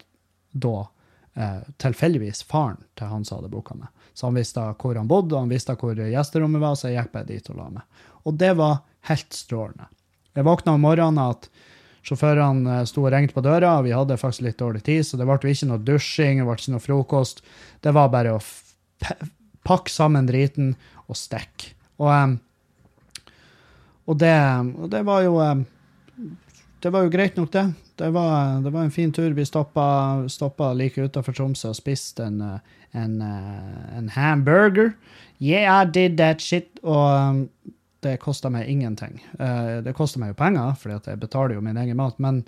[0.65, 0.75] da
[1.35, 3.91] eh, tilfeldigvis faren til han som hadde booka meg.
[4.15, 7.15] Så han visste hvor han bodde, og han visste hvor gjesterommet var, så jeg gikk
[7.15, 8.05] bare dit og la meg.
[8.27, 8.81] Og det var
[9.11, 9.89] helt strålende.
[10.37, 11.49] Jeg våkna om morgenen at
[12.09, 15.21] sjåførene eh, sto og ringte på døra, og vi hadde faktisk litt dårlig tid, så
[15.21, 17.43] det ble ikke noe dusjing, det ble ikke noe frokost.
[17.85, 18.45] Det var bare å
[19.69, 20.75] pakke sammen driten
[21.07, 21.75] og stikke.
[21.99, 22.39] Og,
[24.07, 24.37] og, det,
[24.79, 25.35] og det var jo
[26.79, 27.65] Det var jo greit nok, det.
[27.99, 29.33] Det var, det var en fin tur.
[29.35, 34.93] Vi stoppa, stoppa like utafor Tromsø og spiste en, eh, en, eh, en hamburger.
[35.43, 36.71] Yeah, I did that shit.
[36.83, 37.49] Og
[38.05, 39.18] det kosta meg ingenting.
[39.38, 42.44] Eh, det koster meg jo penger, fordi jeg betaler jo min egen mat, men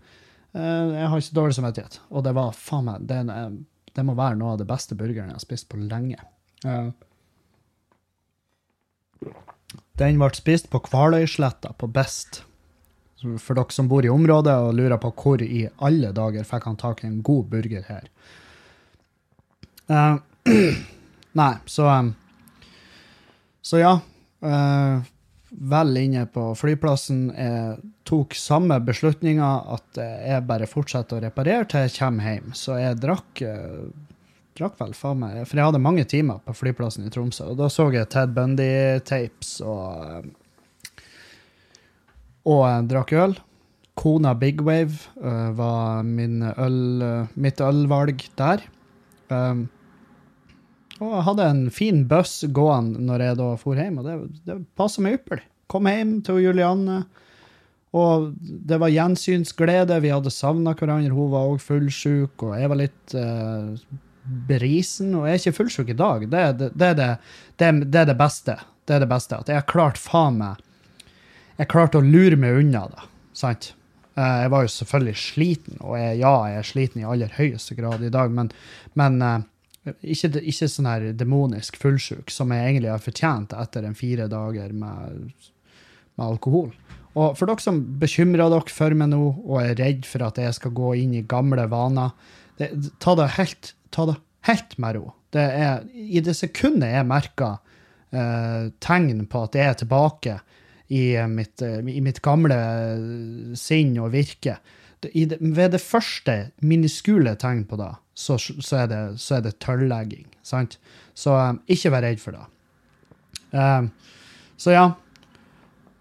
[0.53, 2.01] eh, jeg har ikke dårlig samvittighet.
[2.11, 3.57] Og det var faen meg det, er
[3.91, 6.21] det må være noe av det beste burgeren jeg har spist på lenge.
[6.65, 6.91] Eh,
[10.01, 12.43] den ble spist på Kvaløysletta på Best.
[13.21, 16.79] For dere som bor i området og lurer på hvor i alle dager fikk han
[16.81, 18.07] tak i en god burger her.
[19.91, 20.17] Uh,
[21.41, 22.15] nei, så um,
[23.61, 23.99] Så ja.
[24.41, 25.03] eh,
[25.61, 27.27] vel inne på flyplassen.
[27.37, 27.77] Jeg
[28.09, 32.55] tok samme beslutninga at eh, jeg bare fortsetter å reparere til jeg kommer hjem.
[32.57, 33.83] Så jeg drakk eh,
[34.61, 37.69] drakk vel faen meg For jeg hadde mange timer på flyplassen i Tromsø, og da
[37.73, 40.31] så jeg Ted Bundy-tapes og eh,
[42.51, 43.35] og drakk øl.
[44.01, 48.65] Kona Big Wave eh, var min øl, eh, mitt ølvalg der.
[49.29, 49.69] Um,
[51.01, 54.17] og hadde en fin buss gående når jeg da for hjem, og det,
[54.49, 55.47] det passa meg ypperlig.
[55.71, 57.01] Kom hjem til Julianne,
[57.97, 59.99] og det var gjensynsglede.
[60.03, 61.15] Vi hadde savna hverandre.
[61.15, 63.75] Hun var òg fullsjuk, og jeg var litt uh,
[64.51, 65.15] brisen.
[65.19, 66.27] Og jeg er ikke fullsjuk i dag.
[66.31, 67.09] Det, det, det,
[67.59, 67.71] det,
[68.03, 68.59] er det beste.
[68.87, 69.41] Det er det beste.
[69.43, 70.67] At jeg har klart faen meg
[71.61, 73.07] jeg klarte å lure meg unna det.
[73.37, 73.73] Sant?
[74.17, 77.77] Eh, Jeg var jo selvfølgelig sliten, og jeg, ja, jeg er sliten i aller høyeste
[77.77, 78.49] grad i dag, men,
[78.97, 79.43] men eh,
[79.87, 84.75] ikke, ikke sånn her demonisk fullsjuk, som jeg egentlig har fortjent etter en fire dager
[84.77, 85.31] med,
[86.17, 86.71] med alkohol.
[87.19, 90.59] Og for dere som bekymrer dere for meg nå, og er redd for at jeg
[90.59, 92.13] skal gå inn i gamle vaner,
[92.61, 92.71] det,
[93.03, 95.11] ta, det helt, ta det helt med ro.
[95.35, 97.59] Det er, I det sekundet jeg merker
[98.13, 100.37] eh, tegn på at jeg er tilbake
[100.91, 104.59] i mitt, eh, i mitt gamle eh, sinn og virke.
[105.01, 110.27] Det- ved det første miniskule tegn på det, så, så er det, så det tørrlegging.
[110.43, 110.79] Sant?
[111.17, 112.43] Så um, ikke vær redd for det.
[113.53, 113.91] Um,
[114.61, 114.85] så ja.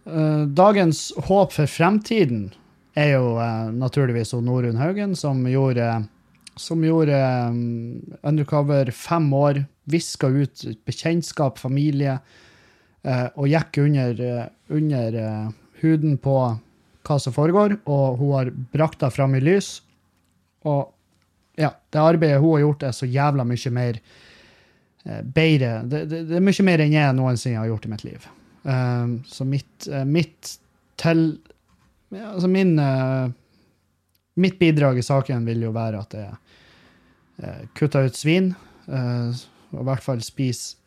[0.10, 2.50] Uh, dagens håp for fremtiden
[2.98, 5.88] er jo uh, naturligvis hun Norunn Haugen, som gjorde,
[6.60, 7.16] som gjorde
[7.48, 12.20] um, undercover fem år, viska ut bekjentskap, familie,
[13.08, 15.22] uh, og gikk under, under
[15.82, 16.36] huden på
[17.08, 19.80] hva som foregår, og hun har brakt det fram i lys.
[20.68, 20.92] Og
[21.60, 25.74] ja, det arbeidet hun har gjort, er så jævla mye mer eh, bedre.
[25.84, 28.28] Det, det, det er mye mer enn jeg noensinne har gjort i mitt liv.
[28.64, 30.58] Um, så mitt, uh, mitt
[31.00, 31.22] til
[32.12, 33.30] ja, Altså min uh,
[34.36, 36.34] Mitt bidrag i saken vil jo være at jeg
[37.44, 38.54] uh, kutter ut svin,
[38.90, 40.78] og i hvert fall spiser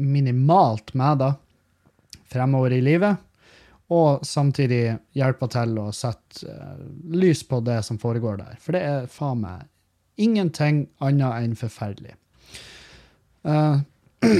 [0.00, 1.28] minimalt med det
[2.32, 3.20] fremover i livet,
[3.92, 8.58] og samtidig hjelpe til å sette eh, lys på det som foregår der.
[8.62, 9.66] For det er faen meg
[10.16, 12.14] ingenting annet enn forferdelig.
[13.44, 13.82] Uh,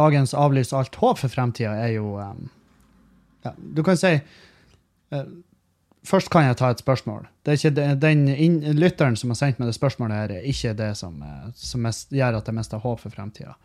[0.00, 2.46] dagens avlys alt håp for fremtida er jo um,
[3.44, 5.26] ja, Du kan si uh,
[6.06, 7.24] Først kan jeg ta et spørsmål.
[7.42, 10.70] Det er ikke den in, Lytteren som har sendt meg det spørsmålet, her er ikke
[10.78, 11.16] det som,
[11.58, 13.56] som gjør at det mest er håp for fremtida.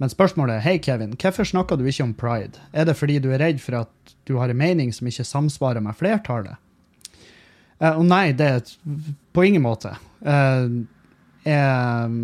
[0.00, 2.56] Men spørsmålet er hei Kevin, hvorfor snakker du ikke om pride?
[2.72, 5.84] Er det fordi du er redd for at du har en mening som ikke samsvarer
[5.84, 6.56] med flertallet?
[7.80, 8.74] Eh, og nei, det er
[9.36, 9.92] på ingen måte.
[10.24, 10.72] Eh,
[11.44, 12.16] jeg,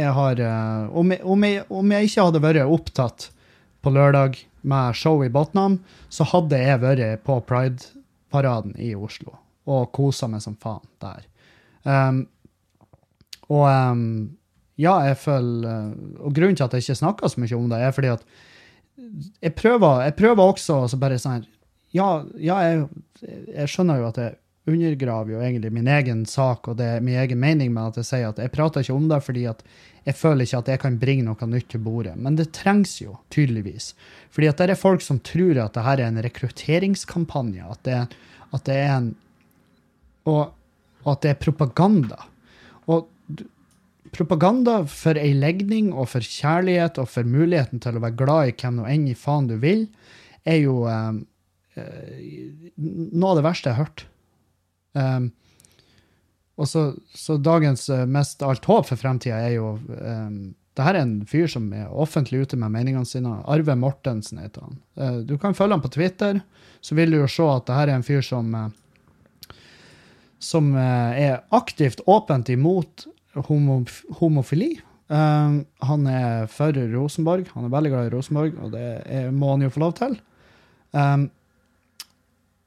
[0.00, 3.30] jeg har eh, om, jeg, om, jeg, om jeg ikke hadde vært opptatt
[3.80, 5.78] på lørdag med show i Botnam,
[6.10, 9.38] så hadde jeg vært på Pride-paraden i Oslo
[9.70, 11.26] og kosa meg som faen der.
[11.86, 12.24] Um,
[13.46, 14.04] og um,
[14.80, 15.92] ja, jeg føler
[16.24, 18.24] Og grunnen til at jeg ikke snakker så mye om det, er fordi at
[19.40, 21.46] jeg prøver, jeg prøver også å bare sånn
[21.96, 22.86] Ja, ja jeg,
[23.24, 24.38] jeg skjønner jo at jeg
[24.70, 28.10] undergraver jo egentlig min egen sak og det er min egen mening med at jeg
[28.10, 29.64] sier at jeg prater ikke om det fordi at
[30.06, 32.14] jeg føler ikke at jeg kan bringe noe nytt til bordet.
[32.16, 33.92] Men det trengs jo, tydeligvis.
[34.32, 37.66] Fordi at det er folk som tror at det her er en rekrutteringskampanje.
[37.68, 37.98] At det,
[38.56, 39.10] at det er en
[40.28, 40.52] og,
[41.08, 42.18] at det er propaganda.
[42.88, 43.08] Og
[44.14, 48.54] propaganda for ei legning og for kjærlighet og for muligheten til å være glad i
[48.58, 49.86] hvem nå enn i faen du vil,
[50.48, 51.20] er jo eh,
[52.76, 54.06] noe av det verste jeg har hørt.
[54.96, 55.28] Um,
[56.60, 56.80] og så,
[57.16, 61.48] så dagens mest alt håp for fremtida er jo um, det her er en fyr
[61.50, 63.32] som er offentlig ute med meningene sine.
[63.50, 64.76] Arve Mortensen heter han.
[65.26, 66.38] Du kan følge han på Twitter,
[66.80, 68.54] så vil du jo se at det her er en fyr som
[70.40, 73.04] som er aktivt åpent imot
[73.34, 73.82] homo,
[74.20, 74.72] homofili.
[75.10, 77.50] Um, han er for Rosenborg.
[77.56, 80.16] Han er veldig glad i Rosenborg, og det er, må han jo få lov til.
[80.94, 81.28] Um,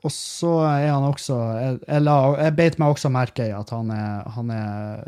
[0.03, 2.03] og så er han også Jeg, jeg,
[2.40, 5.06] jeg beit meg også merke i at han er, han er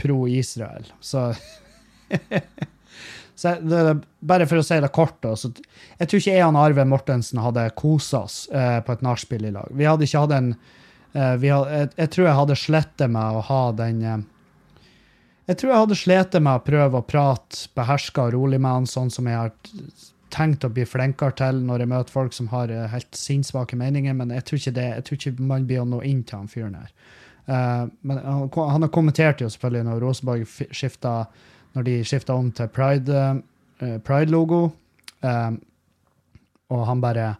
[0.00, 0.88] pro-Israel.
[1.00, 1.30] Så
[3.42, 6.84] Så det, bare for å si det kort, så jeg tror ikke jeg og Arve
[6.86, 9.72] Mortensen hadde kosa oss eh, på et nachspiel i lag.
[9.74, 13.42] Vi hadde ikke hatt en eh, hadde, jeg, jeg tror jeg hadde slettet meg å
[13.48, 14.20] ha den eh,
[15.50, 18.86] Jeg tror jeg hadde slitt med å prøve å prate beherska og rolig med han,
[18.86, 19.52] sånn som jeg har
[20.32, 24.14] tenkt å bli flinkere til når jeg møter folk som har eh, helt sinnssvake meninger,
[24.16, 26.50] men jeg tror ikke det, jeg tror ikke man blir å nå inn til han
[26.50, 26.94] fyren her.
[27.42, 31.14] Uh, men han, han har kommentert jo selvfølgelig når Rosenborg skifta
[31.72, 33.22] når de skifta om til Pride
[33.82, 34.70] uh, Pride-logo.
[35.22, 35.50] eh,
[36.72, 37.34] og han bare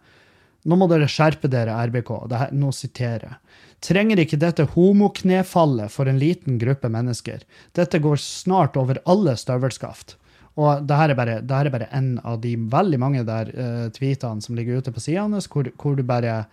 [0.63, 2.09] Nå må dere skjerpe dere, RBK.
[2.31, 3.39] Her, nå siterer jeg.
[3.83, 7.41] Trenger ikke dette homoknefallet for en liten gruppe mennesker.
[7.75, 10.15] Dette går snart over alle støvelskaft.
[10.55, 13.87] Og det her er bare, det er bare en av de veldig mange der uh,
[13.95, 16.45] tweetene som ligger ute på sida hans, hvor, hvor, du bare-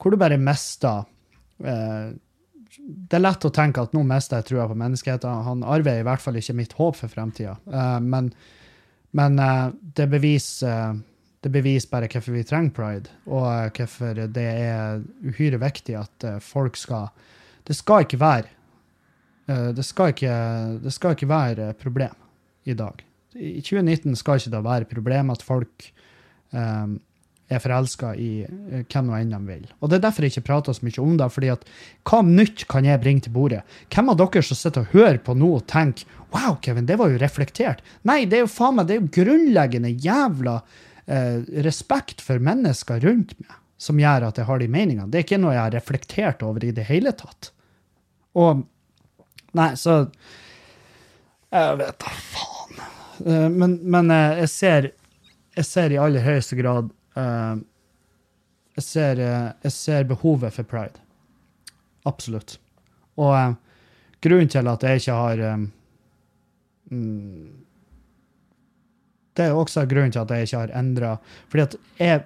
[0.00, 1.02] hvor du bare mister
[1.66, 2.12] uh,
[2.80, 5.42] det er lett å tenke at nå mister jeg trua på menneskeheten.
[5.44, 7.56] Han Arve er i hvert fall ikke mitt håp for fremtida.
[8.00, 8.30] men
[9.16, 10.98] men eh, det beviser eh,
[11.40, 16.26] det beviser bare hvorfor vi trenger pride, og eh, hvorfor det er uhyre viktig at
[16.28, 17.08] eh, folk skal
[17.64, 18.48] Det skal ikke være
[19.48, 20.34] eh, det skal ikke,
[20.84, 22.16] det skal ikke være problem
[22.64, 23.04] i dag.
[23.34, 25.86] I 2019 skal ikke det være problem at folk
[26.52, 26.98] um,
[27.48, 29.64] er forelska i hvem nå enn de vil.
[29.80, 31.30] Og Det er derfor jeg ikke prater så mye om det.
[31.32, 31.64] fordi at
[32.04, 33.62] hva nytt kan jeg bringe til bordet?
[33.88, 37.10] Hvem av dere som sitter og hører på nå og tenker Wow, Kevin, det var
[37.10, 37.80] jo reflektert.
[38.06, 40.60] Nei, det er jo faen meg, det er jo grunnleggende jævla
[41.10, 45.08] eh, respekt for mennesker rundt meg som gjør at jeg har de meningene.
[45.08, 47.52] Det er ikke noe jeg har reflektert over i det hele tatt.
[48.38, 48.66] Og
[49.56, 50.04] Nei, så
[51.50, 52.82] Jeg vet da faen.
[53.26, 54.90] Eh, men men eh, jeg ser
[55.56, 57.56] jeg ser i aller høyeste grad eh,
[58.78, 61.02] jeg, ser, jeg ser behovet for pride.
[62.06, 62.54] Absolutt.
[63.18, 63.56] Og
[64.22, 65.42] grunnen til at jeg ikke har
[66.88, 67.59] mm,
[69.36, 71.16] Det er også grunnen til at jeg ikke har endra
[71.48, 72.24] Fordi at jeg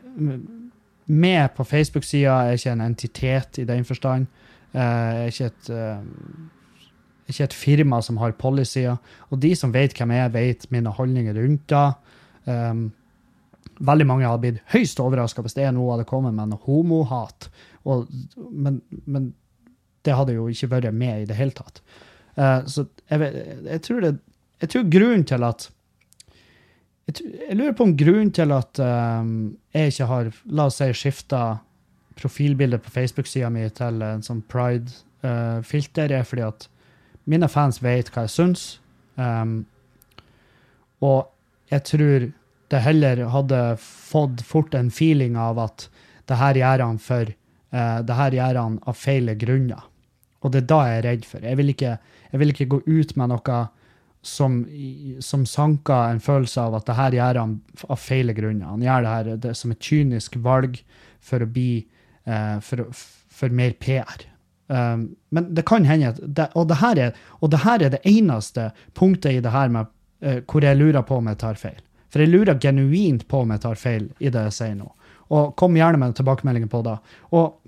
[1.07, 4.27] med på Facebook-sida er ikke en entitet i den forstand.
[4.73, 5.99] Eh, Jeg er ikke et eh,
[7.29, 8.99] ikke et firma som har policyer.
[9.31, 11.87] Og de som vet hvem jeg er, vet mine holdninger rundt det.
[12.45, 12.91] Um,
[13.81, 17.49] veldig mange hadde blitt høyst overraska hvis det nå hadde kommet med noe homohat.
[17.89, 18.11] Og,
[18.53, 19.33] men, men
[20.05, 21.81] det hadde jo ikke vært med i det hele tatt.
[22.37, 23.33] Uh, så jeg,
[23.65, 24.13] jeg, tror det,
[24.61, 25.69] jeg tror grunnen til at
[27.07, 31.43] jeg, lurer på om grunnen til at um, jeg ikke har, la oss si, skifta
[32.19, 36.69] profilbildet på Facebook-sida mi til en sånn pride-filter, er fordi at
[37.31, 38.65] mine fans vet hva jeg syns.
[39.17, 39.65] Um,
[41.05, 41.29] og
[41.73, 42.29] jeg tror
[42.73, 45.89] det heller hadde fått fort en feeling av at
[46.31, 49.85] det her gjør han for uh, det her gjør han av feile grunner.
[50.45, 51.45] Og det er da jeg er redd for.
[51.45, 51.97] Jeg vil ikke,
[52.33, 53.61] jeg vil ikke gå ut med noe
[54.25, 54.63] som,
[55.21, 57.57] som sanker en følelse av at det her gjør han
[57.93, 58.71] av feile grunner.
[58.73, 60.79] Han gjør det her det, som et kynisk valg
[61.25, 61.85] for å bli
[62.25, 62.87] eh, for,
[63.33, 64.25] for mer PR.
[64.67, 68.01] Um, men det kan hende det, og, det her er, og det her er det
[68.09, 69.93] eneste punktet i det her med,
[70.25, 71.83] eh, hvor jeg lurer på om jeg tar feil.
[72.09, 74.89] For jeg lurer genuint på om jeg tar feil i det jeg sier nå.
[75.35, 76.97] Og kom gjerne med tilbakemeldinger på det.
[77.37, 77.61] Og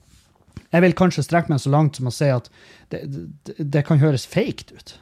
[0.73, 2.49] jeg vil kanskje strekke meg så langt som å si at
[2.93, 4.97] det, det, det kan høres fake ut.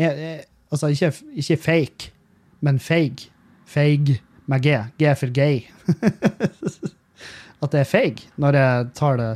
[0.00, 2.10] Jeg, jeg, altså ikke, ikke fake,
[2.60, 3.26] men feig.
[3.70, 4.16] Feig
[4.50, 4.78] med G.
[4.98, 5.62] G for gay.
[7.60, 9.30] at det er feig når jeg tar det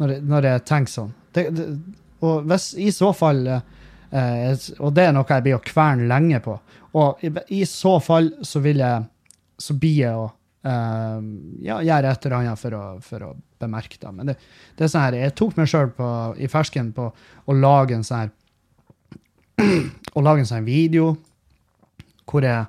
[0.00, 1.12] Når når jeg tenker sånn.
[1.36, 1.66] Det, det,
[2.24, 6.40] og hvis i så fall eh, Og det er noe jeg blir å kverne lenge
[6.44, 6.56] på.
[6.98, 7.30] Og i,
[7.60, 9.04] i så fall så vil jeg
[9.60, 10.26] Så blir jeg å
[10.66, 11.20] eh,
[11.68, 13.30] ja, gjøre et eller annet for å, for å
[13.60, 14.12] bemerke det.
[14.16, 14.38] Men det,
[14.76, 15.90] det er sånn her, jeg tok meg sjøl
[16.40, 18.32] i fersken på å lage en sånn her
[20.16, 21.14] å lage en sånn video
[22.30, 22.66] hvor jeg,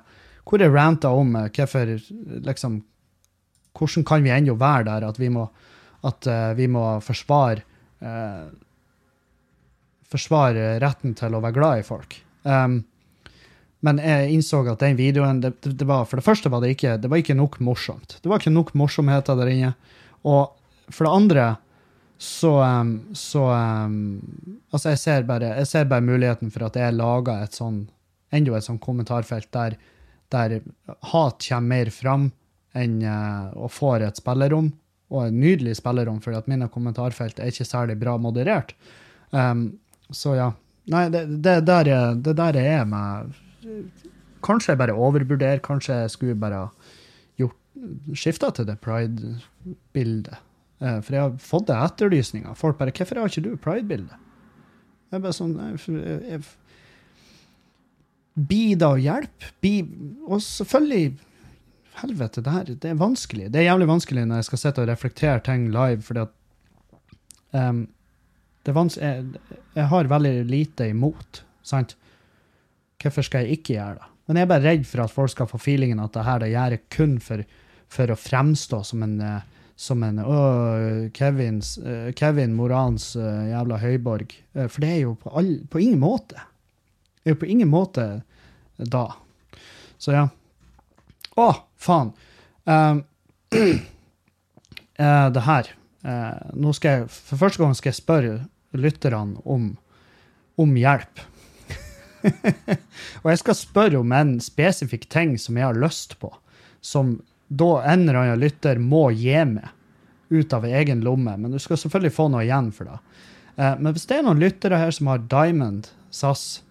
[0.48, 1.94] hvor jeg ranta om eh, hvorfor
[2.48, 2.82] liksom
[3.72, 5.46] Hvordan kan vi ennå være der at vi må,
[6.04, 7.62] at, uh, vi må forsvare
[8.04, 8.50] uh,
[10.12, 12.18] Forsvare retten til å være glad i folk.
[12.44, 12.82] Um,
[13.80, 16.98] men jeg innså at den videoen det, det, var, For det første var det ikke,
[17.00, 18.18] det var ikke nok morsomt.
[18.20, 19.72] Det var ikke nok morsomheter der inne.
[20.28, 20.52] Og
[20.92, 21.46] for det andre
[22.22, 22.52] så,
[23.18, 23.42] så
[24.70, 27.82] Altså, jeg ser, bare, jeg ser bare muligheten for at jeg lager et sånn
[28.32, 29.74] enda et sånn kommentarfelt der,
[30.32, 30.60] der
[31.10, 32.30] hat kommer mer fram
[32.72, 34.70] enn og får et spillerom.
[35.12, 38.72] Og et nydelig spillerom, fordi at mine kommentarfelt er ikke særlig bra moderert.
[39.28, 39.66] Um,
[40.08, 40.46] så ja.
[40.92, 43.34] Nei, det, det, der, er, det der er med
[44.42, 45.60] Kanskje jeg bare overvurderer.
[45.62, 46.64] Kanskje jeg skulle bare
[48.16, 50.38] skifta til det pride-bildet.
[50.82, 52.54] Eh, for jeg har fått det etterlysninger.
[52.58, 54.18] Folk bare 'Hvorfor har ikke du pride-bilde?'
[55.12, 56.42] Jeg bare sånn jeg, jeg,
[58.34, 59.44] Bi da hjelp.
[59.60, 59.82] Bi,
[60.26, 61.18] og selvfølgelig
[62.00, 63.50] Helvete, det her det er vanskelig.
[63.52, 66.30] Det er jævlig vanskelig når jeg skal sitte og reflektere ting live, fordi at
[67.52, 67.82] um,
[68.64, 71.96] det er jeg, jeg har veldig lite imot, sant?
[73.02, 74.08] Hvorfor skal jeg ikke gjøre det?
[74.26, 76.52] Men jeg er bare redd for at folk skal få feelingen at det her det
[76.52, 77.42] gjør jeg kun for,
[77.92, 80.42] for, å fremstå som en, eh, som en å,
[81.16, 84.34] Kevins, uh, Kevin Morans uh, jævla høyborg.
[84.54, 86.38] Uh, for det er jo på, all, på, ingen måte.
[87.18, 88.06] Det er jo på ingen måte
[88.78, 89.08] da.
[89.98, 90.28] Så ja.
[91.38, 91.48] Å,
[91.82, 92.12] faen.
[92.62, 93.02] Um,
[95.02, 95.66] det her
[96.54, 98.32] Nå skal jeg For første gang skal jeg spørre
[98.78, 99.64] lytterne om,
[100.58, 101.22] om hjelp.
[103.22, 106.30] og jeg skal spørre om en spesifikk ting som jeg har lyst på,
[106.82, 107.16] som
[107.58, 109.68] da en eller annen lytter må gi meg
[110.32, 111.34] ut av egen lomme.
[111.36, 112.98] Men du skal selvfølgelig få noe igjen for det.
[113.56, 116.62] Eh, men hvis det er noen lyttere her som har Diamond SAS,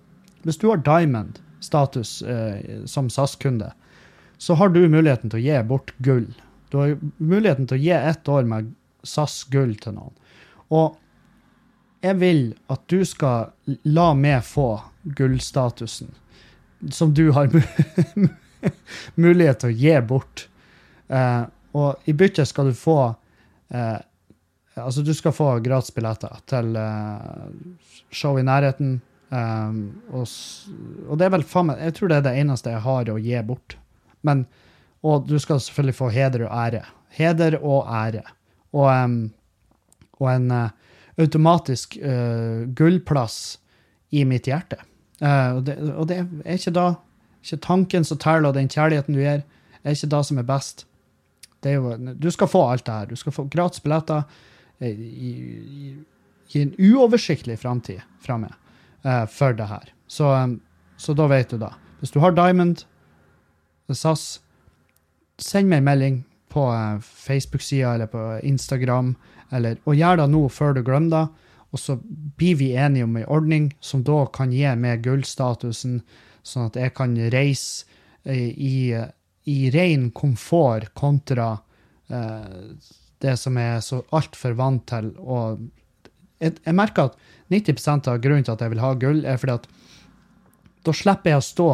[0.42, 3.72] hvis du har Diamond-status eh, som SAS-kunde,
[4.42, 6.32] så har du muligheten til å gi bort gull.
[6.74, 8.74] Du har muligheten til å gi ett år med
[9.06, 10.16] SAS gull til noen.
[10.74, 10.98] Og
[12.02, 12.42] jeg vil
[12.74, 13.52] at du skal
[13.86, 16.10] la meg få gullstatusen
[16.90, 17.52] som du har
[19.22, 20.48] mulighet til å gi bort.
[21.12, 21.44] Uh,
[21.78, 22.98] og i bytte skal du få
[23.72, 24.00] eh,
[24.80, 27.48] Altså, du skal få gratisbilletter til eh,
[28.16, 29.02] show i nærheten.
[29.32, 29.82] Um,
[30.16, 30.24] og,
[31.10, 33.18] og, det er vel faen meg Jeg tror det er det eneste jeg har å
[33.20, 33.76] gi bort.
[34.28, 34.46] Men,
[35.04, 36.82] og du skal selvfølgelig få heder og ære.
[37.18, 38.24] Heder og ære.
[38.72, 39.18] Og, um,
[40.24, 40.56] og en
[41.20, 42.00] automatisk
[42.80, 43.60] gullplass
[44.16, 44.80] i mitt hjerte.
[45.20, 46.88] Uh, og, det, og, det, er ikke da
[47.44, 49.44] ikke tanken som teller, og den kjærligheten du gir,
[49.84, 50.86] er ikke det som er best.
[51.66, 53.10] Jo, du skal få alt det her.
[53.12, 54.24] Du skal få gratis billetter
[54.80, 55.96] eh, i, i,
[56.54, 58.56] i, en uoversiktlig framtid fra meg
[59.06, 59.92] uh, for det her.
[60.08, 60.58] Så, um,
[60.98, 61.74] så, da vet du da.
[62.00, 62.86] Hvis du har Diamond,
[63.92, 64.42] SAS,
[65.42, 66.18] send meg en melding
[66.52, 69.14] på uh, Facebook-sida eller på Instagram,
[69.52, 71.26] eller, og gjør det nå før du glemmer det
[71.72, 71.98] og så
[72.38, 76.02] blir vi enige om ei ordning som da kan gi meg gullstatusen,
[76.44, 77.88] sånn at jeg kan reise
[78.28, 78.92] uh, i,
[79.50, 81.54] i ren komfort kontra
[82.10, 82.58] eh,
[83.22, 85.12] det som er så altfor vant til.
[85.22, 85.62] Og
[86.42, 87.18] jeg, jeg, merker at
[87.54, 89.68] 90% av grunnen til at jeg vil ha gull, er fordi at
[90.86, 91.72] da slipper jeg å stå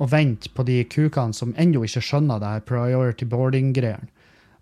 [0.00, 4.10] og vente på de kukene som ennå ikke skjønner det her priority boarding-greiene.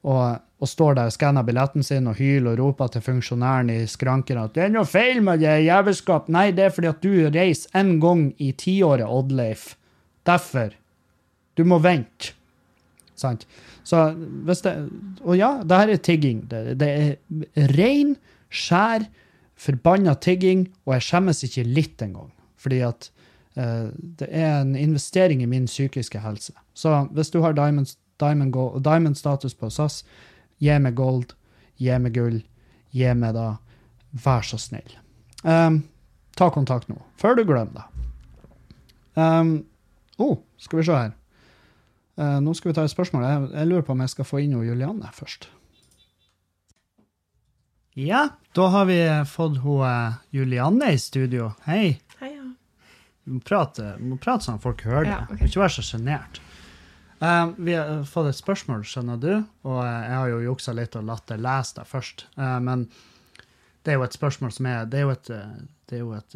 [0.08, 3.86] Og og står der og skanner billetten sin og hyler og roper til funksjonæren i
[3.86, 6.28] skranken at 'det er noe feil med det jævelskap'.
[6.28, 9.76] Nei, det er fordi at du reiser én gang i tiåret, Oddleif.
[10.26, 10.74] Derfor.
[11.58, 12.32] Du må vente.
[13.18, 13.44] Sant?
[13.82, 14.12] Så
[14.46, 14.74] hvis det
[15.24, 16.44] Og ja, det her er tigging.
[16.50, 18.14] Det, det er rein,
[18.48, 19.08] skjær,
[19.58, 22.30] forbanna tigging, og jeg skjemmes ikke litt engang.
[22.58, 23.10] Fordi at
[23.58, 26.54] uh, det er en investering i min psykiske helse.
[26.74, 27.90] Så hvis du har diamond,
[28.22, 28.54] diamond,
[28.84, 30.04] diamond status på SAS,
[30.58, 31.34] Gi meg gold,
[31.78, 32.40] gi meg gull,
[32.94, 33.48] gi meg da
[34.24, 34.94] Vær så snill.
[35.44, 35.82] Um,
[36.32, 37.82] ta kontakt nå, før du glemmer det.
[39.20, 39.50] Um,
[40.16, 41.10] oh, skal vi se her.
[42.18, 43.24] Uh, nå skal vi ta et spørsmål.
[43.24, 45.48] Jeg, jeg, lurer på om jeg skal få inn Julianne først.
[47.98, 48.24] Ja,
[48.54, 51.52] da har vi fått hun, uh, Julianne i studio.
[51.66, 51.98] Hei.
[52.18, 52.46] Hei, ja.
[53.26, 55.14] Du må prate, må prate sånn at folk hører det.
[55.14, 55.46] Ja, okay.
[55.46, 56.42] Ikke være så sjenert.
[57.18, 59.32] Uh, vi har fått et spørsmål, skjønner du,
[59.66, 62.28] og jeg har jo juksa litt og latt det lese det først.
[62.38, 62.86] Uh, men
[63.82, 65.58] det er jo et spørsmål som er Det er jo et, eh,
[65.88, 66.34] det er jo et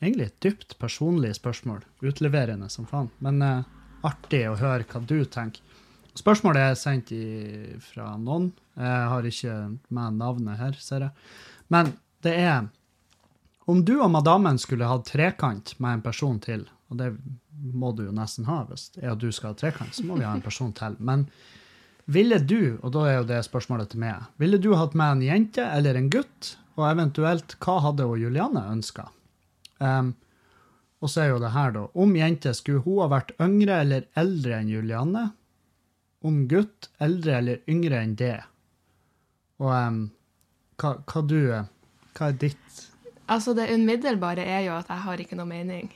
[0.00, 1.82] egentlig et dypt personlig spørsmål.
[2.02, 3.10] Utleverende som faen.
[3.24, 5.62] Men uh, artig å høre hva du tenker.
[6.18, 7.24] Spørsmålet er sendt i,
[7.82, 8.50] fra noen.
[8.78, 9.54] Jeg har ikke
[9.94, 11.28] med navnet her, ser jeg.
[11.70, 11.92] Men
[12.26, 12.66] det er
[13.68, 17.10] om du og madammen skulle hatt trekant med en person til, og det
[17.74, 20.24] må du jo nesten ha hvis er at du skal ha trekant, så må vi
[20.24, 20.96] ha en person til.
[21.04, 21.26] Men
[22.08, 25.26] ville du, og da er jo det spørsmålet til meg, ville du hatt med en
[25.26, 26.54] jente eller en gutt?
[26.78, 29.08] Og eventuelt, hva hadde hun Juliane ønska?
[29.82, 30.14] Um,
[31.00, 31.84] Og så er jo det her, da.
[31.94, 35.24] Om jente, skulle hun ha vært yngre eller eldre enn Julianne?
[36.26, 38.36] Om gutt, eldre eller yngre enn det?
[39.62, 40.00] Og um,
[40.78, 42.80] hva, hva du Hva er ditt
[43.28, 45.90] Altså, det umiddelbare er jo at jeg har ikke noe mening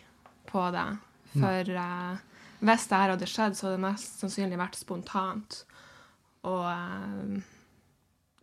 [0.50, 0.84] på det.
[1.32, 2.18] For uh,
[2.60, 5.62] hvis det her hadde skjedd, så hadde det mest sannsynlig vært spontant.
[6.44, 7.40] Og uh,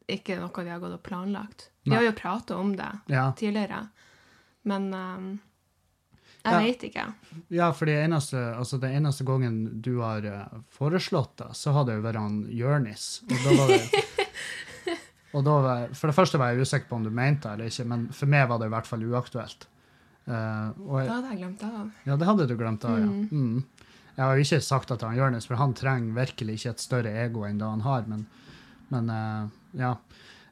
[0.10, 1.68] ikke noe vi har gått og planlagt.
[1.86, 3.27] Vi har jo pratet om det Ja.
[3.38, 3.88] tidligere,
[4.69, 5.27] men eh,
[6.44, 6.60] jeg Ja.
[6.64, 7.06] vet ikke.
[7.52, 11.91] Ja, for det eneste, altså det eneste gangen du har eh, foreslått det, så hadde
[11.91, 13.07] det jo vært han Jørnis.
[13.28, 14.03] Og da var det,
[15.36, 17.74] og da var, for det første var jeg usikker på om du mente det eller
[17.74, 19.68] ikke, men for meg var det i hvert fall uaktuelt.
[20.30, 21.70] Uh, og Da hadde jeg glemt det.
[21.74, 21.91] av.
[22.06, 23.06] ja, det hadde du glemt av, ja.
[23.34, 23.64] Mm.
[24.20, 26.84] Jeg har jo ikke sagt det til han Jørnis, for han trenger virkelig ikke et
[26.84, 28.26] større ego enn det han har, men,
[28.94, 29.48] men uh,
[29.80, 29.94] ja.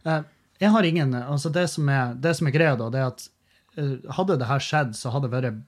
[0.08, 0.22] Uh,
[0.60, 3.28] jeg har ingen, altså det som er, det som er greia da, det er at
[4.18, 5.60] hadde det her skjedd, så hadde det vært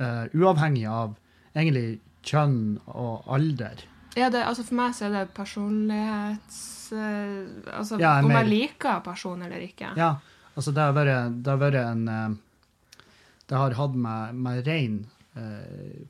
[0.00, 1.16] eh, uavhengig av
[1.54, 3.82] egentlig kjønn og alder.
[4.16, 6.60] Ja, det, altså for meg så er det personlighets...
[6.92, 9.94] Uh, altså Ja, om mer- jeg liker personen eller ikke.
[9.96, 10.14] Ja,
[10.52, 13.06] altså det har vært, det har vært en uh,
[13.48, 14.98] Det har hatt med, med rein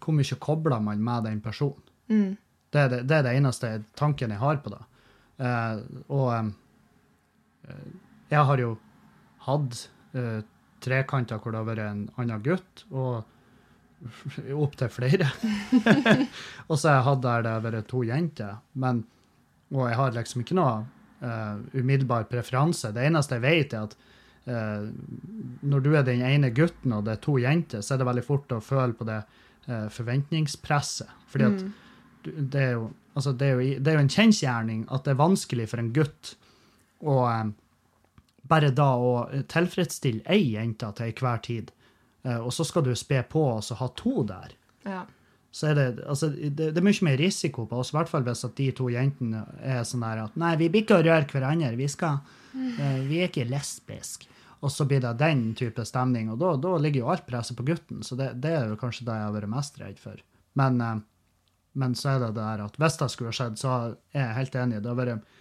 [0.03, 1.79] Hvor mye kobler man med den personen?
[2.11, 2.33] Mm.
[2.75, 4.81] Det er det, det er det eneste tanken jeg har på det.
[6.09, 6.49] Og eh,
[8.33, 8.73] jeg har jo
[9.47, 9.79] hatt
[10.17, 10.41] uh,
[10.83, 13.23] trekanter hvor det har vært en annen gutt, og
[14.65, 15.29] opptil flere.
[16.71, 18.59] og så har det vært to jenter.
[18.75, 19.05] Men,
[19.73, 20.81] og jeg har liksom ikke noe
[21.23, 22.93] uh, umiddelbar preferanse.
[22.95, 23.97] Det eneste jeg vet, er at
[24.49, 24.89] uh,
[25.63, 28.27] når du er den ene gutten og det er to jenter, så er det veldig
[28.27, 31.19] fort å føle på det uh, forventningspresset.
[31.33, 31.65] Fordi at
[32.23, 32.49] Mm.
[32.53, 35.19] det er jo, altså det er jo, det er jo en kjensgjerning at det er
[35.19, 36.37] vanskelig for en gutt
[37.03, 37.17] å
[38.47, 39.13] bare da å
[39.51, 41.73] tilfredsstille ei jente til enhver tid,
[42.23, 44.53] og så skal du spe på og så ha to der.
[44.87, 45.03] Ja.
[45.53, 48.25] Så er det, altså, det, det er mye mer risiko på oss, i hvert fall
[48.25, 51.29] hvis at de to jentene er sånn der at nei, vi blir ikke å røre
[51.29, 52.23] hverandre, vi, skal,
[52.57, 54.31] eh, vi er ikke lesbiske.
[54.63, 57.67] Og så blir det den type stemning, og da, da ligger jo alt presset på
[57.67, 58.01] gutten.
[58.07, 60.23] Så det, det er jo kanskje det jeg har vært mest redd for.
[60.57, 60.99] Men, eh,
[61.83, 63.77] men så er det det der at hvis det skulle skjedd, så
[64.15, 64.81] er jeg helt enig.
[64.81, 65.33] Det har vært,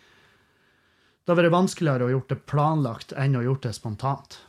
[1.21, 4.41] det har vært vanskeligere å gjort det planlagt enn å gjort det spontant.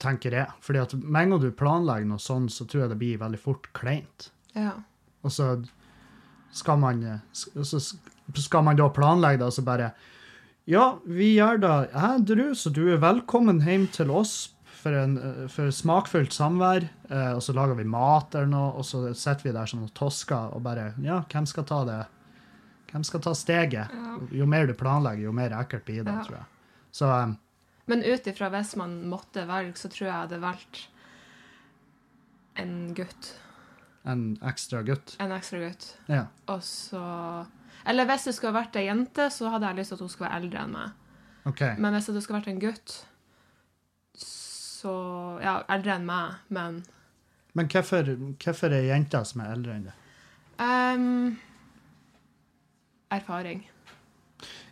[0.00, 0.48] Tenker jeg.
[0.64, 3.40] Fordi at med en gang du planlegger noe sånn, så tror jeg det blir veldig
[3.42, 4.30] fort kleint.
[4.56, 4.72] ja.
[5.22, 5.50] Og så
[6.56, 7.02] skal man,
[7.36, 7.78] så
[8.40, 9.90] skal man da planlegge det, og så bare
[10.66, 15.18] Ja, vi gjør det edru, så du er velkommen hjem til oss for, en,
[15.52, 16.86] for smakfullt samvær.
[17.10, 19.92] Eh, og så lager vi mat eller noe, og så sitter vi der som noen
[19.92, 22.00] tosker og bare Ja, hvem skal ta det?
[22.94, 23.92] Hvem skal ta steget?
[24.32, 26.24] Jo mer du planlegger, jo mer ekkelt blir det, Ja.
[26.24, 26.46] tror jeg.
[26.96, 27.34] Så eh,
[27.90, 30.82] Men ut ifra hvis man måtte velge, så tror jeg jeg hadde valgt
[32.60, 33.32] en gutt.
[34.06, 35.16] en ekstra gutt.
[35.20, 35.86] En ekstra gutt.
[36.08, 36.26] Ja.
[36.48, 37.02] Og så
[37.86, 40.28] Eller hvis det skulle vært ei jente, så hadde jeg lyst til at hun skulle
[40.30, 40.90] være eldre enn meg.
[41.48, 41.60] OK.
[41.80, 42.96] Men hvis det skulle vært en gutt,
[44.20, 44.94] så
[45.42, 46.82] Ja, eldre enn meg, men
[47.54, 48.06] Men hvorfor,
[48.44, 49.94] hvorfor er jenter som er eldre enn deg?
[50.60, 51.38] Um,
[53.10, 53.64] Erfaring.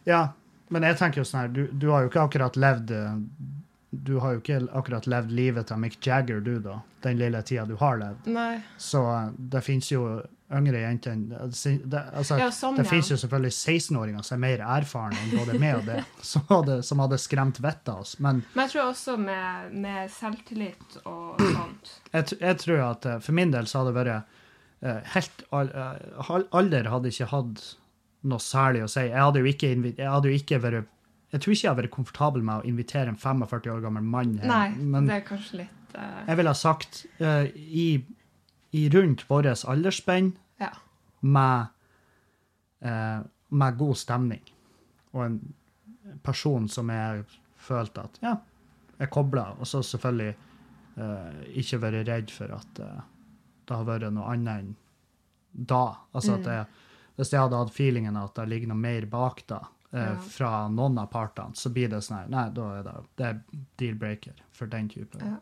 [0.07, 0.29] Ja,
[0.75, 3.21] men jeg tenker jo sånn her, du, du har jo ikke akkurat levd eh,
[3.91, 6.81] Du har jo ikke akkurat levd livet til Mick Jagger, du, da.
[7.03, 8.27] Den lille tida du har levd.
[8.35, 8.59] Nei.
[8.77, 10.03] Så eh, det fins jo
[10.49, 12.91] yngre jenter enn det, altså, Ja, sånn, det ja.
[12.91, 15.99] fins jo selvfølgelig 16-åringer som er mer erfarne enn både meg og det,
[16.31, 18.15] som hadde, som hadde skremt vettet av oss.
[18.25, 21.93] Men Men jeg tror også med, med selvtillit og sånt.
[22.17, 24.15] jeg, jeg tror at eh, for min del så hadde det vært
[24.89, 27.69] eh, helt eh, Alder hadde ikke hatt
[28.27, 29.05] noe særlig å si.
[29.07, 30.95] Jeg hadde jo ikke, jeg hadde jo ikke vært
[31.29, 34.39] Jeg tror ikke jeg hadde vært komfortabel med å invitere en 45 år gammel mann
[34.41, 36.21] Her, Nei, men det er kanskje litt Uh...
[36.29, 37.87] jeg ville ha sagt uh, i,
[38.77, 40.69] i rundt vårt aldersspenn Ja.
[41.25, 41.71] med,
[42.85, 44.43] uh, med god stemning.
[45.17, 45.39] Og en
[46.23, 47.25] person som jeg
[47.57, 48.35] følte at ja,
[48.99, 49.55] jeg kobla.
[49.59, 50.35] Og så selvfølgelig
[51.57, 52.79] ikke være redd for at
[53.69, 54.71] det har vært noe annet enn
[55.53, 55.85] da.
[56.13, 56.65] Altså at jeg,
[57.19, 59.59] Hvis jeg hadde hatt feelingen at det ligger noe mer bak da,
[59.93, 60.15] eh, Ja.
[60.23, 63.41] fra noen av partene, så blir det sånn her Nei, da er det, det er
[63.83, 65.19] deal-breaker for den type.
[65.21, 65.37] Ja.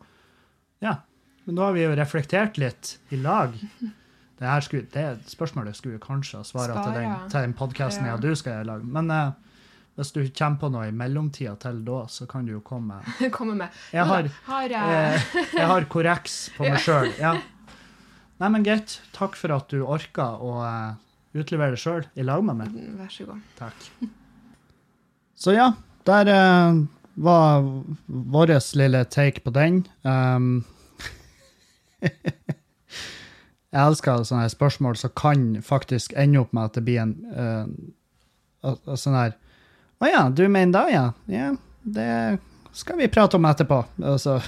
[0.81, 0.94] Ja.
[1.47, 3.53] Men da har vi jo reflektert litt i lag.
[4.39, 8.16] Det skulle, det spørsmålet skulle vi kanskje ha svart til den, til den podkasten Ja.
[8.16, 8.20] ja.
[8.20, 8.85] du skal lage.
[8.85, 9.31] Men eh,
[9.97, 12.98] hvis du kommer på noe i mellomtida til da, så kan du jo komme.
[13.32, 13.69] Komme med.
[13.93, 17.12] Jeg har, har jeg eh, jeg har korreks på meg sjøl.
[17.20, 17.36] Ja.
[18.40, 18.98] Nei, men greit.
[19.16, 20.59] Takk for at du orka å
[21.40, 22.76] utlevere det sjøl i lag med meg.
[22.98, 23.42] Vær så god.
[23.58, 23.90] Takk.
[25.36, 25.66] Så ja,
[26.08, 26.78] der eh,
[27.20, 27.66] var
[28.06, 29.82] vår lille take på den.
[30.02, 30.64] Um,
[33.76, 37.66] Jeg elsker sånne spørsmål som kan faktisk ende opp med at det blir en uh,
[38.96, 39.34] sånn her
[40.00, 41.06] Å ja, du mener da, ja?
[41.28, 41.50] Ja,
[41.82, 42.38] det
[42.76, 43.82] skal vi prate om etterpå.
[44.04, 44.38] Altså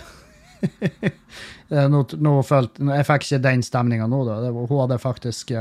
[1.69, 4.41] nå, nå følte, Jeg fikk ikke den stemninga nå, da.
[4.49, 5.53] Var, hun hadde faktisk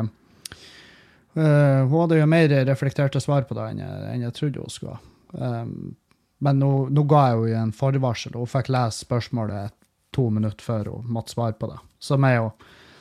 [1.38, 4.74] uh, Hun hadde jo mer reflekterte svar på det enn jeg, enn jeg trodde hun
[4.74, 4.98] skulle.
[5.34, 5.96] Um,
[6.44, 9.74] men nå, nå, ga jeg henne en forvarsel, og hun fikk lese spørsmålet
[10.16, 11.80] to minutter før hun måtte svare på det.
[12.04, 12.50] Som er jo,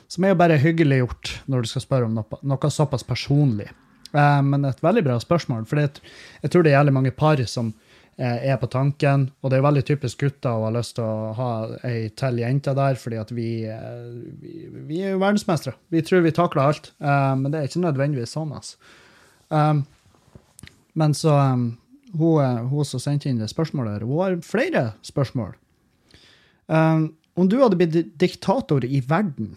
[0.09, 3.69] som er jo bare hyggelig gjort når du skal spørre om noe, noe såpass personlig.
[4.13, 7.73] Uh, men et veldig bra spørsmål, for jeg tror det er jævlig mange par som
[8.17, 9.27] er på tanken.
[9.41, 11.49] Og det er veldig typisk gutter å ha lyst til å ha
[11.85, 14.09] ei til jente der, fordi at vi, uh,
[14.41, 15.77] vi, vi er jo verdensmestere.
[15.93, 18.55] Vi tror vi takler alt, men det er ikke nødvendigvis sånn.
[18.57, 19.83] altså.
[20.97, 25.53] Men så hun, hun, som sendte inn det spørsmålet, hun har flere spørsmål.
[27.37, 29.53] Om du hadde blitt diktator i verden,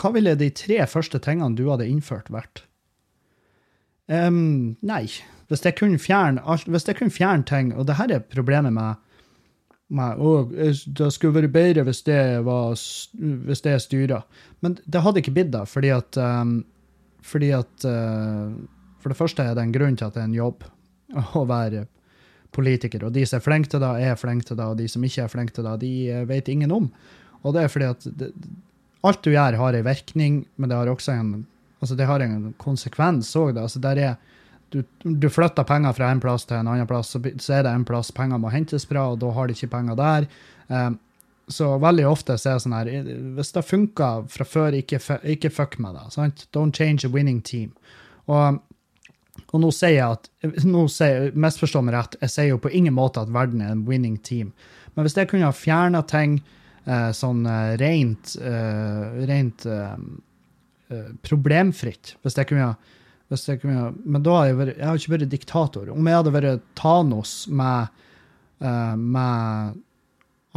[0.00, 2.64] hva ville de tre første tingene du hadde innført, vært?
[4.10, 5.06] Um, nei.
[5.52, 9.00] Hvis jeg kunne fjerne alt, ting, og det her er problemet med,
[9.92, 14.22] med å, Det skulle vært bedre hvis det var hvis det styra.
[14.60, 16.62] Men det hadde ikke blitt det, fordi at, um,
[17.20, 18.48] fordi at uh,
[19.02, 20.64] For det første er det en grunn til at det er en jobb
[21.38, 21.86] å være
[22.52, 23.04] politiker.
[23.06, 25.24] Og de som er flinke til det, er flinke til det, og de som ikke
[25.24, 26.90] er flinke til det, de eh, vet ingen om.
[27.42, 28.30] Og det er fordi at det,
[29.02, 31.32] alt du gjør, har en virkning, men det har også en,
[31.80, 33.58] altså det har en konsekvens òg.
[33.58, 34.12] Altså der er
[34.72, 37.72] du, du, flytter penger fra en plass til en annen plass, så, så er det
[37.76, 40.28] en plass penger må hentes fra, og da har de ikke penger der.
[40.72, 40.98] Um,
[41.52, 42.90] så veldig ofte så er det sånn her
[43.36, 45.00] Hvis det funker fra før, ikke,
[45.34, 46.06] ikke fuck med det.
[46.14, 46.46] Sant?
[46.54, 47.72] Don't change a winning team.
[48.30, 48.62] Og
[49.52, 52.94] og nå sier jeg at nå sier, Misforstå meg rett, jeg sier jo på ingen
[52.96, 54.52] måte at verden er en winning team.
[54.94, 56.38] Men hvis jeg kunne ha fjerna ting
[56.84, 59.94] eh, sånn eh, rent, eh, rent eh,
[60.92, 62.74] eh, problemfritt Hvis jeg kunne ha
[63.62, 65.90] kunne, Men da har jeg, vært, jeg har ikke vært diktator.
[65.92, 68.02] Om jeg hadde vært Thanos med,
[68.64, 69.80] uh, med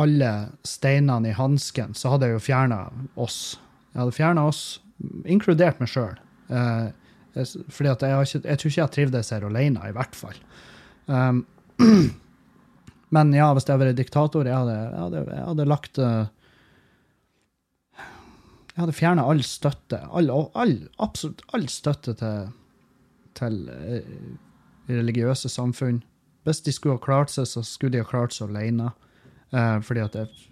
[0.02, 0.31] alle
[0.68, 2.81] steinene i hansken, så hadde jeg jo fjerna
[3.15, 3.39] oss.
[3.93, 4.61] Jeg hadde fjerna oss,
[5.23, 6.19] inkludert meg sjøl.
[6.52, 6.91] Uh,
[7.35, 10.38] fordi at jeg, jeg tror ikke jeg trivdes her alene, i hvert fall.
[11.07, 11.43] Um,
[13.15, 16.26] men ja, hvis jeg hadde vært diktator, jeg hadde, jeg hadde, jeg hadde lagt uh,
[18.76, 22.49] Jeg hadde fjerna all støtte, all, all, absolutt all støtte til,
[23.38, 24.02] til uh,
[24.90, 26.02] religiøse samfunn.
[26.45, 28.91] Hvis de skulle ha klart seg, så skulle de ha klart seg alene.
[29.53, 30.48] Uh, fordi at jeg,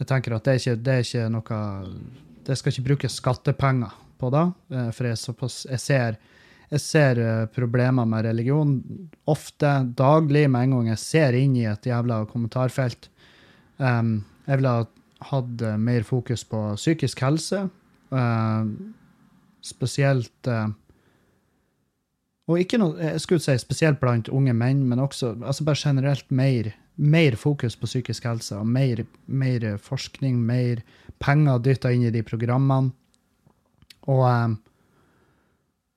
[0.00, 1.60] jeg tenker at det er, ikke, det er ikke noe
[2.46, 4.46] Det skal ikke brukes skattepenger på det.
[4.72, 6.18] Uh, for jeg, såpass, jeg ser,
[6.70, 8.78] jeg ser uh, problemer med religion
[9.28, 13.10] ofte, daglig, med en gang jeg ser inn i et jævla kommentarfelt.
[13.80, 14.78] Um, jeg ville
[15.30, 17.58] hatt eh, mer fokus på psykisk helse.
[19.62, 20.48] Spesielt
[22.48, 26.30] Og ikke noe, jeg skulle si spesielt blant unge menn, men også altså bare generelt
[26.34, 28.56] mer, mer fokus på psykisk helse.
[28.56, 30.82] og Mer, mer forskning, mer
[31.22, 32.94] penger dytta inn i de programmene.
[34.08, 34.56] Og, um,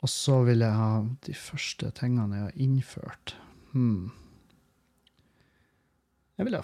[0.04, 0.92] og så vil jeg ha
[1.26, 3.36] de første tingene jeg har innført.
[3.72, 4.12] Hmm.
[6.38, 6.64] Jeg vil ha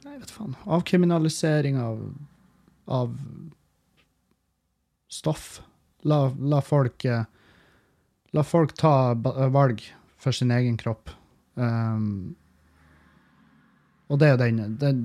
[0.00, 0.56] Jeg vet faen.
[0.64, 1.98] Avkriminalisering av,
[2.88, 3.12] av
[5.12, 5.60] stoff.
[6.08, 7.26] La, la, folk eh,
[8.36, 9.82] La folk ta valg
[10.20, 11.10] for sin egen kropp.
[11.54, 12.36] Um,
[14.10, 15.00] og det er jo den,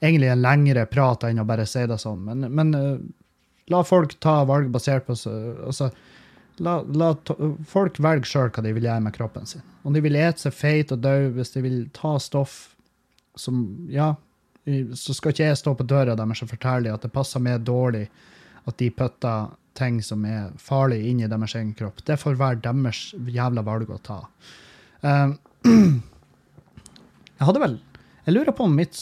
[0.00, 2.98] egentlig en lengre prat enn å bare si det sånn, men, men uh,
[3.66, 5.88] La folk ta valg basert på altså,
[6.62, 7.08] La, la
[7.68, 9.64] folk velge sjøl hva de vil gjøre med kroppen sin.
[9.84, 12.76] Om de vil ete seg feit og dø, hvis de vil ta stoff
[13.36, 14.14] som Ja,
[14.96, 18.06] så skal ikke jeg stå på døra deres og fortelle at det passer meg dårlig
[18.66, 22.02] at de putter ting som er farlig, inn i deres egen kropp.
[22.06, 24.22] Det får være deres jævla valg å ta.
[25.02, 25.36] Um,
[27.36, 27.76] jeg hadde vel
[28.26, 28.96] jeg lurer på om mitt,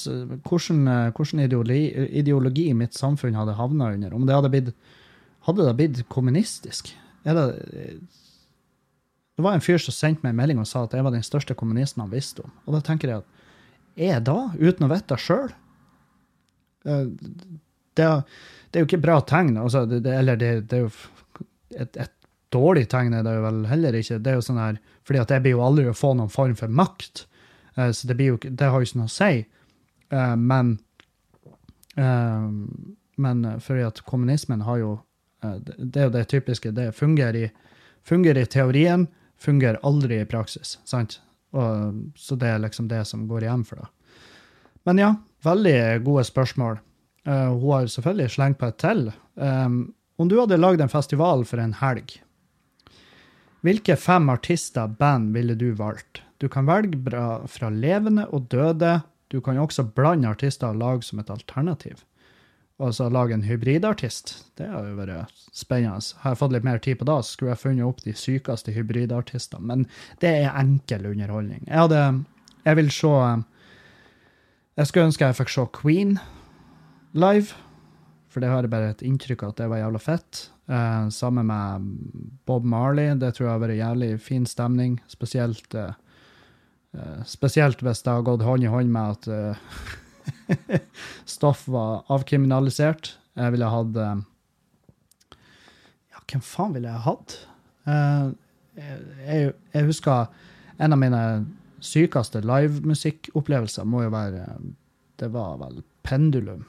[0.45, 0.81] hvordan,
[1.17, 1.85] hvordan ideologi,
[2.21, 4.13] ideologi, mitt samfunn hadde havna under.
[4.13, 4.69] Om det hadde blitt,
[5.47, 6.91] hadde det blitt kommunistisk.
[7.25, 11.07] Er Det, det, var en fyr som sendte meg en melding og sa at jeg
[11.07, 12.53] var den største kommunisten han visste om.
[12.67, 15.49] Og da tenker jeg at er jeg da, uten å vite det sjøl?
[17.95, 18.09] Det,
[18.71, 19.57] det, er jo ikke bra tegn.
[19.61, 22.13] Altså, det, eller det, det, er jo et, et
[22.55, 24.19] dårlig tegn er det jo vel heller ikke.
[24.23, 26.57] Det er jo sånn her, fordi at jeg blir jo aldri å få noen form
[26.59, 27.27] for makt.
[27.79, 29.33] uh, så det, jo, det, har jo ikke noe å si.
[30.15, 30.77] Uh, men
[31.99, 32.51] uh,
[33.17, 34.93] men fordi at kommunismen har jo
[35.45, 36.71] Det er jo det typiske.
[36.73, 37.49] Det fungerer i,
[38.03, 39.07] fungerer i teorien,
[39.37, 40.79] fungerer aldri i praksis.
[40.85, 41.21] sant?
[41.53, 43.89] Og, så det er liksom det som går igjen for det.
[44.89, 45.11] Men ja,
[45.45, 46.79] veldig gode spørsmål.
[47.25, 49.09] Eh, hun har selvfølgelig slengt på et til.
[49.35, 52.19] Um, om du hadde lagd en festival for en helg,
[53.65, 56.21] hvilke fem artister, band, ville du valgt?
[56.39, 58.99] Du kan velge bra fra levende og døde.
[59.33, 62.03] Du kan også blande artister og lage som et alternativ.
[62.79, 64.35] Altså lage en hybridartist.
[64.59, 66.03] Det har jo vært spennende.
[66.21, 68.75] Har jeg fått litt mer tid på det, så skulle jeg funnet opp de sykeste
[68.75, 69.65] hybridartistene.
[69.65, 69.87] Men
[70.21, 71.65] det er enkel underholdning.
[71.65, 72.05] Jeg hadde
[72.65, 73.17] Jeg vil se
[74.77, 76.19] Jeg skulle ønske jeg fikk se Queen
[77.15, 77.55] live.
[78.29, 80.41] For det har jeg bare et inntrykk av at det var jævla fett.
[80.67, 81.91] Eh, sammen med
[82.47, 83.15] Bob Marley.
[83.15, 84.97] Det tror jeg har vært jævlig fin stemning.
[85.07, 85.95] Spesielt, eh,
[86.99, 90.81] eh, spesielt hvis det har gått hånd i hånd med at eh,
[91.37, 93.15] stoff var avkriminalisert.
[93.39, 94.25] Jeg ville hatt eh,
[96.15, 97.39] Ja, hvem faen ville jeg hatt?
[97.87, 98.29] Eh,
[98.75, 100.27] jeg, jeg husker
[100.83, 101.25] en av mine
[101.85, 104.47] sykeste livemusikkopplevelser må jo være
[105.21, 106.65] Det var vel Pendulum.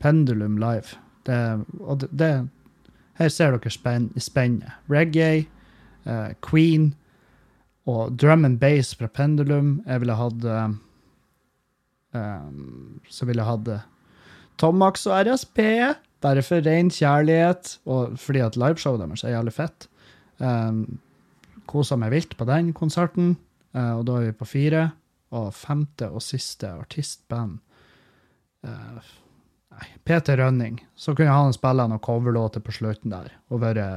[0.00, 0.98] Pendulum live.
[1.26, 2.48] Det, og det, det
[3.18, 4.70] Her ser dere spenn, spennet.
[4.90, 5.46] Reggae,
[6.06, 6.94] uh, Queen
[7.88, 9.82] og drum and bass fra Pendulum.
[9.86, 10.78] Jeg ville hatt um,
[13.08, 13.64] Så ville jeg hatt
[14.58, 15.58] Tom Tomax og RSP,
[16.20, 19.88] bare for ren kjærlighet, og fordi at liveshowet deres er jævlig fett.
[20.42, 20.98] Um,
[21.68, 23.36] Kosa meg vilt på den konserten,
[23.76, 24.90] uh, og da er vi på fire.
[25.30, 27.58] Og femte og siste artistband
[28.64, 29.08] eh,
[29.78, 30.78] Nei, Peter Rønning.
[30.98, 33.88] Så kunne han spille noen coverlåter på slutten der, og være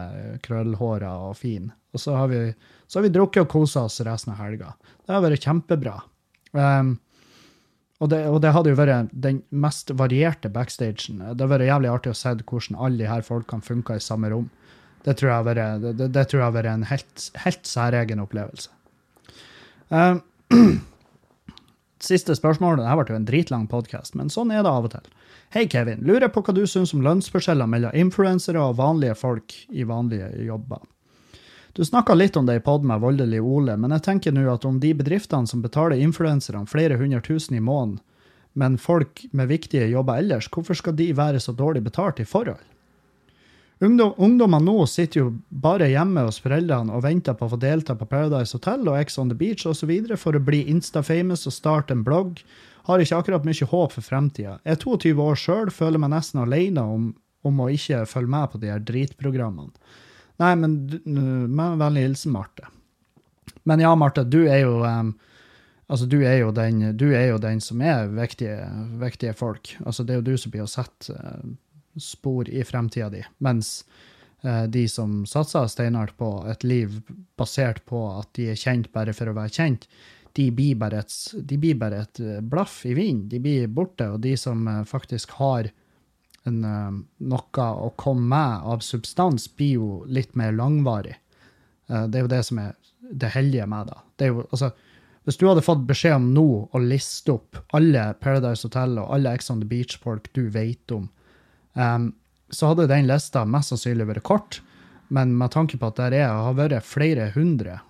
[0.46, 1.72] krøllhåra og fin.
[1.96, 2.42] Og så har vi,
[2.88, 4.76] så har vi drukket og kosa oss resten av helga.
[5.06, 5.96] Det har vært kjempebra.
[6.54, 7.00] Um,
[8.02, 11.20] og det, og det hadde jo vært den mest varierte backstagen.
[11.22, 14.32] Det hadde vært jævlig artig å se hvordan alle de her folkene funka i samme
[14.34, 14.48] rom.
[15.06, 18.70] Det tror jeg har vært en helt, helt særegen opplevelse.
[19.90, 20.22] Um,
[22.06, 22.80] siste spørsmål.
[22.80, 25.10] Dette ble jo en dritlang podkast, men sånn er det av og til.
[25.52, 26.04] Hei, Kevin.
[26.08, 30.82] Lurer på hva du syns om lønnsforskjeller mellom influensere og vanlige folk i vanlige jobber.
[31.74, 34.66] Du snakka litt om det i pod med Voldelig Ole, men jeg tenker nå at
[34.68, 38.02] om de bedriftene som betaler influenserne flere hundre tusen i måneden,
[38.60, 42.60] men folk med viktige jobber ellers, hvorfor skal de være så dårlig betalt i forhold?
[43.82, 47.96] Ungdom, ungdommer nå sitter jo bare hjemme hos foreldrene og venter på å få delta
[47.98, 49.90] på Paradise Hotel og Ex on the Beach osv.
[50.22, 52.44] for å bli Insta-famous og starte en blogg.
[52.86, 54.60] Har ikke akkurat mye håp for fremtida.
[54.62, 57.10] Jeg er 22 år sjøl, føler meg nesten alene om,
[57.42, 59.74] om å ikke følge med på de her dritprogrammene.
[60.42, 60.78] Nei, men
[61.50, 62.70] med vennlig hilsen Marte.
[63.66, 65.14] Men ja, Marte, du er jo um,
[65.92, 68.62] Altså, du er den, du er jo den som er viktige,
[69.02, 69.74] viktige folk.
[69.84, 71.50] Altså, det er jo du som blir å sette eh,
[72.00, 73.86] spor i fremtida di, mens
[74.44, 77.02] eh, de som satser steinhardt på et liv
[77.38, 79.88] basert på at de er kjent bare for å være kjent,
[80.34, 83.28] de blir bare et, blir bare et eh, blaff i vinden.
[83.30, 85.68] De blir borte, og de som eh, faktisk har
[86.48, 86.94] en, eh,
[87.28, 91.18] noe å komme med av substans, blir jo litt mer langvarig.
[91.90, 92.78] Eh, Det er jo det som er
[93.12, 94.00] det heldige med det.
[94.18, 94.72] det er jo, altså,
[95.26, 99.34] hvis du hadde fått beskjed om nå å liste opp alle Paradise Hotel og alle
[99.36, 101.10] Ex on the Beach-folk du vet om,
[101.74, 102.12] em,
[102.52, 104.62] så hadde den lista mest sannsynlig vært kort.
[105.12, 107.82] Men med tanke på at er, har vært flere hundre,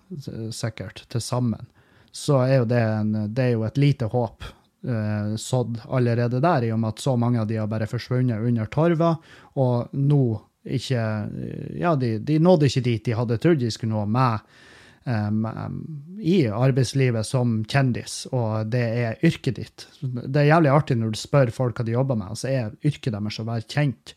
[0.51, 1.67] sikkert, til sammen,
[2.11, 6.65] så er jo det, en, det er jo et lite håp uh, sådd allerede der,
[6.65, 9.15] i og med at så mange av de har bare forsvunnet under torva,
[9.61, 10.23] og nå
[10.61, 11.03] ikke
[11.81, 14.43] Ja, de, de nådde ikke dit de hadde trodd de skulle nå med
[15.05, 15.47] em,
[16.19, 19.87] i arbeidslivet som kjendis, og det er yrket ditt.
[20.01, 22.75] Det er jævlig artig når du spør folk hva de jobber med, og så er
[22.85, 24.15] yrket deres å være kjent.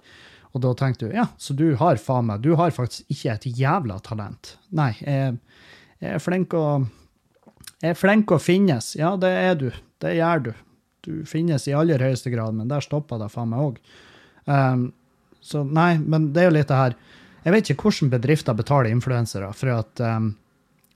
[0.55, 3.49] Og da tenker du ja, så du har faen meg, du har faktisk ikke et
[3.59, 4.55] jævla talent.
[4.77, 5.39] Nei, jeg,
[5.99, 6.67] jeg er flink å
[7.85, 8.95] jeg er flink å finnes.
[8.97, 9.67] Ja, det er du.
[10.01, 10.53] Det gjør du.
[11.05, 13.81] Du finnes i aller høyeste grad, men der stopper det faen meg òg.
[14.49, 14.87] Um,
[15.45, 16.95] så nei, men det er jo litt det her
[17.45, 20.31] Jeg vet ikke hvordan bedrifter betaler influensere, for at um,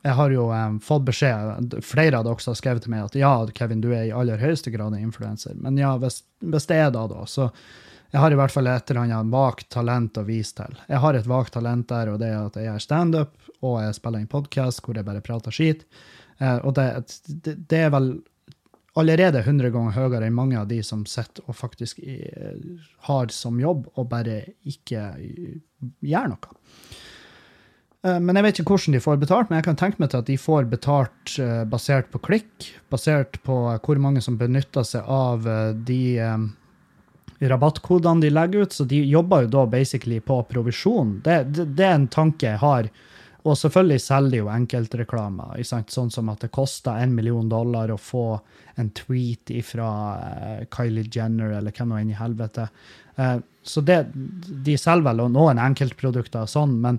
[0.07, 3.33] jeg har jo um, fått beskjed, flere av dere har skrevet til meg at ja,
[3.55, 5.57] Kevin, du er i aller høyeste grad en influenser.
[5.59, 7.51] Men ja, hvis, hvis det er da, da, så
[8.13, 10.79] jeg har i hvert fall et eller annet vagt talent å vise til.
[10.89, 13.99] Jeg har et vagt talent der, og det er at jeg gjør standup, og jeg
[13.99, 15.85] spiller inn podkast hvor jeg bare prater skit.
[16.39, 16.89] Eh, og det,
[17.29, 18.13] det, det er vel
[18.99, 22.17] allerede 100 ganger høyere enn mange av de som sitter og faktisk i,
[23.11, 25.11] har som jobb og bare ikke
[26.01, 26.57] gjør noe.
[28.07, 30.23] Eh, Men jeg vet ikke hvordan de får betalt, men jeg kan tenke meg til
[30.23, 35.09] at de får betalt eh, basert på klikk, basert på hvor mange som benytter seg
[35.11, 36.47] av eh, de eh,
[37.51, 41.21] rabattkodene de legger ut, så de jobber jo da basically på provisjon.
[41.25, 42.91] Det, det, det er en tanke jeg har.
[43.47, 45.61] Og selvfølgelig selger de jo enkeltreklamer.
[45.65, 48.25] Sånn som at det koster en million dollar å få
[48.83, 49.87] en tweet fra
[50.75, 52.67] Kylie Jenner eller hvem nå enn i helvete.
[53.17, 54.01] Eh, så det,
[54.67, 56.99] de selger vel noen enkeltprodukter og sånn, men,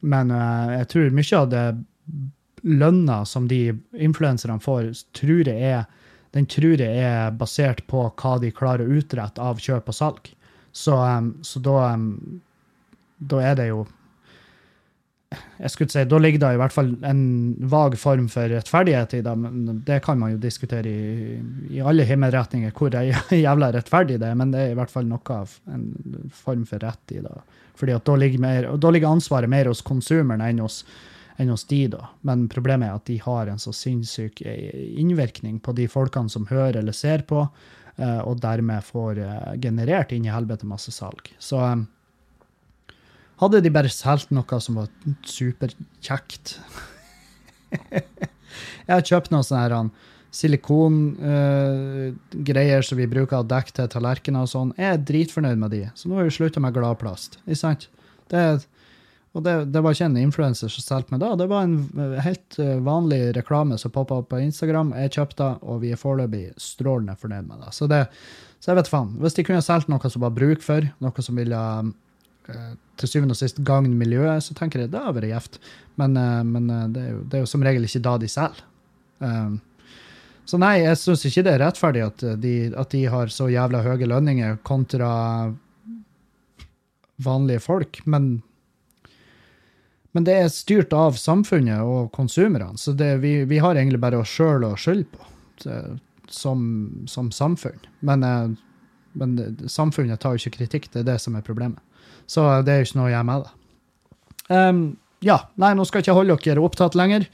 [0.00, 1.64] men uh, jeg tror mye av det
[2.62, 3.62] lønna som de
[3.94, 5.84] influenserne får, tror jeg er,
[6.36, 10.32] den tror jeg er basert på hva de klarer å utrette av kjøp og salg.
[10.72, 12.40] Så, um, så da, um,
[13.18, 13.86] da er det jo
[15.58, 17.22] jeg skulle si, Da ligger det i hvert fall en
[17.68, 21.36] vag form for rettferdighet i det, men det kan man jo diskutere i,
[21.76, 22.94] i alle himmelretninger hvor
[23.36, 25.90] jævla rettferdig det er, men det er i hvert fall noe av en
[26.32, 27.34] form for rett i det.
[27.78, 30.82] Fordi at da ligger, mer, da ligger ansvaret mer hos konsumeren enn hos,
[31.38, 32.08] enn hos de, da.
[32.26, 36.80] Men problemet er at de har en så sinnssyk innvirkning på de folkene som hører
[36.80, 37.44] eller ser på,
[37.96, 41.30] eh, og dermed får eh, generert inn i helvete masse salg.
[41.38, 41.86] Så eh,
[43.44, 44.90] hadde de bare solgt noe som var
[45.26, 46.58] superkjekt
[48.88, 49.74] Jeg har kjøpt noen sånne her
[50.34, 54.74] silikongreier uh, som vi bruker å dekke til tallerkener og sånn.
[54.78, 57.30] Jeg er dritfornøyd med de, så nå har vi slutta med gladplast.
[57.46, 57.82] Ikke sant?
[58.28, 58.42] Det,
[59.36, 61.78] og det, det, var ikke en influenser som solgte meg da, det var en
[62.24, 64.88] helt uh, vanlig reklame som poppa opp på Instagram.
[65.04, 67.70] Jeg kjøpte og vi er foreløpig strålende fornøyd med det.
[67.76, 68.02] Så, det.
[68.60, 69.14] så jeg vet faen.
[69.22, 71.62] Hvis de kunne solgt noe som var bruk for, noe som ville
[72.96, 75.58] til syvende og sist gagne miljøet, så tenker jeg det har vært gjevt.
[76.00, 76.16] Men,
[76.48, 78.62] men det, er jo, det, er jo, som regel ikke da de selger.
[80.48, 83.82] Så nei, jeg syns ikke det er rettferdig at de, at de, har så jævla
[83.84, 85.10] høye lønninger kontra
[87.20, 87.98] vanlige folk.
[88.08, 88.30] Men,
[90.16, 94.22] men det er styrt av samfunnet og konsumerne, så det, vi, vi, har egentlig bare
[94.22, 95.28] oss sjøl å skylde på
[96.32, 96.64] som,
[97.10, 97.84] som, samfunn.
[98.00, 98.24] Men,
[99.20, 99.36] men
[99.68, 101.84] samfunnet tar jo ikke kritikk, det er det som er problemet.
[102.28, 103.54] Så det er jo ikke noe å gjøre med det.
[104.48, 104.82] Um,
[105.24, 107.26] ja, nei, nå skal jeg ikke holde dere opptatt lenger.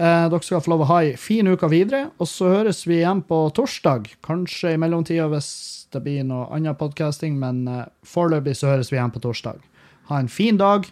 [0.00, 3.02] Eh, dere skal få lov å ha ei fin uke videre, og så høres vi
[3.02, 4.08] igjen på torsdag.
[4.24, 5.50] Kanskje i mellomtida hvis
[5.92, 9.60] det blir noe annen podkasting, men eh, foreløpig så høres vi igjen på torsdag.
[10.08, 10.88] Ha en fin dag.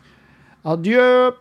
[0.68, 1.32] Adjø!